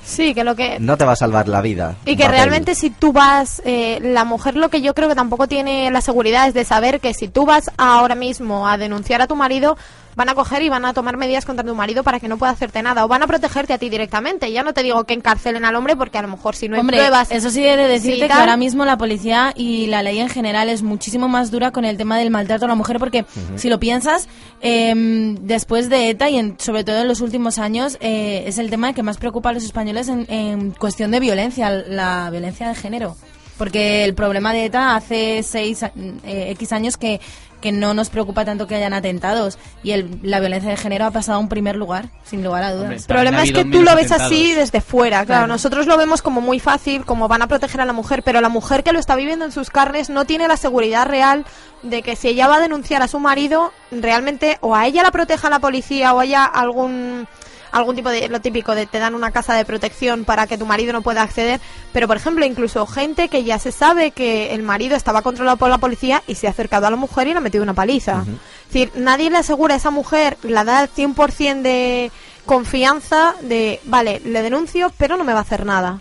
Sí, 0.03 0.33
que 0.33 0.43
lo 0.43 0.55
que... 0.55 0.79
No 0.79 0.97
te 0.97 1.05
va 1.05 1.13
a 1.13 1.15
salvar 1.15 1.47
la 1.47 1.61
vida. 1.61 1.95
Y 2.05 2.15
que 2.15 2.23
papel. 2.23 2.37
realmente 2.37 2.75
si 2.75 2.89
tú 2.89 3.13
vas, 3.13 3.61
eh, 3.65 3.99
la 4.01 4.25
mujer 4.25 4.55
lo 4.55 4.69
que 4.69 4.81
yo 4.81 4.93
creo 4.93 5.07
que 5.07 5.15
tampoco 5.15 5.47
tiene 5.47 5.89
la 5.91 6.01
seguridad 6.01 6.47
es 6.47 6.53
de 6.53 6.65
saber 6.65 6.99
que 6.99 7.13
si 7.13 7.27
tú 7.27 7.45
vas 7.45 7.71
ahora 7.77 8.15
mismo 8.15 8.67
a 8.67 8.77
denunciar 8.77 9.21
a 9.21 9.27
tu 9.27 9.35
marido, 9.35 9.77
van 10.15 10.29
a 10.29 10.35
coger 10.35 10.61
y 10.63 10.69
van 10.69 10.85
a 10.85 10.93
tomar 10.93 11.17
medidas 11.17 11.45
contra 11.45 11.65
tu 11.65 11.73
marido 11.75 12.03
para 12.03 12.19
que 12.19 12.27
no 12.27 12.37
pueda 12.37 12.51
hacerte 12.51 12.81
nada 12.83 13.05
o 13.05 13.07
van 13.07 13.23
a 13.23 13.27
protegerte 13.27 13.73
a 13.73 13.77
ti 13.77 13.89
directamente. 13.89 14.51
Ya 14.51 14.63
no 14.63 14.73
te 14.73 14.83
digo 14.83 15.03
que 15.05 15.13
encarcelen 15.13 15.65
al 15.65 15.75
hombre 15.75 15.95
porque 15.95 16.17
a 16.17 16.21
lo 16.21 16.27
mejor 16.27 16.55
si 16.55 16.67
no 16.67 16.75
hay 16.75 16.81
Hombre, 16.81 16.97
pruebas... 16.97 17.31
eso 17.31 17.49
sí 17.49 17.65
he 17.65 17.77
de 17.77 17.87
decirte 17.87 18.21
sí, 18.21 18.27
que 18.27 18.33
ahora 18.33 18.57
mismo 18.57 18.85
la 18.85 18.97
policía 18.97 19.53
y 19.55 19.87
la 19.87 20.03
ley 20.03 20.19
en 20.19 20.29
general 20.29 20.69
es 20.69 20.83
muchísimo 20.83 21.27
más 21.27 21.51
dura 21.51 21.71
con 21.71 21.85
el 21.85 21.97
tema 21.97 22.17
del 22.17 22.29
maltrato 22.31 22.65
a 22.65 22.67
la 22.67 22.75
mujer 22.75 22.97
porque 22.99 23.25
si 23.55 23.69
lo 23.69 23.79
piensas, 23.79 24.27
em, 24.61 25.35
después 25.41 25.89
de 25.89 26.09
ETA 26.09 26.29
y 26.29 26.37
en- 26.37 26.59
sobre 26.59 26.83
todo 26.83 26.99
en 27.01 27.07
los 27.07 27.21
últimos 27.21 27.57
años, 27.59 27.97
eh, 28.01 28.43
es 28.47 28.57
el 28.57 28.69
tema 28.69 28.93
que 28.93 29.03
más 29.03 29.17
preocupa 29.17 29.49
a 29.49 29.53
los 29.53 29.63
españoles 29.63 30.07
en, 30.07 30.25
en 30.29 30.71
cuestión 30.71 31.11
de 31.11 31.19
violencia, 31.19 31.69
la 31.71 32.29
violencia 32.31 32.67
de 32.69 32.75
género. 32.75 33.15
Porque 33.57 34.03
el 34.05 34.15
problema 34.15 34.53
de 34.53 34.65
ETA 34.65 34.95
hace 34.95 35.43
seis, 35.43 35.83
eh, 35.83 36.47
X 36.51 36.71
años 36.71 36.97
que, 36.97 37.21
que 37.61 37.71
no 37.71 37.93
nos 37.93 38.09
preocupa 38.09 38.43
tanto 38.43 38.67
que 38.67 38.75
hayan 38.75 38.93
atentados 38.93 39.57
y 39.83 39.91
el, 39.91 40.19
la 40.23 40.39
violencia 40.39 40.69
de 40.69 40.77
género 40.77 41.05
ha 41.05 41.11
pasado 41.11 41.37
a 41.37 41.39
un 41.39 41.47
primer 41.47 41.75
lugar, 41.75 42.09
sin 42.23 42.43
lugar 42.43 42.63
a 42.63 42.71
dudas. 42.71 42.83
Hombre, 42.83 42.97
El 42.97 43.03
problema 43.05 43.43
es 43.43 43.51
que 43.53 43.65
tú 43.65 43.81
lo 43.81 43.95
ves 43.95 44.11
así 44.11 44.53
desde 44.53 44.81
fuera, 44.81 45.25
claro. 45.25 45.41
Claro. 45.41 45.47
Nosotros 45.47 45.87
lo 45.87 45.97
vemos 45.97 46.21
como 46.21 46.41
muy 46.41 46.59
fácil, 46.59 47.05
como 47.05 47.27
van 47.27 47.41
a 47.41 47.47
proteger 47.47 47.81
a 47.81 47.85
la 47.85 47.93
mujer, 47.93 48.23
pero 48.23 48.41
la 48.41 48.49
mujer 48.49 48.83
que 48.83 48.91
lo 48.91 48.99
está 48.99 49.15
viviendo 49.15 49.45
en 49.45 49.51
sus 49.51 49.69
carnes 49.69 50.09
no 50.09 50.25
tiene 50.25 50.47
la 50.47 50.57
seguridad 50.57 51.05
real 51.05 51.45
de 51.83 52.01
que 52.01 52.15
si 52.15 52.27
ella 52.27 52.47
va 52.47 52.57
a 52.57 52.59
denunciar 52.59 53.01
a 53.01 53.07
su 53.07 53.19
marido, 53.19 53.71
realmente 53.91 54.57
o 54.61 54.75
a 54.75 54.87
ella 54.87 55.03
la 55.03 55.11
proteja 55.11 55.49
la 55.49 55.59
policía 55.59 56.13
o 56.13 56.19
haya 56.19 56.45
algún 56.45 57.27
algún 57.71 57.95
tipo 57.95 58.09
de 58.09 58.27
lo 58.27 58.41
típico 58.41 58.75
de 58.75 58.85
te 58.85 58.99
dan 58.99 59.15
una 59.15 59.31
casa 59.31 59.55
de 59.55 59.65
protección 59.65 60.25
para 60.25 60.47
que 60.47 60.57
tu 60.57 60.65
marido 60.65 60.93
no 60.93 61.01
pueda 61.01 61.21
acceder, 61.21 61.59
pero 61.93 62.07
por 62.07 62.17
ejemplo 62.17 62.45
incluso 62.45 62.85
gente 62.85 63.29
que 63.29 63.43
ya 63.43 63.59
se 63.59 63.71
sabe 63.71 64.11
que 64.11 64.53
el 64.53 64.63
marido 64.63 64.95
estaba 64.95 65.21
controlado 65.21 65.57
por 65.57 65.69
la 65.69 65.77
policía 65.77 66.23
y 66.27 66.35
se 66.35 66.47
ha 66.47 66.51
acercado 66.51 66.87
a 66.87 66.91
la 66.91 66.97
mujer 66.97 67.27
y 67.27 67.31
le 67.31 67.37
ha 67.37 67.41
metido 67.41 67.63
una 67.63 67.73
paliza. 67.73 68.23
Es 68.67 68.73
decir, 68.73 68.91
nadie 68.95 69.29
le 69.29 69.37
asegura 69.37 69.73
a 69.73 69.77
esa 69.77 69.91
mujer, 69.91 70.37
la 70.43 70.63
da 70.63 70.83
el 70.83 70.89
100% 70.89 71.61
de 71.61 72.11
confianza 72.45 73.35
de, 73.41 73.79
vale, 73.85 74.21
le 74.23 74.41
denuncio, 74.41 74.91
pero 74.97 75.17
no 75.17 75.23
me 75.23 75.33
va 75.33 75.39
a 75.39 75.43
hacer 75.43 75.65
nada. 75.65 75.99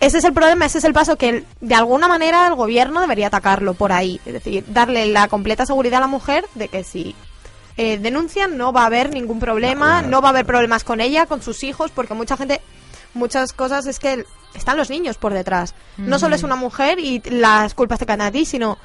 Ese 0.00 0.16
es 0.16 0.24
el 0.24 0.32
problema, 0.32 0.64
ese 0.64 0.78
es 0.78 0.84
el 0.84 0.94
paso 0.94 1.16
que 1.16 1.44
de 1.60 1.74
alguna 1.74 2.08
manera 2.08 2.46
el 2.46 2.54
gobierno 2.54 3.02
debería 3.02 3.26
atacarlo 3.26 3.74
por 3.74 3.92
ahí. 3.92 4.18
Es 4.24 4.32
decir, 4.32 4.64
darle 4.68 5.06
la 5.06 5.28
completa 5.28 5.66
seguridad 5.66 5.98
a 5.98 6.00
la 6.00 6.06
mujer 6.06 6.46
de 6.54 6.68
que 6.68 6.84
si 6.84 7.14
eh, 7.76 7.98
denuncian 7.98 8.56
no 8.58 8.72
va 8.72 8.82
a 8.82 8.86
haber 8.86 9.12
ningún 9.12 9.38
problema, 9.40 10.02
no 10.02 10.20
va 10.20 10.28
a 10.28 10.30
haber 10.30 10.46
problemas 10.46 10.84
con 10.84 11.00
ella, 11.00 11.26
con 11.26 11.42
sus 11.42 11.62
hijos, 11.64 11.90
porque 11.94 12.14
mucha 12.14 12.36
gente, 12.36 12.60
muchas 13.14 13.52
cosas 13.52 13.86
es 13.86 13.98
que 13.98 14.24
están 14.54 14.76
los 14.76 14.90
niños 14.90 15.16
por 15.16 15.32
detrás. 15.32 15.74
No 15.96 16.18
solo 16.18 16.34
es 16.34 16.42
una 16.42 16.56
mujer 16.56 16.98
y 16.98 17.20
las 17.30 17.74
culpas 17.74 17.98
te 17.98 18.06
caen 18.06 18.20
a 18.22 18.30
ti, 18.32 18.44
sino 18.44 18.78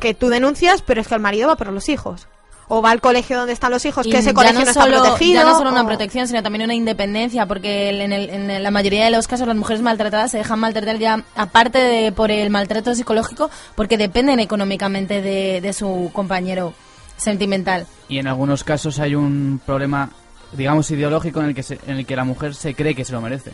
que 0.00 0.14
tú 0.14 0.28
denuncias, 0.28 0.82
pero 0.82 1.00
es 1.00 1.08
que 1.08 1.14
el 1.14 1.20
marido 1.20 1.48
va 1.48 1.56
por 1.56 1.68
los 1.72 1.88
hijos. 1.88 2.26
O 2.72 2.80
va 2.82 2.92
al 2.92 3.00
colegio 3.00 3.36
donde 3.36 3.52
están 3.52 3.72
los 3.72 3.84
hijos, 3.84 4.06
Y 4.06 4.10
que 4.12 4.18
ese 4.18 4.32
colegio 4.32 4.60
no, 4.60 4.68
está 4.70 4.84
solo, 4.84 5.02
protegido. 5.02 5.42
Ya 5.42 5.44
no 5.44 5.58
solo 5.58 5.70
una 5.70 5.84
protección, 5.84 6.28
sino 6.28 6.40
también 6.40 6.62
una 6.64 6.74
independencia, 6.74 7.44
porque 7.46 7.90
el- 7.90 8.00
en, 8.00 8.12
el- 8.12 8.30
en 8.30 8.62
la 8.62 8.70
mayoría 8.70 9.04
de 9.04 9.10
los 9.10 9.26
casos 9.26 9.48
las 9.48 9.56
mujeres 9.56 9.82
maltratadas 9.82 10.30
se 10.30 10.38
dejan 10.38 10.60
maltratar 10.60 10.96
ya, 10.98 11.24
aparte 11.34 11.78
de 11.78 12.12
por 12.12 12.30
el 12.30 12.48
maltrato 12.48 12.94
psicológico, 12.94 13.50
porque 13.74 13.98
dependen 13.98 14.38
económicamente 14.38 15.20
de, 15.20 15.60
de 15.60 15.72
su 15.72 16.10
compañero 16.12 16.72
sentimental. 17.16 17.86
Y 18.10 18.18
en 18.18 18.26
algunos 18.26 18.64
casos 18.64 18.98
hay 18.98 19.14
un 19.14 19.60
problema, 19.64 20.10
digamos, 20.52 20.90
ideológico 20.90 21.40
en 21.40 21.46
el 21.46 21.54
que, 21.54 21.62
se- 21.62 21.78
en 21.86 21.96
el 21.98 22.04
que 22.06 22.16
la 22.16 22.24
mujer 22.24 22.54
se 22.54 22.74
cree 22.74 22.94
que 22.94 23.04
se 23.04 23.12
lo 23.12 23.20
merece. 23.22 23.52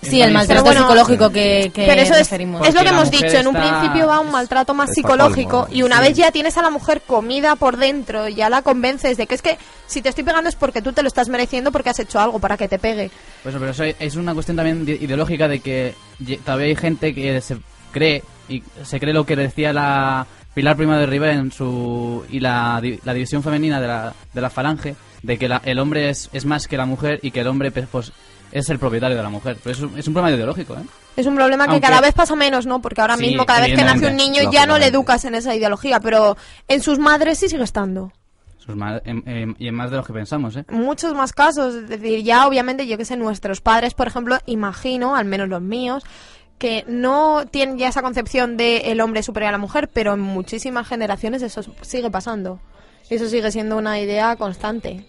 Sí, 0.00 0.20
el 0.20 0.32
maltrato 0.32 0.64
bueno, 0.64 0.80
psicológico 0.80 1.30
que, 1.30 1.70
que 1.72 1.86
Pero 1.86 2.02
eso 2.02 2.14
es, 2.14 2.20
referimos. 2.20 2.66
es 2.66 2.74
lo 2.74 2.80
que 2.82 2.88
hemos 2.88 3.08
dicho. 3.08 3.26
En 3.36 3.46
un 3.46 3.54
principio 3.54 4.08
va 4.08 4.18
un 4.18 4.32
maltrato 4.32 4.74
más 4.74 4.90
psicológico 4.92 5.68
y 5.70 5.82
una 5.82 5.98
sí. 5.98 6.02
vez 6.08 6.16
ya 6.16 6.32
tienes 6.32 6.58
a 6.58 6.62
la 6.62 6.70
mujer 6.70 7.02
comida 7.06 7.54
por 7.54 7.76
dentro, 7.76 8.28
ya 8.28 8.48
la 8.50 8.62
convences 8.62 9.16
de 9.16 9.28
que 9.28 9.36
es 9.36 9.42
que 9.42 9.58
si 9.86 10.02
te 10.02 10.08
estoy 10.08 10.24
pegando 10.24 10.48
es 10.48 10.56
porque 10.56 10.82
tú 10.82 10.92
te 10.92 11.02
lo 11.02 11.06
estás 11.08 11.28
mereciendo 11.28 11.70
porque 11.70 11.90
has 11.90 12.00
hecho 12.00 12.18
algo 12.18 12.40
para 12.40 12.56
que 12.56 12.66
te 12.66 12.80
pegue. 12.80 13.12
Pues, 13.44 13.54
pero 13.56 13.70
eso 13.70 13.84
es 13.84 14.16
una 14.16 14.34
cuestión 14.34 14.56
también 14.56 14.84
de- 14.84 14.94
ideológica 14.96 15.46
de 15.46 15.60
que 15.60 15.94
todavía 16.44 16.66
hay 16.66 16.76
gente 16.76 17.14
que 17.14 17.40
se 17.40 17.58
cree 17.92 18.24
y 18.48 18.60
se 18.82 18.98
cree 18.98 19.14
lo 19.14 19.24
que 19.24 19.36
decía 19.36 19.72
la 19.72 20.26
Pilar 20.54 20.76
Prima 20.76 20.98
de 20.98 21.06
Rivera 21.06 21.32
en 21.34 21.50
su 21.52 22.24
y 22.30 22.40
la, 22.40 22.80
la 23.04 23.14
división 23.14 23.42
femenina 23.42 23.80
de 23.80 23.86
la, 23.88 24.12
de 24.32 24.40
la 24.40 24.50
falange 24.50 24.94
de 25.22 25.38
que 25.38 25.48
la- 25.48 25.62
el 25.64 25.78
hombre 25.78 26.10
es, 26.10 26.28
es 26.32 26.44
más 26.44 26.68
que 26.68 26.76
la 26.76 26.84
mujer 26.86 27.18
y 27.22 27.30
que 27.30 27.40
el 27.40 27.46
hombre 27.46 27.70
pues, 27.70 27.86
pues, 27.90 28.12
es 28.50 28.68
el 28.68 28.78
propietario 28.78 29.16
de 29.16 29.22
la 29.22 29.30
mujer. 29.30 29.56
Pero 29.62 29.74
es 29.74 29.80
un, 29.80 29.98
es 29.98 30.06
un 30.06 30.12
problema 30.14 30.36
ideológico, 30.36 30.74
¿eh? 30.74 30.82
Es 31.16 31.26
un 31.26 31.34
problema 31.36 31.64
que 31.66 31.72
Aunque- 31.72 31.86
cada 31.86 32.00
vez 32.00 32.12
pasa 32.14 32.34
menos, 32.36 32.66
¿no? 32.66 32.80
Porque 32.82 33.00
ahora 33.00 33.16
Sí, 33.16 33.26
mismo 33.26 33.46
cada 33.46 33.60
vez 33.62 33.74
que 33.74 33.84
nace 33.84 34.06
un 34.08 34.16
niño 34.16 34.50
ya 34.50 34.66
no 34.66 34.78
le 34.78 34.86
educas 34.86 35.24
en 35.24 35.34
esa 35.34 35.54
ideología, 35.54 36.00
pero 36.00 36.36
en 36.68 36.82
sus 36.82 36.98
madres 36.98 37.38
sí 37.38 37.48
sigue 37.48 37.64
estando. 37.64 38.12
Sus 38.58 38.76
ma- 38.76 39.00
en- 39.04 39.22
en- 39.26 39.56
y 39.58 39.68
en 39.68 39.74
más 39.74 39.90
de 39.90 39.96
lo 39.96 40.04
que 40.04 40.12
pensamos, 40.12 40.54
¿eh? 40.56 40.64
muchos 40.70 41.14
más 41.14 41.32
casos. 41.32 41.74
Es 41.74 41.88
decir, 41.88 42.22
ya 42.22 42.46
obviamente, 42.46 42.86
yo 42.86 42.96
que 42.98 43.04
sé, 43.04 43.16
nuestros 43.16 43.60
padres, 43.60 43.92
por 43.94 44.06
ejemplo, 44.06 44.38
imagino, 44.46 45.16
al 45.16 45.24
menos 45.24 45.48
los 45.48 45.60
míos, 45.62 46.04
que 46.58 46.84
no 46.86 47.44
tienen 47.50 47.78
ya 47.78 47.88
esa 47.88 48.02
concepción 48.02 48.56
de 48.56 48.92
el 48.92 49.00
hombre 49.00 49.22
superior 49.22 49.48
a 49.48 49.52
la 49.52 49.58
mujer, 49.58 49.88
pero 49.92 50.14
en 50.14 50.20
muchísimas 50.20 50.86
generaciones 50.86 51.42
eso 51.42 51.62
sigue 51.82 52.10
pasando. 52.10 52.60
Eso 53.10 53.28
sigue 53.28 53.50
siendo 53.50 53.76
una 53.76 53.98
idea 54.00 54.36
constante. 54.36 55.04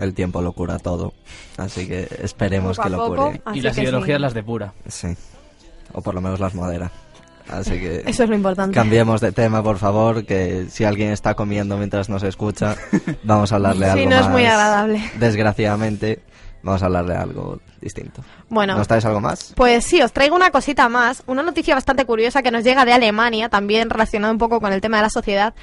El 0.00 0.14
tiempo 0.14 0.42
lo 0.42 0.52
cura 0.52 0.78
todo. 0.78 1.14
Así 1.56 1.86
que 1.86 2.08
esperemos 2.22 2.76
Poco 2.76 2.88
que 2.88 2.90
lo 2.90 3.06
poco. 3.06 3.26
cure. 3.28 3.40
Y 3.54 3.60
las 3.60 3.78
ideologías 3.78 4.16
sí. 4.16 4.22
las 4.22 4.34
depura. 4.34 4.72
Sí. 4.88 5.08
O 5.92 6.02
por 6.02 6.14
lo 6.14 6.20
menos 6.20 6.40
las 6.40 6.54
modera. 6.54 6.90
Así 7.48 7.78
que 7.78 8.02
Eso 8.06 8.24
es 8.24 8.28
lo 8.30 8.34
importante. 8.36 8.74
cambiemos 8.74 9.20
de 9.20 9.30
tema, 9.32 9.62
por 9.62 9.78
favor, 9.78 10.24
que 10.26 10.66
si 10.70 10.84
alguien 10.84 11.10
está 11.12 11.34
comiendo 11.34 11.76
mientras 11.78 12.08
nos 12.08 12.22
escucha, 12.24 12.76
vamos 13.22 13.52
a 13.52 13.56
hablarle 13.56 13.86
Sí, 13.92 13.98
algo 14.00 14.10
no 14.10 14.16
es 14.16 14.22
más. 14.22 14.30
muy 14.30 14.44
agradable. 14.44 15.10
Desgraciadamente, 15.18 16.20
vamos 16.62 16.82
a 16.82 16.86
hablarle 16.86 17.14
algo 17.14 17.60
distinto. 17.80 18.22
Bueno. 18.48 18.76
¿Nos 18.76 18.88
traes 18.88 19.04
algo 19.04 19.20
más? 19.20 19.52
Pues 19.56 19.84
sí, 19.84 20.02
os 20.02 20.12
traigo 20.12 20.36
una 20.36 20.50
cosita 20.50 20.88
más, 20.88 21.22
una 21.26 21.42
noticia 21.42 21.74
bastante 21.74 22.04
curiosa 22.04 22.42
que 22.42 22.50
nos 22.50 22.64
llega 22.64 22.84
de 22.84 22.92
Alemania, 22.92 23.48
también 23.48 23.90
relacionada 23.90 24.32
un 24.32 24.38
poco 24.38 24.60
con 24.60 24.72
el 24.72 24.80
tema 24.80 24.98
de 24.98 25.04
la 25.04 25.10
sociedad. 25.10 25.54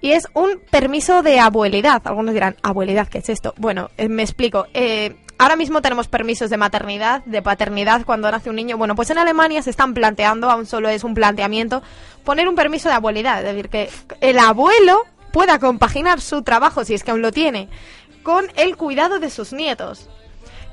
Y 0.00 0.12
es 0.12 0.26
un 0.32 0.60
permiso 0.70 1.22
de 1.22 1.40
abuelidad. 1.40 2.00
Algunos 2.04 2.32
dirán, 2.32 2.56
¿abuelidad 2.62 3.08
qué 3.08 3.18
es 3.18 3.28
esto? 3.28 3.54
Bueno, 3.58 3.90
eh, 3.98 4.08
me 4.08 4.22
explico. 4.22 4.66
Eh, 4.72 5.16
ahora 5.38 5.56
mismo 5.56 5.82
tenemos 5.82 6.08
permisos 6.08 6.48
de 6.48 6.56
maternidad, 6.56 7.22
de 7.26 7.42
paternidad 7.42 8.06
cuando 8.06 8.30
nace 8.30 8.48
un 8.48 8.56
niño. 8.56 8.78
Bueno, 8.78 8.94
pues 8.94 9.10
en 9.10 9.18
Alemania 9.18 9.60
se 9.60 9.70
están 9.70 9.92
planteando, 9.92 10.50
aún 10.50 10.64
solo 10.64 10.88
es 10.88 11.04
un 11.04 11.12
planteamiento, 11.12 11.82
poner 12.24 12.48
un 12.48 12.54
permiso 12.54 12.88
de 12.88 12.94
abuelidad. 12.94 13.40
Es 13.40 13.54
decir, 13.54 13.68
que 13.68 13.90
el 14.22 14.38
abuelo 14.38 15.02
pueda 15.32 15.58
compaginar 15.58 16.20
su 16.22 16.42
trabajo, 16.42 16.84
si 16.84 16.94
es 16.94 17.04
que 17.04 17.10
aún 17.10 17.22
lo 17.22 17.30
tiene, 17.30 17.68
con 18.22 18.46
el 18.56 18.76
cuidado 18.76 19.18
de 19.18 19.28
sus 19.28 19.52
nietos. 19.52 20.08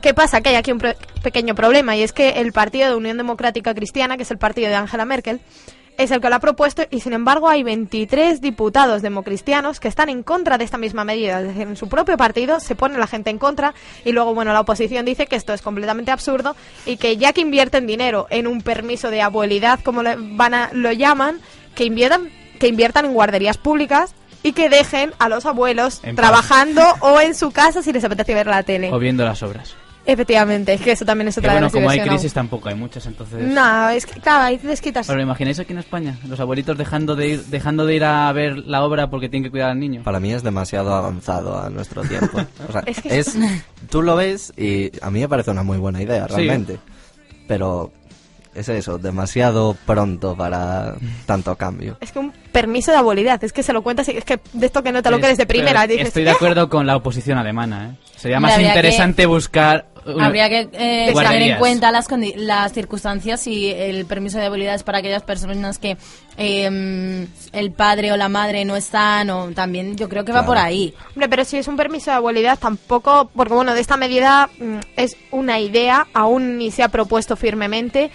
¿Qué 0.01 0.13
pasa? 0.13 0.41
Que 0.41 0.49
hay 0.49 0.55
aquí 0.55 0.71
un 0.71 0.77
pro- 0.77 0.93
pequeño 1.23 1.55
problema 1.55 1.95
y 1.95 2.03
es 2.03 2.13
que 2.13 2.29
el 2.41 2.53
Partido 2.53 2.89
de 2.89 2.95
Unión 2.95 3.17
Democrática 3.17 3.73
Cristiana, 3.73 4.15
que 4.17 4.23
es 4.23 4.31
el 4.31 4.37
partido 4.37 4.69
de 4.69 4.75
Angela 4.75 5.05
Merkel, 5.05 5.39
es 5.97 6.11
el 6.11 6.21
que 6.21 6.29
lo 6.29 6.35
ha 6.35 6.39
propuesto 6.39 6.83
y 6.91 6.99
sin 6.99 7.13
embargo 7.13 7.49
hay 7.49 7.63
23 7.63 8.39
diputados 8.39 9.01
democristianos 9.01 9.79
que 9.79 9.87
están 9.87 10.09
en 10.09 10.21
contra 10.21 10.59
de 10.59 10.63
esta 10.63 10.77
misma 10.77 11.03
medida. 11.03 11.41
Es 11.41 11.47
decir, 11.47 11.63
en 11.63 11.75
su 11.75 11.89
propio 11.89 12.15
partido 12.17 12.59
se 12.59 12.75
pone 12.75 12.99
la 12.99 13.07
gente 13.07 13.31
en 13.31 13.39
contra 13.39 13.73
y 14.05 14.11
luego, 14.11 14.35
bueno, 14.35 14.53
la 14.53 14.59
oposición 14.59 15.05
dice 15.05 15.25
que 15.25 15.35
esto 15.35 15.53
es 15.53 15.63
completamente 15.63 16.11
absurdo 16.11 16.55
y 16.85 16.97
que 16.97 17.17
ya 17.17 17.33
que 17.33 17.41
invierten 17.41 17.87
dinero 17.87 18.27
en 18.29 18.45
un 18.45 18.61
permiso 18.61 19.09
de 19.09 19.23
abuelidad, 19.23 19.79
como 19.83 20.03
le 20.03 20.15
van 20.19 20.53
a, 20.53 20.69
lo 20.71 20.91
llaman, 20.91 21.39
que 21.73 21.85
inviertan, 21.85 22.29
que 22.59 22.67
inviertan 22.67 23.05
en 23.05 23.13
guarderías 23.15 23.57
públicas 23.57 24.13
y 24.43 24.51
que 24.53 24.69
dejen 24.69 25.13
a 25.17 25.29
los 25.29 25.47
abuelos 25.47 26.01
En 26.03 26.15
paz. 26.15 26.23
trabajando 26.27 26.83
o 26.99 27.19
en 27.19 27.33
su 27.33 27.49
casa 27.49 27.81
si 27.81 27.91
les 27.91 28.03
apetece 28.03 28.35
ver 28.35 28.45
la 28.45 28.61
tele. 28.61 28.91
O 28.93 28.99
viendo 28.99 29.25
las 29.25 29.41
obras. 29.41 29.75
Efectivamente, 30.09 30.73
es 30.73 30.79
que 30.81 30.91
eso 30.93 31.03
también 31.03 31.27
es 31.27 31.37
otra 31.37 31.51
de 31.51 31.55
bueno, 31.57 31.65
las 31.65 31.73
como 31.73 31.89
hay 31.89 31.99
crisis 31.99 32.31
tampoco 32.33 32.69
hay 32.69 32.75
muchas, 32.75 33.05
entonces... 33.07 33.41
No, 33.43 33.89
es 33.89 34.05
que, 34.05 34.19
claro, 34.21 34.45
ahí 34.45 34.57
te 34.57 34.67
desquitas. 34.67 35.05
Pero 35.05 35.21
imagináis 35.21 35.59
aquí 35.59 35.73
en 35.73 35.79
España, 35.79 36.17
los 36.29 36.39
abuelitos 36.39 36.77
dejando 36.77 37.17
de 37.17 37.27
ir, 37.27 37.43
dejando 37.47 37.85
de 37.85 37.95
ir 37.95 38.05
a 38.05 38.31
ver 38.31 38.57
la 38.59 38.83
obra 38.85 39.09
porque 39.09 39.27
tienen 39.27 39.43
que 39.43 39.51
cuidar 39.51 39.69
al 39.71 39.79
niño. 39.79 40.03
Para 40.03 40.21
mí 40.21 40.31
es 40.33 40.43
demasiado 40.43 40.95
avanzado 40.95 41.61
a 41.61 41.69
nuestro 41.69 42.03
tiempo. 42.03 42.39
O 42.67 42.71
sea, 42.71 42.81
Es 42.85 43.01
que- 43.01 43.19
es, 43.19 43.35
tú 43.89 44.01
lo 44.01 44.15
ves 44.15 44.53
y 44.55 44.91
a 45.01 45.11
mí 45.11 45.19
me 45.19 45.27
parece 45.27 45.51
una 45.51 45.63
muy 45.63 45.77
buena 45.77 46.01
idea, 46.01 46.25
Sí. 46.29 46.35
realmente. 46.35 46.79
Pero 47.47 47.91
es 48.55 48.69
eso, 48.69 48.97
demasiado 48.97 49.75
pronto 49.85 50.35
para 50.35 50.95
tanto 51.25 51.55
cambio. 51.57 51.97
Es 52.01 52.11
que 52.13 52.19
un 52.19 52.31
permiso 52.51 52.91
de 52.91 52.97
abuelidad, 52.97 53.43
es 53.43 53.53
que 53.53 53.61
se 53.61 53.71
lo 53.73 53.83
cuentas 53.83 54.07
y 54.09 54.11
es 54.17 54.23
que 54.25 54.39
de 54.53 54.65
esto 54.65 54.81
que 54.81 54.91
no 54.91 55.03
te 55.03 55.09
lo 55.11 55.17
Es- 55.17 55.21
crees 55.21 55.37
de 55.37 55.45
primera. 55.45 55.85
dices, 55.85 56.07
Estoy 56.07 56.23
de 56.23 56.31
acuerdo 56.31 56.69
con 56.69 56.87
la 56.87 56.95
oposición 56.95 57.37
alemana, 57.37 57.89
¿eh? 57.91 57.97
Sería 58.15 58.39
más 58.39 58.57
interesante 58.57 59.25
buscar... 59.25 59.85
Habría 60.19 60.49
que 60.49 60.69
eh, 60.73 61.13
tener 61.13 61.41
en 61.41 61.57
cuenta 61.57 61.91
las, 61.91 62.07
las 62.35 62.73
circunstancias 62.73 63.47
y 63.47 63.69
el 63.71 64.05
permiso 64.05 64.37
de 64.37 64.45
habilidades 64.45 64.83
para 64.83 64.99
aquellas 64.99 65.23
personas 65.23 65.79
que 65.79 65.97
eh, 66.37 67.27
el 67.51 67.71
padre 67.71 68.11
o 68.11 68.17
la 68.17 68.29
madre 68.29 68.65
no 68.65 68.75
están 68.75 69.29
o 69.29 69.51
también 69.51 69.95
yo 69.95 70.07
creo 70.09 70.23
que 70.25 70.31
va 70.31 70.45
por 70.45 70.57
ahí. 70.57 70.93
Hombre, 71.09 71.29
pero 71.29 71.45
si 71.45 71.57
es 71.57 71.67
un 71.67 71.77
permiso 71.77 72.11
de 72.11 72.17
abuelidad 72.17 72.57
tampoco, 72.59 73.29
porque 73.35 73.53
bueno, 73.53 73.73
de 73.73 73.81
esta 73.81 73.97
medida 73.97 74.49
mm, 74.59 74.77
es 74.95 75.17
una 75.31 75.59
idea, 75.59 76.07
aún 76.13 76.57
ni 76.57 76.71
se 76.71 76.83
ha 76.83 76.89
propuesto 76.89 77.35
firmemente, 77.35 78.11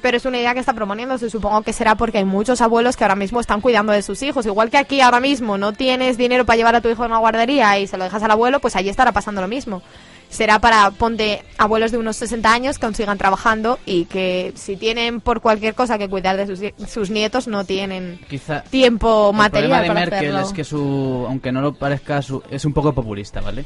pero 0.00 0.16
es 0.16 0.24
una 0.24 0.38
idea 0.38 0.54
que 0.54 0.60
está 0.60 0.72
proponiéndose. 0.72 1.30
Supongo 1.30 1.62
que 1.62 1.72
será 1.72 1.94
porque 1.94 2.18
hay 2.18 2.24
muchos 2.24 2.60
abuelos 2.60 2.96
que 2.96 3.04
ahora 3.04 3.16
mismo 3.16 3.40
están 3.40 3.60
cuidando 3.60 3.92
de 3.92 4.02
sus 4.02 4.22
hijos. 4.22 4.46
Igual 4.46 4.70
que 4.70 4.78
aquí 4.78 5.00
ahora 5.00 5.20
mismo 5.20 5.58
no 5.58 5.72
tienes 5.72 6.16
dinero 6.16 6.44
para 6.44 6.56
llevar 6.56 6.76
a 6.76 6.80
tu 6.80 6.88
hijo 6.88 7.02
a 7.02 7.06
una 7.06 7.18
guardería 7.18 7.78
y 7.78 7.86
se 7.86 7.96
lo 7.96 8.04
dejas 8.04 8.22
al 8.22 8.30
abuelo, 8.30 8.60
pues 8.60 8.76
allí 8.76 8.88
estará 8.88 9.12
pasando 9.12 9.40
lo 9.40 9.48
mismo. 9.48 9.82
Será 10.28 10.58
para, 10.58 10.90
ponte, 10.90 11.42
abuelos 11.56 11.92
de 11.92 11.98
unos 11.98 12.16
60 12.16 12.52
años 12.52 12.78
que 12.78 12.86
aún 12.86 12.94
sigan 12.94 13.16
trabajando 13.16 13.78
y 13.86 14.04
que 14.06 14.52
si 14.56 14.76
tienen 14.76 15.20
por 15.20 15.40
cualquier 15.40 15.74
cosa 15.74 15.98
que 15.98 16.08
cuidar 16.08 16.36
de 16.36 16.46
sus, 16.46 16.60
sus 16.90 17.10
nietos 17.10 17.46
no 17.46 17.64
tienen 17.64 18.18
Quizá... 18.28 18.62
tiempo 18.64 19.30
El 19.30 19.36
material 19.36 19.70
problema 19.70 19.82
de 19.82 19.88
para 19.88 20.00
Merkel 20.00 20.36
hacerlo. 20.36 20.48
es 20.48 20.52
que 20.52 20.64
su, 20.64 21.24
aunque 21.28 21.52
no 21.52 21.60
lo 21.60 21.74
parezca, 21.74 22.20
su, 22.22 22.42
es 22.50 22.64
un 22.64 22.72
poco 22.72 22.92
populista, 22.92 23.40
¿vale? 23.40 23.64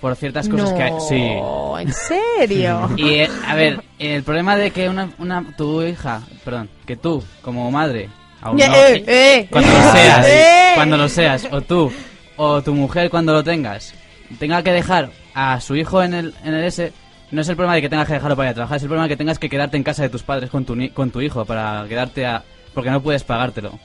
Por 0.00 0.14
ciertas 0.16 0.48
cosas 0.48 0.70
no, 0.70 0.76
que 0.76 0.82
hay. 0.82 0.92
Sí. 1.08 1.32
¿en 1.80 1.92
serio? 2.38 2.90
Y 2.96 3.14
eh, 3.14 3.30
a 3.46 3.54
ver, 3.54 3.82
el 3.98 4.22
problema 4.22 4.56
de 4.56 4.70
que 4.70 4.88
una, 4.88 5.10
una 5.18 5.44
tu 5.56 5.82
hija, 5.82 6.22
perdón, 6.44 6.68
que 6.86 6.96
tú 6.96 7.22
como 7.40 7.70
madre, 7.70 8.08
aún 8.40 8.56
no, 8.58 8.64
eh, 8.64 9.04
eh. 9.06 9.48
cuando 9.50 9.70
lo 9.70 9.92
seas, 9.92 10.26
cuando 10.74 10.96
lo 10.96 11.08
seas, 11.08 11.48
o 11.50 11.60
tú 11.62 11.92
o 12.36 12.62
tu 12.62 12.74
mujer 12.74 13.10
cuando 13.10 13.32
lo 13.32 13.44
tengas, 13.44 13.94
tenga 14.38 14.62
que 14.62 14.72
dejar 14.72 15.10
a 15.34 15.60
su 15.60 15.76
hijo 15.76 16.02
en 16.02 16.14
el 16.14 16.34
en 16.44 16.54
el 16.54 16.64
S, 16.64 16.92
no 17.30 17.40
es 17.40 17.48
el 17.48 17.56
problema 17.56 17.74
de 17.74 17.82
que 17.82 17.88
tengas 17.88 18.06
que 18.06 18.14
dejarlo 18.14 18.36
para 18.36 18.48
ir 18.48 18.52
a 18.52 18.54
trabajar, 18.54 18.76
es 18.76 18.82
el 18.82 18.88
problema 18.88 19.04
de 19.04 19.10
que 19.10 19.16
tengas 19.16 19.38
que 19.38 19.48
quedarte 19.48 19.76
en 19.76 19.82
casa 19.82 20.02
de 20.02 20.08
tus 20.08 20.22
padres 20.22 20.50
con 20.50 20.64
tu 20.64 20.76
con 20.92 21.10
tu 21.10 21.20
hijo 21.20 21.44
para 21.44 21.84
quedarte 21.88 22.26
a 22.26 22.42
porque 22.74 22.90
no 22.90 23.02
puedes 23.02 23.24
pagártelo. 23.24 23.78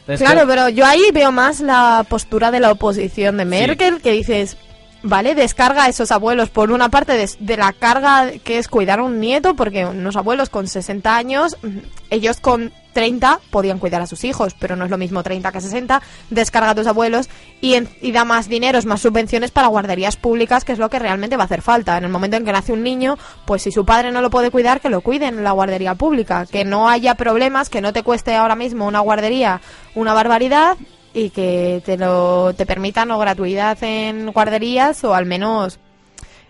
Entonces, 0.00 0.26
Claro, 0.26 0.48
pero 0.48 0.68
yo 0.68 0.84
ahí 0.84 1.10
veo 1.12 1.30
más 1.30 1.60
la 1.60 2.04
postura 2.08 2.50
de 2.50 2.58
la 2.58 2.72
oposición 2.72 3.36
de 3.36 3.44
Merkel, 3.44 4.00
que 4.02 4.10
dices, 4.10 4.56
vale, 5.04 5.36
descarga 5.36 5.84
a 5.84 5.88
esos 5.88 6.10
abuelos 6.10 6.50
por 6.50 6.72
una 6.72 6.88
parte 6.88 7.12
de, 7.12 7.30
de 7.38 7.56
la 7.56 7.72
carga 7.72 8.32
que 8.42 8.58
es 8.58 8.66
cuidar 8.66 8.98
a 8.98 9.04
un 9.04 9.20
nieto, 9.20 9.54
porque 9.54 9.86
unos 9.86 10.16
abuelos 10.16 10.48
con 10.48 10.66
60 10.66 11.14
años, 11.14 11.56
mm, 11.62 11.78
ellos 12.10 12.40
con 12.40 12.72
30 12.92 13.40
podían 13.50 13.78
cuidar 13.78 14.02
a 14.02 14.06
sus 14.06 14.24
hijos, 14.24 14.54
pero 14.58 14.76
no 14.76 14.84
es 14.84 14.90
lo 14.90 14.98
mismo 14.98 15.22
30 15.22 15.50
que 15.52 15.60
60, 15.60 16.02
descarga 16.30 16.70
a 16.70 16.74
tus 16.74 16.86
abuelos 16.86 17.28
y, 17.60 17.74
en- 17.74 17.88
y 18.00 18.12
da 18.12 18.24
más 18.24 18.48
dineros, 18.48 18.86
más 18.86 19.00
subvenciones 19.00 19.50
para 19.50 19.68
guarderías 19.68 20.16
públicas, 20.16 20.64
que 20.64 20.72
es 20.72 20.78
lo 20.78 20.90
que 20.90 20.98
realmente 20.98 21.36
va 21.36 21.44
a 21.44 21.46
hacer 21.46 21.62
falta. 21.62 21.96
En 21.98 22.04
el 22.04 22.10
momento 22.10 22.36
en 22.36 22.44
que 22.44 22.52
nace 22.52 22.72
un 22.72 22.82
niño, 22.82 23.16
pues 23.46 23.62
si 23.62 23.72
su 23.72 23.84
padre 23.84 24.12
no 24.12 24.20
lo 24.22 24.30
puede 24.30 24.50
cuidar, 24.50 24.80
que 24.80 24.90
lo 24.90 25.00
cuiden 25.00 25.38
en 25.38 25.44
la 25.44 25.52
guardería 25.52 25.94
pública, 25.94 26.46
que 26.46 26.64
no 26.64 26.88
haya 26.88 27.14
problemas, 27.14 27.68
que 27.70 27.80
no 27.80 27.92
te 27.92 28.02
cueste 28.02 28.34
ahora 28.34 28.56
mismo 28.56 28.86
una 28.86 29.00
guardería 29.00 29.60
una 29.94 30.14
barbaridad 30.14 30.76
y 31.14 31.30
que 31.30 31.82
te 31.84 31.96
lo 31.98 32.54
te 32.54 32.64
permitan 32.64 33.10
o 33.10 33.18
gratuidad 33.18 33.76
en 33.82 34.30
guarderías 34.32 35.04
o 35.04 35.14
al 35.14 35.26
menos 35.26 35.78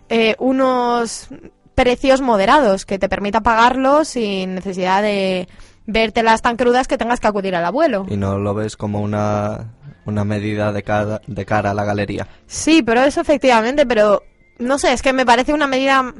eh, 0.08 0.36
unos 0.38 1.28
precios 1.74 2.20
moderados 2.20 2.84
que 2.86 2.98
te 2.98 3.08
permita 3.08 3.40
pagarlos 3.40 4.08
sin 4.08 4.54
necesidad 4.54 5.02
de 5.02 5.48
vértelas 5.86 6.42
tan 6.42 6.56
crudas 6.56 6.86
que 6.88 6.98
tengas 6.98 7.20
que 7.20 7.26
acudir 7.28 7.54
al 7.56 7.64
abuelo. 7.64 8.06
Y 8.08 8.16
no 8.16 8.38
lo 8.38 8.54
ves 8.54 8.76
como 8.76 9.00
una, 9.00 9.72
una 10.06 10.24
medida 10.24 10.72
de 10.72 10.82
cara, 10.82 11.20
de 11.26 11.44
cara 11.44 11.70
a 11.70 11.74
la 11.74 11.84
galería. 11.84 12.26
Sí, 12.46 12.82
pero 12.82 13.02
eso 13.02 13.20
efectivamente, 13.20 13.86
pero 13.86 14.22
no 14.58 14.78
sé, 14.78 14.92
es 14.92 15.02
que 15.02 15.12
me 15.12 15.26
parece 15.26 15.52
una 15.52 15.66
medida, 15.66 16.14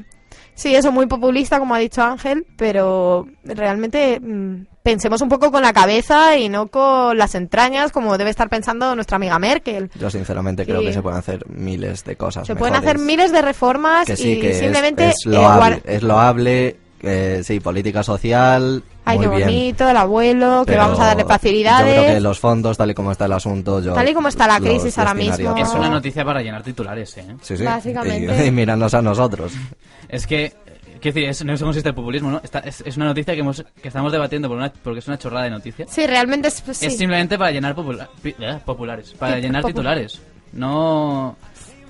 sí, 0.53 0.75
eso 0.75 0.91
muy 0.91 1.05
populista, 1.07 1.59
como 1.59 1.75
ha 1.75 1.79
dicho 1.79 2.03
Ángel, 2.03 2.45
pero 2.57 3.25
realmente 3.45 4.19
mm, 4.19 4.65
pensemos 4.83 5.21
un 5.21 5.29
poco 5.29 5.49
con 5.49 5.61
la 5.61 5.71
cabeza 5.71 6.37
y 6.37 6.49
no 6.49 6.67
con 6.67 7.17
las 7.17 7.33
entrañas, 7.35 7.93
como 7.93 8.17
debe 8.17 8.31
estar 8.31 8.49
pensando 8.49 8.93
nuestra 8.95 9.15
amiga 9.15 9.39
Merkel. 9.39 9.89
Yo 9.97 10.09
sinceramente 10.09 10.65
creo 10.65 10.81
Sí. 10.81 10.87
que 10.87 10.93
se 10.93 11.01
pueden 11.01 11.19
hacer 11.19 11.47
miles 11.47 12.03
de 12.03 12.17
cosas. 12.17 12.45
Se 12.45 12.55
pueden 12.57 12.75
hacer 12.75 12.99
miles 12.99 13.31
de 13.31 13.41
reformas 13.41 14.05
que 14.07 14.17
sí, 14.17 14.33
y 14.33 14.41
que 14.41 14.53
simplemente 14.55 15.07
es, 15.09 15.15
eh, 15.25 15.29
loable, 15.29 15.77
guar- 15.77 15.81
es 15.85 16.03
loable, 16.03 16.75
eh, 17.03 17.41
sí, 17.43 17.59
política 17.59 18.01
social, 18.03 18.81
Ay, 19.05 19.17
muy 19.17 19.27
qué 19.27 19.35
bien. 19.35 19.47
bonito, 19.49 19.89
el 19.89 19.97
abuelo, 19.97 20.63
que 20.65 20.75
vamos 20.77 20.99
a 20.99 21.07
darle 21.07 21.23
Yo 21.23 21.27
creo 21.27 21.37
que 21.37 21.43
facilidades. 21.43 22.21
los 22.23 22.39
fondos, 22.39 22.77
tal 22.77 22.91
y 22.91 22.93
como 22.93 23.11
está 23.11 23.25
el 23.25 23.33
asunto, 23.33 23.81
yo 23.81 23.93
Tal 23.93 24.07
y 24.09 24.13
como 24.13 24.29
está 24.29 24.47
la 24.47 24.59
crisis 24.59 24.97
ahora 24.97 25.13
mismo. 25.13 25.55
es 25.57 25.69
una 25.73 25.89
noticia 25.89 26.23
para 26.25 26.41
llenar 26.41 26.63
titulares, 26.63 27.17
¿eh? 27.17 27.25
Sí, 27.41 27.57
sí. 27.57 27.63
Básicamente. 27.63 28.45
Y, 28.45 28.47
y 28.47 28.51
míranos 28.51 28.93
a 28.93 29.01
nosotros. 29.01 29.51
Es 30.09 30.27
que, 30.27 30.53
quiero 31.01 31.15
decir, 31.15 31.23
es, 31.29 31.43
no 31.43 31.53
eso 31.53 31.65
consiste 31.65 31.89
el 31.89 31.95
populismo, 31.95 32.29
¿no? 32.29 32.39
Está- 32.43 32.59
es, 32.59 32.81
es 32.85 32.95
una 32.97 33.05
noticia 33.07 33.33
que, 33.33 33.39
hemos, 33.39 33.63
que 33.81 33.87
estamos 33.87 34.11
debatiendo 34.11 34.47
por 34.47 34.57
una- 34.57 34.71
porque 34.71 34.99
es 34.99 35.07
una 35.07 35.17
chorrada 35.17 35.45
de 35.45 35.49
noticia. 35.51 35.85
Sí, 35.89 36.05
realmente 36.05 36.49
es... 36.49 36.63
sí. 36.71 36.85
Es 36.85 36.97
simplemente 36.97 37.37
para 37.37 37.51
llenar 37.51 37.75
popula- 37.75 38.07
pi- 38.21 38.35
eh, 38.39 38.59
populares, 38.63 39.13
para 39.17 39.35
Sí, 39.37 39.41
llenar 39.41 39.63
popu- 39.63 39.67
titulares. 39.67 40.21
No... 40.51 41.35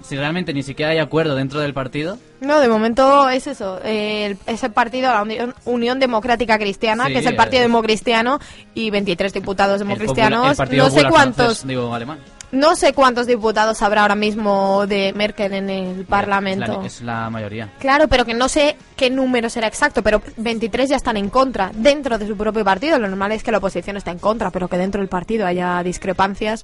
Si 0.03 0.15
realmente 0.17 0.53
ni 0.53 0.63
siquiera 0.63 0.91
hay 0.91 0.99
acuerdo 0.99 1.33
dentro 1.35 1.59
del 1.61 1.73
partido, 1.73 2.17
No, 2.41 2.59
de 2.59 2.67
momento 2.67 3.29
es 3.29 3.47
eso, 3.47 3.79
eh, 3.85 4.25
el- 4.25 4.37
ese 4.53 4.69
partido, 4.69 5.09
la 5.11 5.21
Unión, 5.21 5.55
Unión 5.65 5.99
Democrática 5.99 6.59
Cristiana, 6.59 7.05
Sí, 7.07 7.13
que 7.13 7.19
es 7.19 7.25
el 7.25 7.35
partido 7.37 7.61
eh, 7.61 7.67
democristiano, 7.67 8.39
y 8.75 8.89
23 8.89 9.31
diputados 9.33 9.79
el, 9.81 9.87
democristianos. 9.87 10.59
el 10.59 10.77
No 10.77 10.89
sé 10.89 11.03
cuántos, 11.07 11.45
francés, 11.45 11.67
digo 11.67 11.93
alemán. 11.95 12.19
no 12.51 12.75
sé 12.75 12.91
cuántos 12.93 13.27
diputados 13.27 13.81
habrá 13.81 14.01
ahora 14.01 14.15
mismo 14.15 14.85
de 14.87 15.13
Merkel 15.13 15.53
en 15.53 15.69
el 15.69 16.03
Parlamento. 16.05 16.73
Es 16.73 16.77
la, 16.79 16.85
es 16.85 17.01
la 17.01 17.29
mayoría. 17.29 17.69
Claro, 17.79 18.09
pero 18.09 18.25
que 18.25 18.33
no 18.33 18.49
sé 18.49 18.75
qué 18.97 19.09
número 19.09 19.49
será 19.49 19.67
exacto, 19.67 20.03
pero 20.03 20.21
23 20.35 20.89
ya 20.89 20.97
están 20.97 21.15
en 21.15 21.29
contra 21.29 21.71
dentro 21.73 22.17
de 22.17 22.27
su 22.27 22.35
propio 22.35 22.65
partido. 22.65 22.99
Lo 22.99 23.07
normal 23.07 23.31
es 23.31 23.41
que 23.41 23.51
la 23.53 23.59
oposición 23.59 23.95
esté 23.95 24.11
en 24.11 24.19
contra, 24.19 24.51
pero 24.51 24.67
que 24.67 24.77
dentro 24.77 24.99
del 24.99 25.07
partido 25.07 25.47
haya 25.47 25.81
discrepancias. 25.81 26.63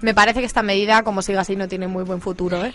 Me 0.00 0.14
parece 0.14 0.40
que 0.40 0.46
esta 0.46 0.62
medida, 0.62 1.02
como 1.02 1.22
siga 1.22 1.42
así, 1.42 1.56
no 1.56 1.68
tiene 1.68 1.86
muy 1.88 2.04
buen 2.04 2.20
futuro, 2.20 2.64
¿eh? 2.64 2.74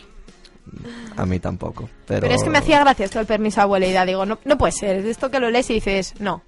A 1.15 1.25
mí 1.25 1.39
tampoco. 1.39 1.89
Pero, 2.07 2.21
Pero 2.21 2.33
es 2.33 2.43
que 2.43 2.49
me 2.49 2.57
hacía 2.57 2.79
gracia 2.79 3.05
esto 3.05 3.19
del 3.19 3.27
permiso 3.27 3.57
de 3.57 3.63
abuelidad. 3.63 4.05
Digo, 4.05 4.25
no, 4.25 4.39
no 4.43 4.57
puede 4.57 4.71
ser. 4.73 4.97
Es 4.97 5.05
esto 5.05 5.29
que 5.29 5.39
lo 5.39 5.49
lees 5.49 5.69
y 5.69 5.75
dices, 5.75 6.13
no. 6.19 6.41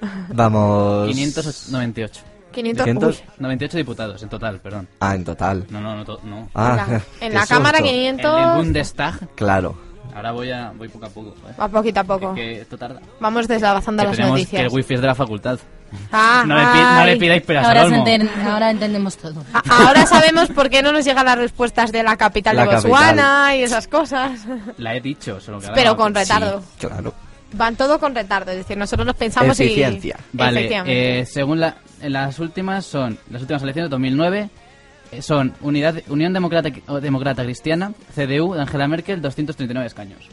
Vamos... 0.28 1.08
598. 1.08 2.22
500. 2.52 2.84
500. 2.84 3.18
uy, 3.18 3.24
98 3.38 3.76
diputados 3.78 4.22
en 4.22 4.28
total, 4.28 4.60
perdón. 4.60 4.86
Ah, 5.00 5.14
en 5.14 5.24
total. 5.24 5.66
No, 5.70 5.80
no, 5.80 5.96
no. 5.96 6.18
no. 6.22 6.48
Ah, 6.54 6.70
en 6.70 6.76
la, 6.76 7.02
en 7.26 7.34
la 7.34 7.46
Cámara 7.48 7.78
susto. 7.78 7.92
500. 7.92 8.36
En 8.42 8.48
el 8.50 8.56
Bundestag, 8.56 9.28
Claro. 9.34 9.91
Ahora 10.14 10.32
voy 10.32 10.50
a 10.50 10.72
voy 10.76 10.88
poco 10.88 11.06
a 11.06 11.08
poco. 11.08 11.30
¿eh? 11.48 11.52
A 11.58 11.68
poquito 11.68 12.00
a 12.00 12.04
poco. 12.04 12.34
Que, 12.34 12.40
que 12.42 12.60
esto 12.62 12.76
tarda. 12.78 13.00
Vamos 13.20 13.48
deslavazando 13.48 14.02
Que 14.02 14.08
las 14.08 14.16
tenemos 14.16 14.36
que 14.36 14.42
noticias. 14.42 14.62
el 14.62 14.68
wifi 14.76 14.94
es 14.94 15.00
de 15.00 15.06
la 15.06 15.14
facultad. 15.14 15.58
Ah, 16.10 16.44
No 16.46 16.56
le, 16.56 16.64
pi- 16.64 16.78
no 17.00 17.04
le 17.04 17.16
pidáis 17.18 17.42
peras 17.42 17.66
Ahora, 17.66 17.80
al 17.82 17.86
olmo. 17.92 18.06
enten- 18.06 18.30
ahora 18.46 18.70
entendemos 18.70 19.16
todo. 19.18 19.44
Ahora 19.68 20.06
sabemos 20.06 20.48
por 20.48 20.70
qué 20.70 20.82
no 20.82 20.90
nos 20.92 21.04
llegan 21.04 21.26
las 21.26 21.36
respuestas 21.36 21.92
de 21.92 22.02
la 22.02 22.16
capital 22.16 22.56
La 22.56 22.64
de 22.66 22.74
Botswana 22.76 23.56
y 23.56 23.62
esas 23.62 23.88
cosas. 23.88 24.40
La 24.78 24.94
he 24.94 25.00
dicho, 25.02 25.38
solo 25.40 25.60
que 25.60 25.68
Pero 25.74 25.94
con 25.96 26.14
retardo. 26.14 26.62
Claro. 26.78 27.12
Van 27.54 27.76
todo 27.76 27.98
con 28.00 28.14
retardo, 28.14 28.50
es 28.52 28.56
decir, 28.56 28.78
nosotros 28.78 29.06
nos 29.06 29.16
pensamos 29.16 29.60
Eficiencia. 29.60 30.16
y... 30.32 30.36
Vale, 30.38 30.82
eh, 30.86 31.26
según 31.26 31.60
la, 31.60 31.76
en 32.00 32.14
las 32.14 32.38
últimas 32.38 32.86
son 32.86 33.18
las 33.28 33.42
últimas 33.42 33.62
elecciones 33.62 33.90
de 33.90 33.94
2009 33.94 34.38
eh, 34.40 34.50
son 35.20 35.54
Unidad, 35.60 35.96
Unión 36.08 36.32
Demócrata, 36.32 36.70
o 36.88 37.00
Demócrata 37.00 37.42
Cristiana, 37.44 37.92
CDU 38.14 38.54
de 38.54 38.60
Angela 38.62 38.88
Merkel, 38.88 39.20
239 39.20 39.86
escaños. 39.86 40.28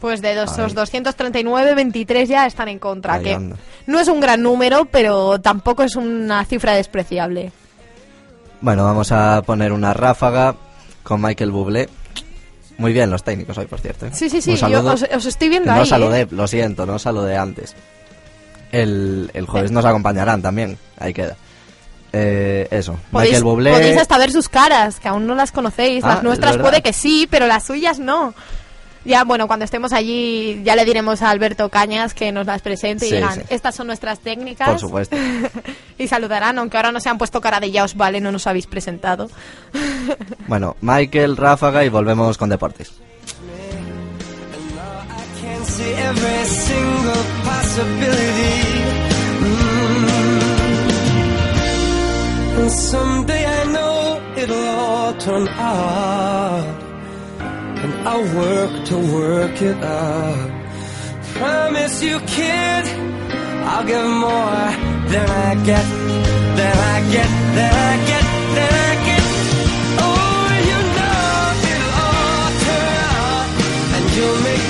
Pues 0.00 0.22
de 0.22 0.32
esos 0.32 0.58
Ay. 0.58 0.72
239, 0.74 1.74
23 1.74 2.28
ya 2.28 2.46
están 2.46 2.68
en 2.68 2.78
contra, 2.78 3.14
Ahí 3.14 3.22
que 3.24 3.34
anda. 3.34 3.56
no 3.86 4.00
es 4.00 4.08
un 4.08 4.20
gran 4.20 4.42
número, 4.42 4.86
pero 4.86 5.38
tampoco 5.40 5.82
es 5.82 5.94
una 5.96 6.44
cifra 6.46 6.72
despreciable. 6.74 7.52
Bueno, 8.62 8.84
vamos 8.84 9.12
a 9.12 9.42
poner 9.42 9.72
una 9.72 9.92
ráfaga 9.92 10.54
con 11.02 11.20
Michael 11.20 11.50
Bublé. 11.50 11.88
Muy 12.78 12.92
bien 12.94 13.10
los 13.10 13.22
técnicos 13.22 13.58
hoy, 13.58 13.66
por 13.66 13.78
cierto. 13.80 14.06
¿eh? 14.06 14.10
Sí, 14.14 14.30
sí, 14.30 14.40
sí, 14.40 14.56
yo 14.56 14.84
os, 14.86 15.02
os 15.02 15.26
estoy 15.26 15.50
viendo 15.50 15.66
Que 15.66 15.70
ahí. 15.72 15.76
no 15.78 15.84
¿eh? 15.84 15.86
saludé, 15.86 16.26
lo 16.30 16.46
siento, 16.46 16.86
no 16.86 16.98
saludé 16.98 17.36
antes. 17.36 17.74
El, 18.72 19.30
el 19.34 19.46
jueves 19.46 19.70
nos 19.70 19.84
acompañarán 19.84 20.40
también, 20.40 20.78
ahí 20.98 21.12
queda. 21.12 21.36
Eh, 22.12 22.66
eso, 22.70 22.98
Podéis, 23.12 23.30
Michael 23.32 23.44
Bublé. 23.44 23.70
podéis 23.72 23.96
hasta 23.98 24.18
ver 24.18 24.32
sus 24.32 24.48
caras, 24.48 24.98
que 24.98 25.08
aún 25.08 25.26
no 25.26 25.34
las 25.34 25.52
conocéis. 25.52 26.02
Ah, 26.04 26.08
las 26.08 26.16
es 26.18 26.22
nuestras 26.24 26.56
puede 26.58 26.82
que 26.82 26.92
sí, 26.92 27.28
pero 27.30 27.46
las 27.46 27.64
suyas 27.64 27.98
no. 27.98 28.34
Ya, 29.02 29.24
bueno, 29.24 29.46
cuando 29.46 29.64
estemos 29.64 29.94
allí, 29.94 30.60
ya 30.62 30.76
le 30.76 30.84
diremos 30.84 31.22
a 31.22 31.30
Alberto 31.30 31.70
Cañas 31.70 32.12
que 32.12 32.32
nos 32.32 32.44
las 32.46 32.60
presente 32.60 33.06
y 33.06 33.08
Sí, 33.10 33.14
digan, 33.16 33.34
sí. 33.34 33.40
estas 33.48 33.74
son 33.74 33.86
nuestras 33.86 34.18
técnicas. 34.20 34.68
Por 34.68 34.78
supuesto. 34.78 35.16
y 35.98 36.06
saludarán, 36.06 36.58
aunque 36.58 36.76
ahora 36.76 36.92
no 36.92 37.00
se 37.00 37.08
han 37.08 37.16
puesto 37.16 37.40
cara 37.40 37.60
de 37.60 37.70
ya 37.70 37.84
os 37.84 37.96
vale, 37.96 38.20
no 38.20 38.30
nos 38.30 38.46
habéis 38.46 38.66
presentado. 38.66 39.28
Bueno, 40.48 40.76
Michael, 40.80 41.36
ráfaga 41.36 41.84
y 41.84 41.88
volvemos 41.88 42.36
con 42.36 42.50
deportes. 42.50 42.90
Someday 52.70 53.44
I 53.44 53.64
know 53.72 54.22
it'll 54.36 54.68
all 54.78 55.14
turn 55.14 55.48
out. 55.48 56.82
And 57.82 57.92
I'll 58.08 58.28
work 58.36 58.84
to 58.86 58.96
work 59.12 59.60
it 59.60 59.76
out. 59.82 60.50
Promise 61.34 62.02
you, 62.02 62.20
kid, 62.20 62.84
I'll 63.70 63.84
give 63.84 64.06
more 64.06 64.68
than 65.12 65.28
I 65.28 65.54
get, 65.64 65.86
than 66.58 66.76
I 66.94 66.98
get, 67.10 67.30
than 67.56 67.72
I 67.74 67.96
get, 68.10 68.24
than 68.56 68.72
I 68.88 68.92
get. 69.08 69.24
Oh, 70.06 70.50
you 70.70 70.78
know 70.96 71.30
it'll 71.72 71.94
all 72.06 72.50
turn 72.64 72.90
out. 73.10 73.48
And 73.94 74.04
you'll 74.16 74.40
make 74.48 74.69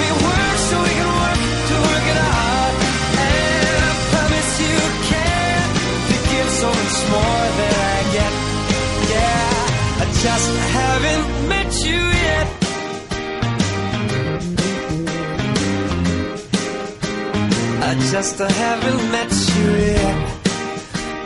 I 18.00 18.12
just 18.12 18.38
haven't 18.38 19.12
met 19.12 19.30
you 19.56 19.70
yet. 19.92 20.16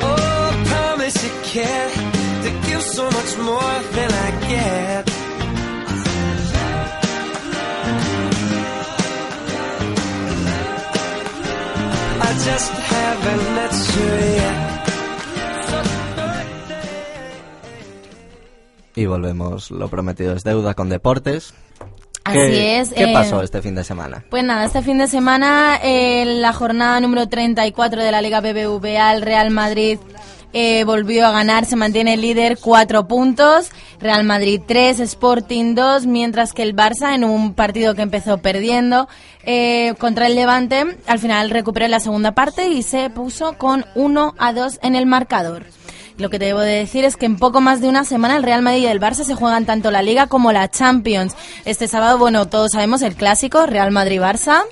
Oh, 0.02 0.50
I 0.50 0.64
promise 0.72 1.16
you 1.24 1.30
can 1.44 1.90
to 2.42 2.50
give 2.68 2.82
so 2.82 3.04
much 3.04 3.38
more 3.38 3.74
than 3.96 4.10
I 4.26 4.30
get. 4.52 5.04
I 12.26 12.30
just 12.48 12.72
haven't 12.92 13.44
met 13.54 13.74
you 13.94 14.10
yet. 14.40 14.60
Y 18.96 19.06
volvemos, 19.06 19.70
lo 19.70 19.88
prometido 19.88 20.34
es 20.34 20.42
deuda 20.42 20.74
con 20.74 20.88
deportes. 20.88 21.54
Así 22.24 22.38
¿Qué, 22.38 22.80
es. 22.80 22.92
¿Qué 22.92 23.10
eh, 23.10 23.12
pasó 23.12 23.42
este 23.42 23.60
fin 23.60 23.74
de 23.74 23.84
semana? 23.84 24.24
Pues 24.30 24.42
nada, 24.44 24.64
este 24.64 24.82
fin 24.82 24.98
de 24.98 25.08
semana, 25.08 25.78
en 25.82 26.40
la 26.40 26.52
jornada 26.52 26.98
número 27.00 27.28
34 27.28 28.02
de 28.02 28.10
la 28.10 28.22
Liga 28.22 28.40
BBVA, 28.40 29.12
el 29.12 29.22
Real 29.22 29.50
Madrid 29.50 29.98
eh, 30.56 30.84
volvió 30.84 31.26
a 31.26 31.32
ganar, 31.32 31.64
se 31.64 31.74
mantiene 31.74 32.16
líder, 32.16 32.58
cuatro 32.60 33.08
puntos. 33.08 33.70
Real 33.98 34.22
Madrid 34.22 34.60
3, 34.64 35.00
Sporting 35.00 35.74
2, 35.74 36.06
mientras 36.06 36.52
que 36.52 36.62
el 36.62 36.76
Barça, 36.76 37.14
en 37.14 37.24
un 37.24 37.54
partido 37.54 37.94
que 37.96 38.02
empezó 38.02 38.38
perdiendo 38.38 39.08
eh, 39.44 39.94
contra 39.98 40.28
el 40.28 40.36
Levante, 40.36 40.96
al 41.06 41.18
final 41.18 41.50
recuperó 41.50 41.88
la 41.88 41.98
segunda 41.98 42.32
parte 42.32 42.68
y 42.68 42.82
se 42.82 43.10
puso 43.10 43.58
con 43.58 43.84
1 43.96 44.34
a 44.38 44.52
2 44.52 44.78
en 44.82 44.94
el 44.94 45.06
marcador. 45.06 45.64
Lo 46.16 46.30
que 46.30 46.38
te 46.38 46.44
debo 46.44 46.60
de 46.60 46.74
decir 46.74 47.04
es 47.04 47.16
que 47.16 47.26
en 47.26 47.36
poco 47.36 47.60
más 47.60 47.80
de 47.80 47.88
una 47.88 48.04
semana 48.04 48.36
el 48.36 48.44
Real 48.44 48.62
Madrid 48.62 48.82
y 48.82 48.86
el 48.86 49.00
Barça 49.00 49.24
se 49.24 49.34
juegan 49.34 49.66
tanto 49.66 49.90
la 49.90 50.02
Liga 50.02 50.28
como 50.28 50.52
la 50.52 50.70
Champions. 50.70 51.34
Este 51.64 51.88
sábado, 51.88 52.18
bueno, 52.18 52.46
todos 52.46 52.72
sabemos 52.72 53.02
el 53.02 53.16
clásico, 53.16 53.66
Real 53.66 53.90
Madrid-Barça. 53.90 54.62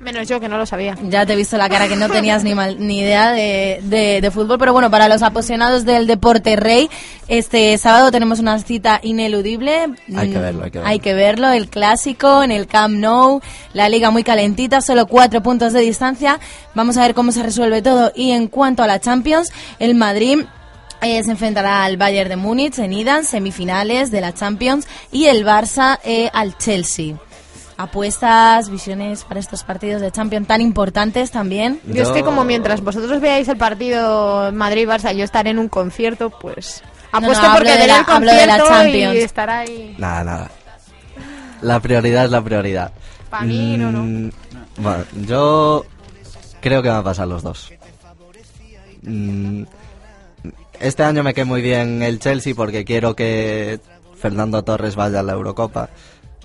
Menos 0.00 0.26
yo, 0.26 0.40
que 0.40 0.48
no 0.48 0.56
lo 0.56 0.64
sabía. 0.64 0.96
Ya 1.10 1.26
te 1.26 1.34
he 1.34 1.36
visto 1.36 1.58
la 1.58 1.68
cara 1.68 1.86
que 1.86 1.94
no 1.94 2.08
tenías 2.08 2.42
ni, 2.42 2.54
mal- 2.54 2.76
ni 2.78 3.00
idea 3.00 3.32
de, 3.32 3.80
de- 3.82 4.20
de 4.22 4.30
fútbol, 4.30 4.58
pero 4.58 4.72
bueno, 4.72 4.90
para 4.90 5.08
los 5.08 5.20
apasionados 5.22 5.84
del 5.84 6.06
deporte 6.06 6.56
rey, 6.56 6.88
este 7.28 7.76
sábado 7.76 8.10
tenemos 8.10 8.38
una 8.38 8.58
cita 8.60 8.98
ineludible. 9.02 9.88
Hay 10.16 10.30
que 10.32 10.38
verlo, 10.38 10.64
hay 10.64 10.70
que 10.70 10.78
verlo. 10.78 10.88
Hay 10.90 10.98
que 11.00 11.12
verlo, 11.14 11.50
el 11.52 11.68
clásico 11.68 12.42
en 12.42 12.50
el 12.50 12.66
Camp 12.66 12.94
Nou, 12.96 13.42
la 13.74 13.90
liga 13.90 14.10
muy 14.10 14.24
calentita, 14.24 14.80
solo 14.80 15.06
cuatro 15.06 15.42
puntos 15.42 15.74
de 15.74 15.80
distancia. 15.80 16.40
Vamos 16.74 16.96
a 16.96 17.02
ver 17.02 17.14
cómo 17.14 17.30
se 17.30 17.42
resuelve 17.42 17.82
todo. 17.82 18.10
Y 18.14 18.30
en 18.30 18.46
cuanto 18.48 18.82
a 18.82 18.86
la 18.86 19.00
Champions, 19.00 19.52
el 19.78 19.94
Madrid 19.96 20.38
eh, 21.02 21.22
se 21.22 21.30
enfrentará 21.30 21.84
al 21.84 21.98
Bayern 21.98 22.30
de 22.30 22.36
Múnich 22.36 22.78
en 22.78 22.94
ida, 22.94 23.22
semifinales 23.22 24.10
de 24.10 24.22
la 24.22 24.32
Champions, 24.32 24.88
y 25.12 25.26
el 25.26 25.44
Barça 25.44 25.98
eh, 26.04 26.30
al 26.32 26.56
Chelsea. 26.56 27.16
Apuestas, 27.82 28.68
visiones 28.70 29.24
para 29.24 29.40
estos 29.40 29.62
partidos 29.64 30.00
de 30.02 30.10
Champions 30.12 30.46
tan 30.46 30.60
importantes 30.60 31.30
también. 31.30 31.80
Yo 31.86 32.02
es 32.02 32.10
que 32.10 32.22
como 32.22 32.44
mientras 32.44 32.82
vosotros 32.82 33.20
veáis 33.20 33.48
el 33.48 33.56
partido 33.56 34.52
Madrid-Barça, 34.52 35.14
yo 35.14 35.24
estaré 35.24 35.50
en 35.50 35.58
un 35.58 35.68
concierto, 35.68 36.30
pues... 36.30 36.82
Apuesto 37.12 37.46
no, 37.48 37.54
porque 37.54 37.72
de 37.76 37.86
la- 37.86 38.00
el 38.00 38.04
hablo 38.06 38.30
de 38.32 38.46
la 38.46 38.58
concierto 38.58 38.68
Champions. 38.68 39.14
y 39.16 39.18
estará 39.20 39.58
ahí... 39.60 39.94
Nada, 39.98 40.24
nada. 40.24 40.50
La 41.62 41.80
prioridad 41.80 42.24
es 42.26 42.30
la 42.30 42.42
prioridad. 42.42 42.92
Pa' 43.30 43.40
mí, 43.42 43.76
no, 43.76 43.90
no. 43.90 44.02
Mm, 44.02 44.30
Bueno, 44.76 45.04
yo 45.26 45.84
creo 46.60 46.82
que 46.82 46.88
van 46.88 46.98
a 46.98 47.02
pasar 47.04 47.28
los 47.28 47.42
dos. 47.42 47.72
Mm, 49.02 49.64
Este 50.78 51.02
año 51.02 51.22
me 51.22 51.34
quedé 51.34 51.44
muy 51.44 51.62
bien 51.62 52.02
el 52.02 52.18
Chelsea 52.18 52.54
porque 52.54 52.84
quiero 52.84 53.14
que 53.16 53.80
Fernando 54.18 54.62
Torres 54.62 54.96
vaya 54.96 55.20
a 55.20 55.22
la 55.22 55.32
Eurocopa, 55.32 55.88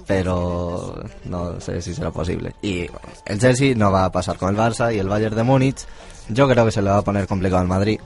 pero 0.07 1.03
no 1.25 1.59
sé 1.59 1.81
si 1.81 1.93
será 1.93 2.11
posible. 2.11 2.53
Y 2.61 2.87
el 3.25 3.39
Chelsea 3.39 3.75
no 3.75 3.91
va 3.91 4.05
a 4.05 4.11
pasar 4.11 4.37
con 4.37 4.49
el 4.49 4.59
Barça 4.59 4.93
y 4.93 4.99
el 4.99 5.09
Bayern 5.09 5.35
de 5.35 5.43
Múnich. 5.43 5.85
Yo 6.29 6.47
creo 6.47 6.65
que 6.65 6.71
se 6.71 6.81
le 6.81 6.89
va 6.89 6.97
a 6.97 7.01
poner 7.01 7.27
complicado 7.27 7.61
al 7.61 7.67
Madrid. 7.67 7.99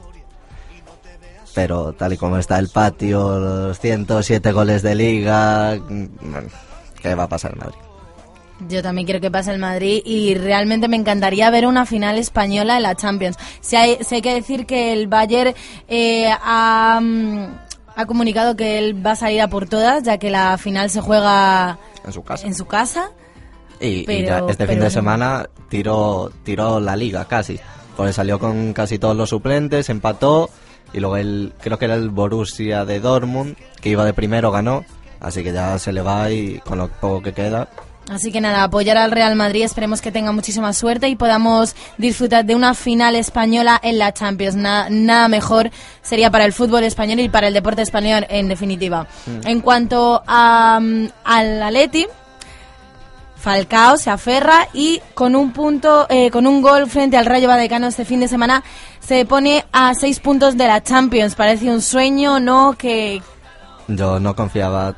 Pero 1.53 1.93
tal 1.93 2.13
y 2.13 2.17
como 2.17 2.37
está 2.37 2.59
el 2.59 2.69
patio, 2.69 3.39
los 3.39 3.79
107 3.79 4.51
goles 4.51 4.81
de 4.81 4.95
liga, 4.95 5.75
mm, 5.75 6.05
¿qué 7.01 7.15
va 7.15 7.23
a 7.23 7.29
pasar 7.29 7.53
en 7.53 7.59
Madrid? 7.59 7.79
Yo 8.67 8.83
también 8.83 9.05
quiero 9.05 9.21
que 9.21 9.31
pase 9.31 9.51
el 9.51 9.59
Madrid 9.59 10.01
y 10.05 10.35
realmente 10.35 10.87
me 10.89 10.97
encantaría 10.97 11.49
ver 11.49 11.65
una 11.65 11.85
final 11.85 12.17
española 12.17 12.77
en 12.77 12.83
la 12.83 12.95
Champions. 12.95 13.37
Si 13.61 13.77
hay, 13.77 13.97
si 14.03 14.15
hay 14.15 14.21
que 14.21 14.33
decir 14.33 14.65
que 14.65 14.91
el 14.93 15.07
Bayern 15.07 15.53
eh, 15.87 16.29
ha, 16.29 16.99
mm, 17.01 17.45
ha 17.95 18.05
comunicado 18.05 18.55
que 18.55 18.77
él 18.77 19.05
va 19.05 19.11
a 19.11 19.15
salir 19.15 19.41
a 19.41 19.47
por 19.47 19.67
todas, 19.67 20.03
ya 20.03 20.17
que 20.17 20.29
la 20.29 20.57
final 20.57 20.89
se 20.89 21.01
juega 21.01 21.79
En 22.05 22.13
su 22.13 22.23
casa. 22.23 22.47
en 22.47 22.55
su 22.55 22.65
casa. 22.65 23.11
Y, 23.79 24.05
ya 24.05 24.39
este 24.39 24.65
pero 24.65 24.73
fin 24.73 24.79
de 24.81 24.89
semana 24.89 25.49
tiró, 25.69 26.31
tiró 26.43 26.79
la 26.79 26.95
liga 26.95 27.25
casi. 27.25 27.59
Porque 27.95 28.13
salió 28.13 28.39
con 28.39 28.73
casi 28.73 28.99
todos 28.99 29.15
los 29.15 29.29
suplentes, 29.29 29.89
empató. 29.89 30.49
Y 30.91 30.99
luego 30.99 31.17
el, 31.17 31.53
creo 31.61 31.77
que 31.77 31.85
era 31.85 31.95
el 31.95 32.09
Borussia 32.09 32.83
de 32.85 32.99
Dortmund, 32.99 33.55
que 33.81 33.89
iba 33.89 34.05
de 34.05 34.13
primero, 34.13 34.51
ganó. 34.51 34.85
Así 35.19 35.43
que 35.43 35.53
ya 35.53 35.77
se 35.79 35.91
le 35.91 36.01
va 36.01 36.31
y 36.31 36.59
con 36.59 36.77
lo 36.77 36.87
poco 36.87 37.21
que 37.21 37.33
queda. 37.33 37.69
Así 38.09 38.31
que 38.31 38.41
nada, 38.41 38.63
apoyar 38.63 38.97
al 38.97 39.11
Real 39.11 39.35
Madrid, 39.35 39.63
esperemos 39.63 40.01
que 40.01 40.11
tenga 40.11 40.31
muchísima 40.31 40.73
suerte 40.73 41.07
y 41.09 41.15
podamos 41.15 41.75
disfrutar 41.99 42.43
de 42.43 42.55
una 42.55 42.73
final 42.73 43.15
española 43.15 43.79
en 43.83 43.99
la 43.99 44.11
Champions. 44.13 44.55
Na- 44.55 44.87
nada 44.89 45.27
mejor 45.27 45.69
sería 46.01 46.31
para 46.31 46.45
el 46.45 46.53
fútbol 46.53 46.83
español 46.83 47.19
y 47.19 47.29
para 47.29 47.47
el 47.47 47.53
deporte 47.53 47.83
español 47.83 48.25
en 48.29 48.47
definitiva. 48.47 49.05
En 49.45 49.61
cuanto 49.61 50.23
a, 50.25 50.79
mm, 50.81 51.05
al 51.23 51.61
Atleti, 51.61 52.07
Falcao 53.35 53.95
se 53.97 54.09
aferra 54.09 54.67
y 54.73 55.01
con 55.13 55.35
un 55.35 55.53
punto, 55.53 56.07
eh, 56.09 56.29
con 56.29 56.45
un 56.45 56.61
gol 56.61 56.89
frente 56.89 57.15
al 57.15 57.25
Rayo 57.25 57.47
Vallecano 57.47 57.87
este 57.87 58.03
fin 58.05 58.19
de 58.19 58.27
semana 58.27 58.63
se 58.99 59.23
pone 59.25 59.65
a 59.71 59.93
seis 59.93 60.19
puntos 60.19 60.57
de 60.57 60.67
la 60.67 60.83
Champions. 60.83 61.35
Parece 61.35 61.69
un 61.69 61.81
sueño, 61.81 62.39
¿no? 62.39 62.75
Que 62.77 63.21
Yo 63.87 64.19
no 64.19 64.35
confiaba. 64.35 64.93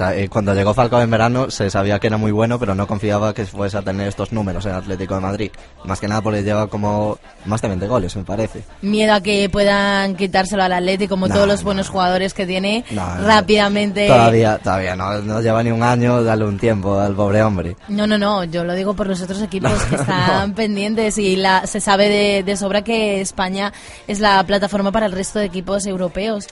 Eh, 0.00 0.28
Cuando 0.30 0.54
llegó 0.54 0.74
Falcao 0.74 1.00
en 1.00 1.10
verano 1.10 1.50
se 1.50 1.70
sabía 1.70 1.98
que 1.98 2.06
era 2.08 2.16
muy 2.16 2.32
bueno, 2.32 2.58
pero 2.58 2.74
no 2.74 2.86
confiaba 2.86 3.32
que 3.34 3.44
fuese 3.46 3.78
a 3.78 3.82
tener 3.82 4.08
estos 4.08 4.32
números 4.32 4.66
en 4.66 4.72
Atlético 4.72 5.14
de 5.14 5.20
Madrid. 5.20 5.50
Más 5.84 6.00
que 6.00 6.08
nada 6.08 6.20
porque 6.22 6.42
lleva 6.42 6.66
como 6.66 7.18
más 7.44 7.62
de 7.62 7.68
20 7.68 7.86
goles, 7.86 8.16
me 8.16 8.24
parece. 8.24 8.62
miedo 8.82 9.14
a 9.14 9.20
que 9.20 9.48
puedan 9.48 10.16
quitárselo 10.16 10.62
al 10.62 10.72
Atleti 10.72 11.08
como 11.08 11.28
No, 11.28 11.34
todos 11.34 11.46
los 11.48 11.60
no. 11.60 11.64
buenos 11.66 11.88
jugadores 11.88 12.34
que 12.34 12.46
tiene 12.46 12.84
No, 12.90 13.04
rápidamente. 13.24 14.06
Todavía, 14.08 14.58
todavía 14.58 14.96
no, 14.96 15.20
no 15.22 15.40
lleva 15.40 15.62
ni 15.62 15.70
un 15.70 15.82
año, 15.82 16.22
dale 16.22 16.44
un 16.44 16.58
tiempo 16.58 16.98
al 16.98 17.14
pobre 17.14 17.42
hombre. 17.42 17.76
No, 17.88 18.06
no, 18.06 18.18
no, 18.18 18.44
yo 18.44 18.64
lo 18.64 18.74
digo 18.74 18.94
por 18.94 19.06
los 19.06 19.20
otros 19.22 19.40
equipos 19.42 19.72
que 19.90 19.94
están 19.96 20.54
pendientes 20.54 21.18
y 21.18 21.36
la, 21.36 21.66
se 21.66 21.80
sabe 21.80 22.08
de, 22.08 22.42
de 22.42 22.56
sobra 22.56 22.82
que 22.82 23.20
España 23.20 23.72
es 24.06 24.20
la 24.20 24.42
plataforma 24.44 24.92
para 24.92 25.06
el 25.06 25.12
resto 25.12 25.38
de 25.38 25.44
equipos 25.46 25.86
europeos. 25.86 26.46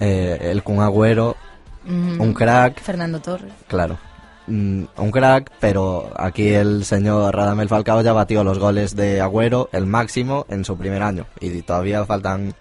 Eh, 0.00 0.38
el 0.50 0.62
Kun 0.62 0.80
Agüero, 0.80 1.36
Mm, 1.84 2.20
un 2.20 2.34
crack, 2.34 2.80
Fernando 2.80 3.20
Torres. 3.20 3.52
claro. 3.66 3.98
Mm, 4.46 4.84
un 4.96 5.10
crack, 5.12 5.50
pero 5.60 6.10
aquí 6.16 6.48
el 6.48 6.84
señor 6.84 7.34
Radamel 7.36 7.68
Falcao 7.68 8.02
ya 8.02 8.12
batió 8.12 8.42
los 8.42 8.58
goles 8.58 8.96
de 8.96 9.20
Agüero, 9.20 9.68
el 9.72 9.86
máximo, 9.86 10.44
en 10.48 10.64
su 10.64 10.76
primer 10.76 11.02
año. 11.02 11.26
Y 11.40 11.62
todavía 11.62 12.04
faltan, 12.04 12.52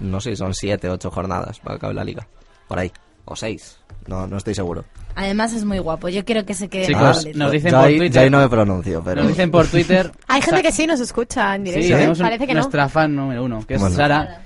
no 0.00 0.20
sé, 0.20 0.36
son 0.36 0.54
siete, 0.54 0.88
ocho 0.88 1.10
jornadas 1.10 1.60
para 1.60 1.76
acabar 1.76 1.96
la 1.96 2.04
liga. 2.04 2.26
Por 2.66 2.78
ahí. 2.78 2.90
O 3.26 3.36
seis. 3.36 3.78
No, 4.06 4.26
no 4.26 4.38
estoy 4.38 4.54
seguro. 4.54 4.84
Además 5.16 5.52
es 5.52 5.64
muy 5.64 5.78
guapo, 5.78 6.08
yo 6.08 6.24
quiero 6.24 6.44
que 6.46 6.54
se 6.54 6.68
quede 6.68 6.86
Chicos, 6.86 7.26
nos 7.34 7.50
dicen 7.52 7.70
yo 7.72 7.78
por 7.78 7.86
ahí, 7.86 7.96
Twitter- 7.98 8.12
yo 8.12 8.20
ahí 8.22 8.30
no 8.30 8.38
me 8.40 8.48
pronuncio, 8.48 9.02
pero... 9.04 9.20
Nos 9.22 9.28
dicen 9.28 9.50
por 9.50 9.66
Twitter. 9.66 10.12
Hay 10.28 10.40
gente 10.42 10.62
que 10.62 10.72
sí 10.72 10.86
nos 10.86 11.00
escucha 11.00 11.54
en 11.54 11.64
Sí, 11.66 11.70
directo, 11.72 11.88
¿eh? 11.88 11.96
tenemos 11.98 12.18
un- 12.20 12.24
Parece 12.26 12.46
que 12.46 12.54
no. 12.54 12.60
nuestra 12.60 12.88
fan 12.88 13.14
número 13.14 13.44
uno, 13.44 13.64
que 13.66 13.74
es 13.74 13.80
Bueno. 13.80 13.96
Sara, 13.96 14.42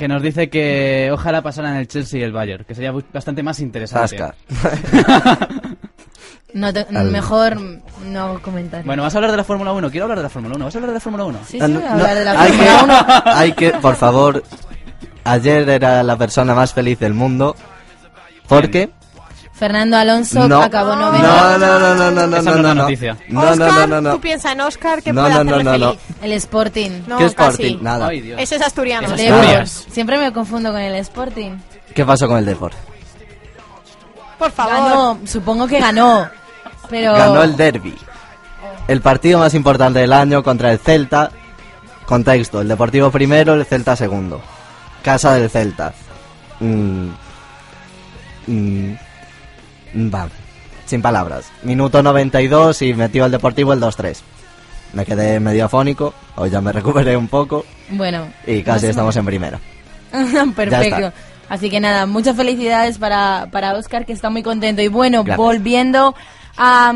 que, 0.00 0.08
nos 0.08 0.22
dice 0.22 0.48
que 0.48 1.10
ojalá 1.12 1.42
pasaran 1.42 1.76
el 1.76 1.86
Chelsea 1.86 2.20
y 2.20 2.22
el 2.22 2.32
Bayern, 2.32 2.64
que 2.64 2.74
sería 2.74 2.92
bastante 3.12 3.42
más 3.42 3.60
interesante. 3.60 4.16
No 6.52 6.72
te- 6.72 6.80
Al- 6.96 7.12
Mejor 7.12 7.60
no 8.06 8.42
comentar. 8.42 8.82
Bueno, 8.84 9.04
¿vas 9.04 9.14
a 9.14 9.18
hablar 9.18 9.30
de 9.30 9.36
la 9.36 9.44
Fórmula 9.44 9.72
1? 9.72 9.88
Quiero 9.90 10.04
hablar 10.04 10.18
de 10.18 10.24
la 10.24 10.28
Fórmula 10.30 10.56
1. 10.56 10.64
¿Vas 10.64 10.74
a 10.74 10.78
hablar 10.78 10.88
de 10.90 10.94
la 10.94 11.00
Fórmula 11.00 11.24
1? 11.24 11.38
sí, 11.46 11.52
sí, 11.52 11.58
Ah, 11.60 11.68
no, 11.68 11.78
hablar 11.88 12.14
de 12.16 12.24
la 12.24 12.40
hay, 12.42 12.52
Fórmula 12.52 13.22
que, 13.24 13.30
1. 13.30 13.36
hay 13.36 13.52
que, 13.52 13.70
por 13.74 13.94
favor, 13.94 14.42
ayer 15.22 15.68
era 15.68 16.02
la 16.02 16.16
persona 16.16 16.52
más 16.54 16.74
feliz 16.74 16.98
del 16.98 17.14
mundo. 17.14 17.54
Porque... 18.48 18.90
Fernando 19.60 19.98
Alonso 19.98 20.48
No. 20.48 20.62
acabó 20.62 20.96
No, 20.96 21.12
noveno. 21.12 21.28
no, 21.28 21.58
no, 21.58 21.94
no, 21.94 22.10
no, 22.10 22.26
no, 22.26 22.36
Esa 22.38 22.50
no, 22.50 22.56
no 22.56 22.62
no. 22.62 22.74
noticia. 22.74 23.18
No, 23.28 23.42
no, 23.42 23.50
Oscar, 23.50 23.72
no, 23.72 23.86
no, 23.86 24.00
no. 24.00 24.12
tú 24.14 24.20
piensas 24.22 24.52
en 24.52 24.60
Oscar 24.62 25.02
que 25.02 25.12
No, 25.12 25.20
puede 25.20 25.44
no, 25.44 25.62
no, 25.62 25.70
feliz. 25.70 25.98
El 26.22 26.32
Sporting. 26.32 26.90
No, 27.06 27.18
¿Qué 27.18 27.24
casi. 27.34 27.50
Sporting? 27.64 27.78
Nada. 27.84 28.06
Ay. 28.08 28.34
Ese 28.38 28.56
es 28.56 28.62
asturiano. 28.62 29.06
Asturias. 29.08 29.86
Siempre 29.92 30.16
me 30.16 30.32
confundo 30.32 30.72
con 30.72 30.80
el 30.80 30.94
Sporting. 30.94 31.58
¿Qué 31.94 32.06
pasó 32.06 32.26
con 32.26 32.38
el 32.38 32.46
Deport? 32.46 32.74
Por 34.38 34.50
favor. 34.50 34.72
Ganó, 34.72 35.18
supongo 35.26 35.66
que 35.66 35.78
ganó. 35.78 36.26
Pero 36.88 37.12
Ganó 37.12 37.42
el 37.42 37.54
derby. 37.54 37.94
El 38.88 39.02
partido 39.02 39.40
más 39.40 39.52
importante 39.52 39.98
del 39.98 40.14
año 40.14 40.42
contra 40.42 40.72
el 40.72 40.78
Celta. 40.78 41.30
Contexto, 42.06 42.62
el 42.62 42.68
Deportivo 42.68 43.10
primero, 43.10 43.52
el 43.52 43.66
Celta 43.66 43.94
segundo. 43.94 44.40
Casa 45.02 45.34
del 45.34 45.50
Celta. 45.50 45.92
Mm. 46.60 47.08
Mm. 48.46 48.94
Va. 49.94 50.28
Sin 50.86 51.02
palabras. 51.02 51.46
Minuto 51.62 52.02
92 52.02 52.82
y 52.82 52.94
metió 52.94 53.24
el 53.26 53.32
Deportivo 53.32 53.72
el 53.72 53.80
2-3. 53.80 54.18
Me 54.92 55.04
quedé 55.06 55.38
medio 55.38 55.66
afónico, 55.66 56.12
hoy 56.36 56.50
ya 56.50 56.60
me 56.60 56.72
recuperé 56.72 57.16
un 57.16 57.28
poco 57.28 57.64
Bueno. 57.90 58.26
y 58.46 58.62
casi 58.62 58.86
estamos 58.86 59.16
en 59.16 59.24
primera. 59.24 59.60
Perfecto. 60.56 61.12
Así 61.48 61.68
que 61.70 61.80
nada, 61.80 62.06
muchas 62.06 62.36
felicidades 62.36 62.98
para, 62.98 63.48
para 63.50 63.74
Oscar, 63.74 64.06
que 64.06 64.12
está 64.12 64.30
muy 64.30 64.42
contento. 64.42 64.82
Y 64.82 64.88
bueno, 64.88 65.24
Gracias. 65.24 65.36
volviendo 65.36 66.14
a, 66.56 66.92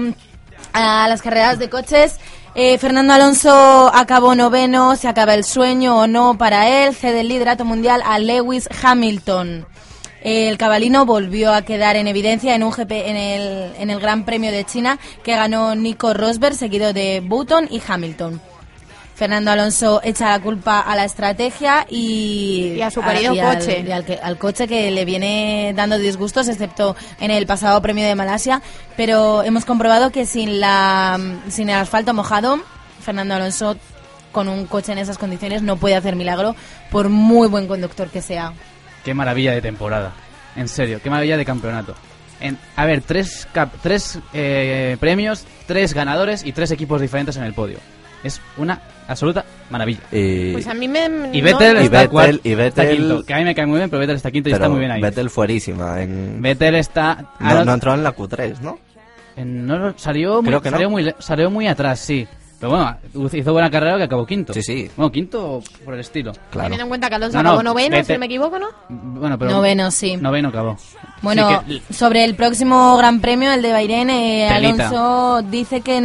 a 0.73 1.09
las 1.09 1.23
carreras 1.23 1.59
de 1.59 1.69
coches, 1.71 2.19
eh, 2.57 2.79
Fernando 2.79 3.13
Alonso 3.13 3.91
acabó 3.93 4.35
noveno, 4.37 4.95
se 4.95 5.09
acaba 5.09 5.35
el 5.35 5.43
sueño 5.45 5.97
o 5.99 6.07
no 6.07 6.39
para 6.39 6.69
él, 6.85 6.95
cede 6.95 7.21
el 7.21 7.29
liderato 7.29 7.65
mundial 7.65 8.01
a 8.07 8.19
Lewis 8.21 8.69
Hamilton. 8.83 9.67
El 10.25 10.59
cabalino 10.59 11.05
volvió 11.07 11.53
a 11.53 11.63
quedar 11.63 11.95
en 11.97 12.09
evidencia 12.09 12.55
en 12.57 12.63
un 12.65 12.71
GP 12.73 12.91
en 12.93 13.17
el, 13.17 13.73
en 13.79 13.91
el 13.91 14.01
Gran 14.01 14.25
Premio 14.25 14.51
de 14.51 14.65
China 14.65 14.99
que 15.23 15.37
ganó 15.37 15.75
Nico 15.77 16.15
Rosberg, 16.15 16.55
seguido 16.57 16.93
de 16.93 17.21
Button 17.25 17.69
y 17.71 17.81
Hamilton. 17.87 18.41
Fernando 19.15 19.53
Alonso 19.53 20.01
echa 20.03 20.31
la 20.31 20.41
culpa 20.41 20.81
a 20.81 20.97
la 20.97 21.05
estrategia 21.05 21.87
y, 21.89 22.73
Y 22.77 22.83
a 22.83 22.91
su 22.91 23.01
querido 23.01 23.33
y 23.33 23.39
al- 23.39 23.59
coche. 23.59 23.85
y 23.87 23.93
al, 23.93 24.05
que- 24.05 24.19
al 24.21 24.39
coche 24.39 24.67
que 24.67 24.91
le 24.91 25.05
viene 25.05 25.73
dando 25.77 25.99
disgustos, 25.99 26.49
excepto 26.49 26.97
en 27.21 27.31
el 27.31 27.47
pasado 27.47 27.81
premio 27.81 28.05
de 28.09 28.17
Malasia. 28.17 28.61
Pero 28.97 29.45
hemos 29.45 29.65
comprobado 29.67 30.11
que 30.11 30.27
sin, 30.27 30.59
la, 30.59 31.21
sin 31.49 31.69
el 31.69 31.77
asfalto 31.77 32.13
mojado, 32.13 32.59
Fernando 33.03 33.35
Alonso 33.35 33.77
con 34.33 34.49
un 34.49 34.67
coche 34.67 34.91
en 34.91 34.99
esas 34.99 35.17
condiciones 35.19 35.63
no 35.63 35.77
puede 35.77 35.95
hacer 35.95 36.17
milagro, 36.17 36.57
por 36.91 37.09
muy 37.09 37.47
buen 37.47 37.69
conductor 37.69 38.09
que 38.09 38.21
sea. 38.21 38.53
Qué 39.05 39.15
maravilla 39.15 39.53
de 39.53 39.61
temporada. 39.63 40.13
En 40.57 40.69
serio, 40.69 41.01
qué 41.03 41.11
maravilla 41.11 41.37
de 41.37 41.45
campeonato. 41.45 41.95
En, 42.41 42.59
a 42.77 42.85
ver, 42.85 43.01
tres, 43.03 43.47
cap- 43.53 43.75
tres 43.83 44.19
eh, 44.33 44.97
premios, 45.01 45.45
tres 45.67 45.95
ganadores 45.95 46.45
y 46.45 46.53
tres 46.53 46.71
equipos 46.71 47.01
diferentes 47.01 47.37
en 47.37 47.45
el 47.45 47.55
podio. 47.55 47.79
Es 48.23 48.41
una 48.57 48.81
absoluta 49.07 49.45
maravilla. 49.71 50.01
Y, 50.11 50.53
Pues 50.53 50.67
a 50.67 50.75
mí 50.75 50.89
me... 50.89 51.05
Y 51.33 51.43
no- 51.43 51.45
Vettel, 51.59 51.77
Y 51.83 51.85
está, 51.85 52.05
Vettel- 52.05 52.09
cuar- 52.11 52.41
y 52.43 52.53
está 52.53 52.83
Vettel- 52.85 52.97
quinto, 52.97 53.23
que 53.25 53.35
a 53.35 53.39
mí 53.39 53.45
me 53.45 53.55
cae 53.55 53.67
muy 53.67 53.79
bien, 53.79 53.91
pero 53.91 54.01
Vettel 54.01 54.17
está 54.17 54.31
quinto 54.31 54.49
y 54.49 54.53
pero 54.53 54.65
está 54.65 54.69
muy 54.71 54.81
bien 54.81 54.91
ahí. 54.93 55.01
Vettel 55.03 55.29
fuerísima. 55.31 56.01
En... 56.03 56.41
Vettel 56.41 56.75
está... 56.77 57.33
No, 57.41 57.55
no- 57.55 57.65
no 57.67 57.75
entró 57.75 57.95
en 57.95 58.03
la 58.03 58.15
Q3, 58.17 58.61
¿no? 58.61 58.79
en- 59.37 59.67
no, 59.67 59.79
no, 59.79 59.95
salió, 59.99 60.41
muy, 60.43 60.49
Creo 60.51 60.63
que 60.63 60.71
no. 60.71 60.77
salió, 60.77 60.91
muy, 60.91 61.03
le- 61.03 61.17
salió 61.19 61.51
muy 61.51 61.67
atrás, 61.67 62.01
sí. 62.01 62.27
Pero 62.65 62.77
bueno, 63.15 63.29
hizo 63.31 63.53
buena 63.53 63.71
carrera 63.71 63.99
que 63.99 64.05
acabó 64.05 64.25
quinto. 64.25 64.55
Sí, 64.55 64.63
sí. 64.63 64.91
Bueno, 64.97 65.13
quinto 65.13 65.63
por 65.85 65.93
el 65.93 66.01
estilo. 66.01 66.33
Claro. 66.51 66.65
Teniendo 66.69 66.85
en 66.85 66.89
cuenta 66.89 67.11
que 67.11 67.15
Alonso 67.17 67.37
No, 67.37 67.43
no, 67.43 67.49
acabó 67.51 67.63
noveno, 67.63 68.03
si 68.03 68.13
no 68.15 68.19
me 68.19 68.25
equivoco, 68.27 68.59
¿no? 68.59 68.69
Bueno, 68.89 69.39
pero 69.39 69.51
Noveno, 69.51 69.91
sí. 69.91 70.17
Noveno 70.17 70.49
acabó. 70.49 70.79
Bueno, 71.21 71.63
que- 71.67 71.83
sobre 71.93 72.25
el 72.25 72.35
próximo 72.37 72.97
Gran 72.97 73.21
Premio, 73.21 73.53
el 73.53 73.61
de 73.61 73.71
Bahrein, 73.73 74.09
eh. 74.09 74.49
Alonso 74.49 75.43
dice 75.43 75.83
que 75.83 75.99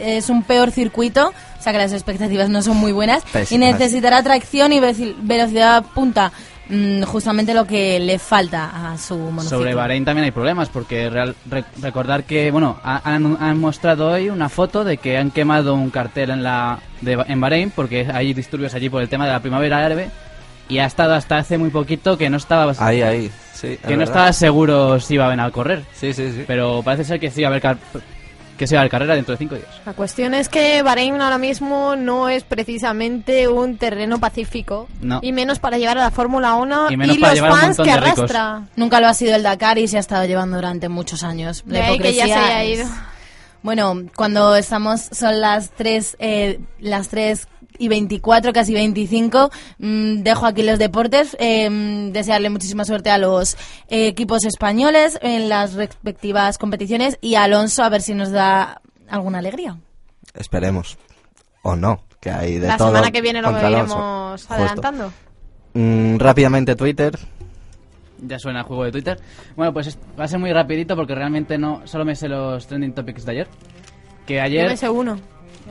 es 0.00 0.30
un 0.30 0.42
peor 0.44 0.70
circuito, 0.70 1.34
o 1.58 1.62
sea 1.62 1.72
que 1.72 1.78
las 1.78 1.92
expectativas 1.92 2.48
no 2.48 2.62
son 2.62 2.78
muy 2.78 2.92
buenas, 2.92 3.22
Pésimas. 3.24 3.52
y 3.52 3.58
necesitará 3.58 4.22
tracción 4.22 4.72
y 4.72 4.80
velocidad 4.80 5.84
punta, 5.94 6.32
mm, 6.68 7.02
justamente 7.02 7.54
lo 7.54 7.66
que 7.66 7.98
le 8.00 8.18
falta 8.18 8.92
a 8.92 8.98
su 8.98 9.16
monociclo. 9.16 9.58
Sobre 9.58 9.74
Bahrein 9.74 10.04
también 10.04 10.24
hay 10.24 10.30
problemas 10.30 10.68
porque 10.68 11.08
real- 11.10 11.34
re- 11.48 11.64
recordar 11.80 12.24
que 12.24 12.50
bueno 12.50 12.78
ha- 12.82 13.00
han, 13.04 13.36
han 13.40 13.60
mostrado 13.60 14.08
hoy 14.10 14.30
una 14.30 14.48
foto 14.48 14.84
de 14.84 14.96
que 14.98 15.16
han 15.18 15.30
quemado 15.30 15.74
un 15.74 15.90
cartel 15.90 16.30
en 16.30 16.42
la 16.42 16.78
de, 17.00 17.22
en 17.28 17.40
Bahrein 17.40 17.70
porque 17.70 18.08
hay 18.12 18.34
disturbios 18.34 18.74
allí 18.74 18.88
por 18.88 19.02
el 19.02 19.08
tema 19.08 19.26
de 19.26 19.32
la 19.32 19.40
primavera 19.40 19.84
árabe 19.84 20.10
y 20.68 20.78
ha 20.78 20.86
estado 20.86 21.14
hasta 21.14 21.38
hace 21.38 21.58
muy 21.58 21.70
poquito 21.70 22.18
que 22.18 22.28
no 22.28 22.38
estaba 22.38 22.72
Ahí, 22.78 23.00
ahí. 23.02 23.30
Sí, 23.54 23.78
que 23.78 23.92
no 23.92 23.98
verdad. 23.98 24.02
estaba 24.04 24.32
seguro 24.32 24.98
si 25.00 25.14
iban 25.14 25.38
a 25.40 25.50
correr 25.50 25.84
Sí, 25.94 26.12
sí, 26.12 26.30
sí. 26.32 26.44
pero 26.46 26.82
parece 26.84 27.04
ser 27.04 27.20
que 27.20 27.30
sí 27.30 27.42
va 27.42 27.48
a 27.48 27.50
haber 27.50 27.62
que 28.56 28.66
se 28.66 28.74
va 28.74 28.80
a 28.80 28.82
haber 28.82 28.90
carrera 28.90 29.14
dentro 29.14 29.32
de 29.34 29.38
cinco 29.38 29.54
días. 29.54 29.68
La 29.84 29.92
cuestión 29.92 30.34
es 30.34 30.48
que 30.48 30.82
Bahrein 30.82 31.20
ahora 31.20 31.38
mismo 31.38 31.94
no 31.96 32.28
es 32.28 32.44
precisamente 32.44 33.48
un 33.48 33.76
terreno 33.76 34.18
pacífico. 34.18 34.88
No. 35.00 35.20
Y 35.22 35.32
menos 35.32 35.58
para 35.58 35.78
llevar 35.78 35.98
a 35.98 36.02
la 36.02 36.10
Fórmula 36.10 36.54
1 36.54 36.90
Y 36.90 36.94
y, 36.94 36.96
menos 36.96 37.18
para 37.18 37.28
los 37.32 37.34
llevar 37.36 37.50
a 37.50 37.54
un 37.54 37.60
fans 37.60 37.76
que 37.76 37.82
de 37.84 37.90
arrastra. 37.90 38.62
Nunca 38.76 39.00
lo 39.00 39.08
ha 39.08 39.14
sido 39.14 39.34
el 39.36 39.42
Dakar 39.42 39.78
y 39.78 39.88
se 39.88 39.96
ha 39.96 40.00
estado 40.00 40.24
llevando 40.26 40.56
durante 40.56 40.88
muchos 40.88 41.22
años. 41.22 41.62
De 41.66 41.78
La 41.78 41.86
ahí 41.86 41.98
que 41.98 42.14
ya 42.14 42.24
se 42.24 42.30
hipocresía 42.30 42.56
haya 42.58 42.62
es- 42.64 42.78
ido. 42.80 42.88
Bueno, 43.62 43.94
cuando 44.14 44.54
estamos, 44.54 45.00
son 45.10 45.40
las 45.40 45.70
3, 45.70 46.16
eh, 46.20 46.60
las 46.78 47.08
3 47.08 47.48
y 47.78 47.88
24, 47.88 48.52
casi 48.52 48.74
25, 48.74 49.50
mm, 49.78 50.22
dejo 50.22 50.46
aquí 50.46 50.62
los 50.62 50.78
deportes. 50.78 51.36
eh, 51.38 51.68
mm, 51.70 52.12
desearle 52.12 52.50
muchísima 52.50 52.84
suerte 52.84 53.10
a 53.10 53.18
los 53.18 53.54
eh, 53.88 54.06
equipos 54.08 54.44
españoles 54.44 55.18
en 55.22 55.48
las 55.48 55.74
respectivas 55.74 56.58
competiciones 56.58 57.18
y 57.20 57.34
a 57.34 57.44
Alonso 57.44 57.82
a 57.84 57.88
ver 57.88 58.02
si 58.02 58.14
nos 58.14 58.30
da 58.30 58.80
alguna 59.08 59.38
alegría. 59.38 59.76
Esperemos. 60.34 60.98
O 61.62 61.74
no, 61.76 62.02
que 62.20 62.30
hay 62.30 62.58
de 62.58 62.68
La 62.68 62.76
todo. 62.76 62.88
semana 62.88 63.10
que 63.10 63.20
viene 63.20 63.42
lo 63.42 63.50
iremos 63.58 64.50
adelantando. 64.50 65.12
Mm, 65.74 66.18
rápidamente 66.18 66.76
Twitter. 66.76 67.18
Ya 68.22 68.38
suena 68.38 68.60
el 68.60 68.64
juego 68.64 68.84
de 68.84 68.92
Twitter. 68.92 69.20
Bueno, 69.56 69.72
pues 69.72 69.88
es- 69.88 69.98
va 70.18 70.24
a 70.24 70.28
ser 70.28 70.38
muy 70.38 70.52
rapidito 70.52 70.96
porque 70.96 71.14
realmente 71.14 71.58
no 71.58 71.82
solo 71.86 72.04
me 72.04 72.14
sé 72.16 72.28
los 72.28 72.66
trending 72.66 72.94
topics 72.94 73.24
de 73.26 73.32
ayer. 73.32 73.48
Que 74.26 74.36
Yo 74.36 74.42
ayer 74.42 74.68
me 74.68 74.76
sé 74.76 74.88
uno. 74.88 75.18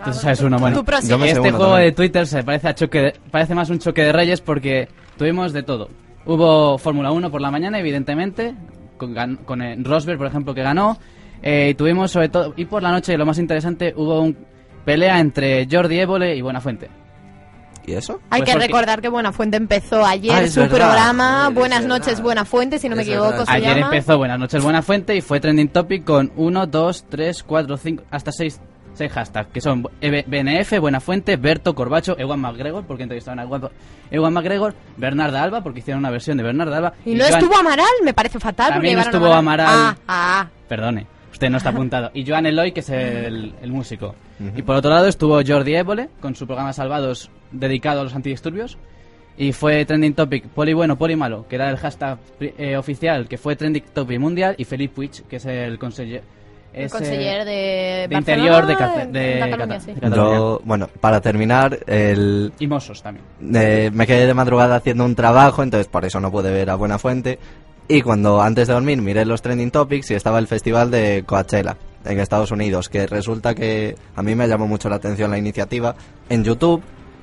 Tú 0.04 0.14
sabes 0.14 0.42
uno, 0.42 0.58
bueno. 0.60 0.80
Este 0.80 1.14
uno 1.40 1.50
juego 1.52 1.66
también. 1.72 1.86
de 1.86 1.92
Twitter 1.94 2.28
se 2.28 2.44
parece 2.44 2.68
a 2.68 2.76
choque 2.76 3.00
de- 3.02 3.14
parece 3.32 3.56
más 3.56 3.70
un 3.70 3.80
choque 3.80 4.04
de 4.04 4.12
reyes 4.12 4.42
porque 4.42 4.88
tuvimos 5.18 5.54
de 5.54 5.64
todo. 5.64 5.90
Hubo 6.26 6.78
Fórmula 6.78 7.12
1 7.12 7.32
por 7.32 7.40
la 7.42 7.52
mañana, 7.52 7.80
evidentemente, 7.80 8.54
con, 8.98 9.62
eh, 9.62 9.76
Rosberg, 9.80 10.18
por 10.18 10.28
ejemplo, 10.28 10.54
que 10.54 10.64
ganó. 10.64 10.98
Eh, 11.42 11.70
y 11.72 11.76
tuvimos 11.76 12.12
sobre 12.12 12.30
todo, 12.30 12.54
y 12.58 12.66
por 12.66 12.82
la 12.82 12.92
noche 12.92 13.16
lo 13.18 13.26
más 13.26 13.38
interesante, 13.38 13.94
hubo 13.96 14.22
un 14.22 14.36
pelea 14.84 15.20
entre 15.20 15.68
Jordi 15.72 16.00
Évole 16.00 16.36
y 16.36 16.42
Buenafuente. 16.42 16.90
¿Y 17.88 17.94
eso? 17.94 18.20
Hay 18.32 18.40
Pues 18.42 18.50
que 18.50 18.52
porque- 18.54 18.68
recordar 18.68 19.02
que 19.02 19.10
Buenafuente 19.10 19.58
empezó 19.58 20.04
ayer 20.04 20.32
Ah, 20.34 20.48
su 20.48 20.62
verdad. 20.62 20.76
programa 20.76 21.50
Buenas 21.54 21.86
noches 21.86 22.20
Buenafuente, 22.20 22.80
si 22.80 22.90
no 22.90 22.96
me 22.96 23.04
equivoco 23.04 23.46
se 23.46 23.52
Ayer 23.52 23.76
llama. 23.76 23.96
empezó 23.96 24.18
Buenas 24.18 24.40
noches 24.40 24.64
Buenafuente 24.64 25.16
y 25.16 25.22
fue 25.22 25.40
trending 25.40 25.68
topic 25.70 26.04
con 26.04 26.32
1, 26.36 26.66
2, 26.66 27.06
3, 27.10 27.44
4, 27.44 27.78
5, 27.78 28.04
hasta 28.10 28.32
6, 28.32 28.60
hashtags, 28.98 29.50
que 29.52 29.62
son 29.62 29.84
E 30.02 30.24
BNF, 30.28 30.80
Buenafuente, 30.80 31.36
Berto, 31.38 31.76
Corbacho, 31.76 32.18
Ewan 32.18 32.40
McGregor, 32.40 32.84
porque 32.86 33.04
entrevistaron 33.04 33.40
a 33.40 33.44
Ewan, 33.44 33.70
Ewan 34.12 34.34
McGregor, 34.34 34.74
Bernarda 34.98 35.44
Alba, 35.44 35.62
porque 35.62 35.80
hicieron 35.80 36.00
una 36.00 36.10
versión 36.12 36.38
de 36.38 36.44
Bernarda 36.44 36.78
Alba. 36.78 36.94
Y 37.06 37.14
no 37.16 37.24
Joan- 37.26 37.34
estuvo 37.34 37.58
Amaral, 37.58 37.86
me 38.04 38.14
parece 38.14 38.40
fatal. 38.40 38.68
porque 38.68 38.74
También 38.76 38.96
no 38.96 39.02
llevaron 39.04 39.22
estuvo 39.22 39.34
a 39.34 39.38
Amaral. 39.38 39.68
Ah, 39.70 39.96
ah. 40.08 40.48
Perdone, 40.68 41.06
usted 41.32 41.50
no 41.50 41.58
está 41.58 41.70
apuntado. 41.70 42.12
Y 42.14 42.26
Joan 42.26 42.46
Eloy, 42.46 42.72
que 42.72 42.80
es 42.80 42.90
el, 42.90 43.54
el 43.62 43.72
músico. 43.72 44.16
Y 44.56 44.62
por 44.64 44.76
otro 44.76 44.92
lado 44.92 45.08
estuvo 45.08 45.40
Jordi 45.46 45.76
Évole, 45.76 46.10
con 46.20 46.36
su 46.36 46.46
programa 46.48 46.74
Salvados, 46.74 47.30
dedicado 47.52 48.02
a 48.02 48.04
los 48.04 48.16
antidisturbios. 48.16 48.78
Y 49.38 49.52
fue 49.52 49.84
trending 49.84 50.14
topic 50.14 50.46
poli 50.48 50.72
bueno, 50.74 50.98
poli 50.98 51.18
malo, 51.18 51.46
que 51.50 51.56
era 51.58 51.70
el 51.70 51.76
hashtag 51.76 52.18
eh, 52.40 52.78
oficial, 52.78 53.28
que 53.28 53.38
fue 53.38 53.58
trending 53.58 53.84
topic 53.94 54.18
mundial. 54.18 54.56
Y 54.58 54.64
Felipe 54.64 54.96
Puig, 54.96 55.24
que 55.28 55.36
es 55.36 55.46
el 55.46 55.78
conseller... 55.78 56.24
El 56.76 56.90
conseller 56.90 57.46
de, 57.46 58.08
de 58.10 58.16
Interior 58.16 58.66
de, 58.68 58.76
Cata- 58.76 59.06
de 59.06 59.34
en 59.34 59.40
Cataluña, 59.40 59.68
Cata- 59.76 59.80
sí. 59.80 59.94
de 59.94 60.02
Cataluña. 60.02 60.38
Yo, 60.38 60.62
bueno, 60.64 60.90
para 61.00 61.22
terminar, 61.22 61.80
el, 61.88 62.54
Y 62.60 62.68
Mossos 62.68 63.02
también. 63.02 63.26
eh, 63.56 63.90
me 63.94 64.06
quedé 64.06 64.26
de 64.28 64.34
madrugada 64.34 64.76
haciendo 64.76 65.06
un 65.06 65.16
trabajo, 65.16 65.64
entonces 65.64 65.88
por 65.88 66.06
eso 66.06 66.20
no 66.20 66.32
pude 66.32 66.52
ver 66.52 66.70
a 66.70 66.76
Buena 66.76 67.00
Fuente. 67.00 67.40
Y 67.88 68.02
cuando 68.02 68.42
antes 68.42 68.68
de 68.68 68.74
dormir 68.74 69.02
miré 69.02 69.26
los 69.26 69.42
trending 69.42 69.70
topics 69.72 70.10
y 70.12 70.16
estaba 70.16 70.40
el 70.40 70.48
festival 70.48 70.90
de 70.92 71.24
Coachella 71.26 71.78
en 72.04 72.20
Estados 72.20 72.52
Unidos, 72.52 72.90
que 72.90 73.06
resulta 73.08 73.54
que 73.56 73.96
a 74.16 74.22
mí 74.24 74.34
me 74.36 74.48
llamó 74.48 74.68
mucho 74.68 74.90
la 74.90 74.96
atención 74.96 75.30
la 75.32 75.38
iniciativa. 75.38 75.96
En 76.30 76.44
YouTube 76.44 76.82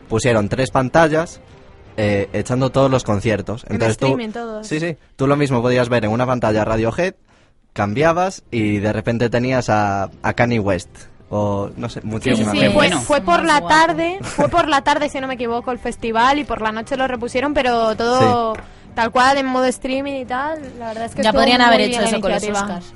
pusieron 0.09 0.49
tres 0.49 0.71
pantallas 0.71 1.41
eh, 1.97 2.29
echando 2.33 2.71
todos 2.71 2.91
los 2.91 3.03
conciertos. 3.05 3.65
En 3.69 3.75
Entonces 3.75 3.99
tú, 3.99 4.07
streaming 4.07 4.33
todos. 4.33 4.67
sí, 4.67 4.79
sí, 4.81 4.97
tú 5.17 5.27
lo 5.27 5.37
mismo 5.37 5.61
podías 5.63 5.89
ver 5.89 6.05
en 6.05 6.11
una 6.13 6.27
pantalla 6.27 6.65
Radiohead, 6.65 7.15
cambiabas 7.73 8.43
y 8.51 8.79
de 8.79 8.93
repente 8.93 9.31
tenías 9.31 9.69
a, 9.71 10.11
a 10.23 10.33
Kanye 10.35 10.61
West 10.61 10.89
o 11.31 11.71
no 11.77 11.89
sé, 11.89 12.01
Sí, 12.03 12.07
muchísimas 12.07 12.53
sí, 12.53 12.59
veces. 12.59 12.75
fue, 12.75 12.89
bueno. 12.89 13.01
fue 13.01 13.21
por 13.23 13.43
la 13.45 13.61
guapo. 13.61 13.69
tarde, 13.75 14.19
fue 14.23 14.49
por 14.49 14.69
la 14.69 14.83
tarde 14.83 15.09
si 15.09 15.19
no 15.21 15.27
me 15.27 15.35
equivoco 15.35 15.71
el 15.73 15.79
festival 15.79 16.39
y 16.39 16.45
por 16.45 16.61
la 16.61 16.73
noche 16.73 16.97
lo 16.97 17.09
repusieron, 17.09 17.55
pero 17.55 17.97
todo 17.97 18.55
tal 18.95 19.11
cual 19.11 19.39
en 19.39 19.47
modo 19.47 19.65
streaming 19.65 20.13
y 20.21 20.25
tal, 20.27 20.61
la 20.79 20.89
verdad 20.89 21.05
es 21.07 21.15
que 21.15 21.23
Ya 21.23 21.33
podrían 21.33 21.59
muy 21.63 21.67
haber 21.69 21.81
hecho 21.83 22.03
eso 22.03 22.21
con 22.21 22.31
los. 22.33 22.43
Oscars. 22.45 22.93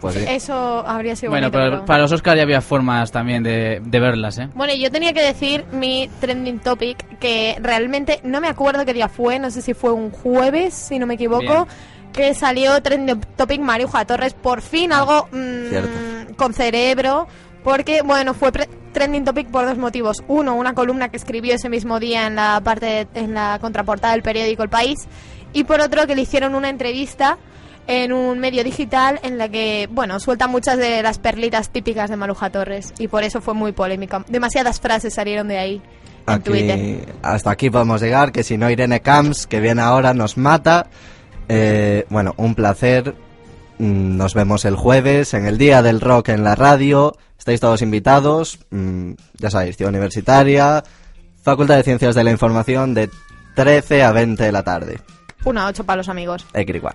Pues 0.00 0.14
sí. 0.16 0.24
Eso 0.28 0.84
habría 0.86 1.14
sido 1.14 1.30
Bueno, 1.30 1.46
bonito, 1.46 1.58
pero 1.58 1.70
pero- 1.76 1.84
para 1.86 2.02
los 2.02 2.12
Oscars 2.12 2.36
ya 2.36 2.42
había 2.42 2.60
formas 2.60 3.10
también 3.12 3.42
de, 3.44 3.80
de 3.84 4.00
verlas, 4.00 4.36
¿eh? 4.38 4.48
Bueno, 4.54 4.72
y 4.72 4.80
yo 4.80 4.90
tenía 4.90 5.12
que 5.12 5.22
decir 5.22 5.64
mi 5.72 6.08
trending 6.20 6.58
topic, 6.60 7.18
que 7.20 7.56
realmente 7.60 8.20
no 8.24 8.40
me 8.40 8.48
acuerdo 8.48 8.84
qué 8.84 8.94
día 8.94 9.08
fue, 9.08 9.38
no 9.38 9.50
sé 9.52 9.62
si 9.62 9.74
fue 9.74 9.92
un 9.92 10.10
jueves, 10.10 10.74
si 10.74 10.98
no 10.98 11.06
me 11.06 11.14
equivoco, 11.14 11.68
que 12.12 12.34
salió 12.34 12.80
trending 12.82 13.20
topic 13.36 13.60
Mariuja 13.60 14.04
Torres, 14.04 14.34
por 14.34 14.60
fin 14.62 14.92
algo 14.92 15.28
mm, 15.32 15.68
Cierto. 15.70 16.34
con 16.36 16.54
cerebro, 16.54 17.26
porque, 17.64 18.02
bueno, 18.02 18.34
fue 18.34 18.52
pre- 18.52 18.68
trending 18.92 19.24
topic 19.24 19.48
por 19.48 19.64
dos 19.66 19.78
motivos. 19.78 20.22
Uno, 20.28 20.54
una 20.54 20.74
columna 20.74 21.08
que 21.08 21.16
escribió 21.16 21.54
ese 21.54 21.68
mismo 21.68 21.98
día 22.00 22.26
en 22.26 22.36
la 22.36 22.60
parte, 22.62 23.06
en 23.14 23.34
la 23.34 23.58
contraportada 23.60 24.12
del 24.12 24.22
periódico 24.22 24.62
El 24.62 24.68
País, 24.68 25.06
y 25.52 25.64
por 25.64 25.80
otro, 25.80 26.06
que 26.06 26.14
le 26.14 26.22
hicieron 26.22 26.54
una 26.54 26.68
entrevista 26.68 27.38
en 27.86 28.12
un 28.12 28.38
medio 28.38 28.62
digital 28.62 29.18
en 29.22 29.38
la 29.38 29.48
que, 29.48 29.88
bueno, 29.90 30.20
suelta 30.20 30.46
muchas 30.46 30.78
de 30.78 31.02
las 31.02 31.18
perlitas 31.18 31.70
típicas 31.70 32.08
de 32.10 32.16
Maruja 32.16 32.48
Torres 32.50 32.94
y 32.98 33.08
por 33.08 33.24
eso 33.24 33.40
fue 33.40 33.54
muy 33.54 33.72
polémica. 33.72 34.24
Demasiadas 34.28 34.80
frases 34.80 35.14
salieron 35.14 35.48
de 35.48 35.58
ahí 35.58 35.82
en 36.28 36.42
Twitter. 36.42 36.78
Aquí, 36.78 37.12
hasta 37.22 37.50
aquí 37.50 37.70
podemos 37.70 38.00
llegar, 38.00 38.30
que 38.30 38.44
si 38.44 38.56
no 38.56 38.70
Irene 38.70 39.00
Camps, 39.00 39.48
que 39.48 39.58
viene 39.60 39.82
ahora, 39.82 40.14
nos 40.14 40.36
mata. 40.38 40.86
Eh, 41.48 42.06
bueno, 42.10 42.34
un 42.36 42.54
placer. 42.54 43.14
Mm, 43.78 44.16
Nos 44.16 44.34
vemos 44.34 44.64
el 44.64 44.76
jueves 44.76 45.34
en 45.34 45.46
el 45.46 45.58
Día 45.58 45.82
del 45.82 46.00
Rock 46.00 46.28
en 46.30 46.44
la 46.44 46.54
radio. 46.54 47.16
Estáis 47.38 47.60
todos 47.60 47.82
invitados. 47.82 48.58
Mm, 48.70 49.12
Ya 49.38 49.50
sabéis, 49.50 49.76
Ciudad 49.76 49.90
Universitaria, 49.90 50.82
Facultad 51.42 51.76
de 51.76 51.82
Ciencias 51.82 52.14
de 52.14 52.24
la 52.24 52.30
Información, 52.30 52.94
de 52.94 53.10
13 53.56 54.02
a 54.04 54.12
20 54.12 54.42
de 54.44 54.52
la 54.52 54.62
tarde. 54.62 55.00
Una 55.44 55.66
ocho 55.66 55.82
para 55.84 55.96
los 55.96 56.08
amigos. 56.08 56.46
Equirigual. 56.54 56.94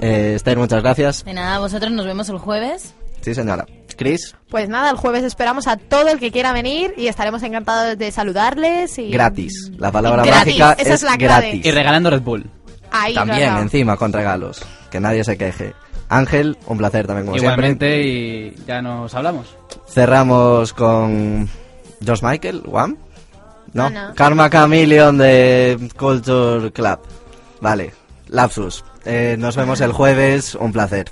Eh, 0.00 0.32
Esther, 0.34 0.58
muchas 0.58 0.82
gracias. 0.82 1.24
De 1.24 1.32
nada, 1.32 1.60
vosotros 1.60 1.92
nos 1.92 2.04
vemos 2.04 2.28
el 2.28 2.38
jueves. 2.38 2.92
Sí, 3.20 3.34
señora. 3.34 3.64
Chris, 3.96 4.34
Pues 4.50 4.68
nada, 4.68 4.90
el 4.90 4.96
jueves 4.96 5.22
esperamos 5.22 5.68
a 5.68 5.76
todo 5.76 6.08
el 6.08 6.18
que 6.18 6.32
quiera 6.32 6.52
venir 6.52 6.92
y 6.96 7.06
estaremos 7.06 7.44
encantados 7.44 7.96
de 7.96 8.10
saludarles 8.10 8.98
y... 8.98 9.10
gratis. 9.10 9.70
La 9.78 9.92
palabra 9.92 10.24
Gratis, 10.24 10.58
mágica 10.58 10.72
esa 10.72 10.94
es, 10.94 11.02
es 11.02 11.02
la 11.04 11.16
clave. 11.16 11.46
gratis. 11.50 11.64
Y 11.66 11.70
regalando 11.70 12.10
Red 12.10 12.22
Bull. 12.22 12.50
Ahí, 12.96 13.14
También, 13.14 13.40
claro. 13.48 13.62
encima, 13.62 13.96
con 13.96 14.12
regalos. 14.12 14.62
Que 14.90 15.00
nadie 15.00 15.24
se 15.24 15.36
queje. 15.36 15.74
Ángel, 16.08 16.56
un 16.66 16.78
placer 16.78 17.06
también, 17.06 17.26
como 17.26 17.36
Igualmente, 17.36 18.02
siempre. 18.02 18.62
y 18.62 18.66
ya 18.66 18.80
nos 18.82 19.14
hablamos. 19.14 19.56
Cerramos 19.88 20.72
con 20.72 21.48
Josh 22.06 22.22
Michael, 22.22 22.62
No, 23.72 23.90
no. 23.90 24.14
Karma 24.14 24.48
Chameleon 24.50 25.18
de 25.18 25.90
Culture 25.96 26.70
Club. 26.72 27.00
Vale, 27.60 27.92
lapsus. 28.28 28.84
Eh, 29.04 29.36
nos 29.38 29.56
vemos 29.56 29.80
el 29.80 29.92
jueves, 29.92 30.54
un 30.54 30.72
placer. 30.72 31.10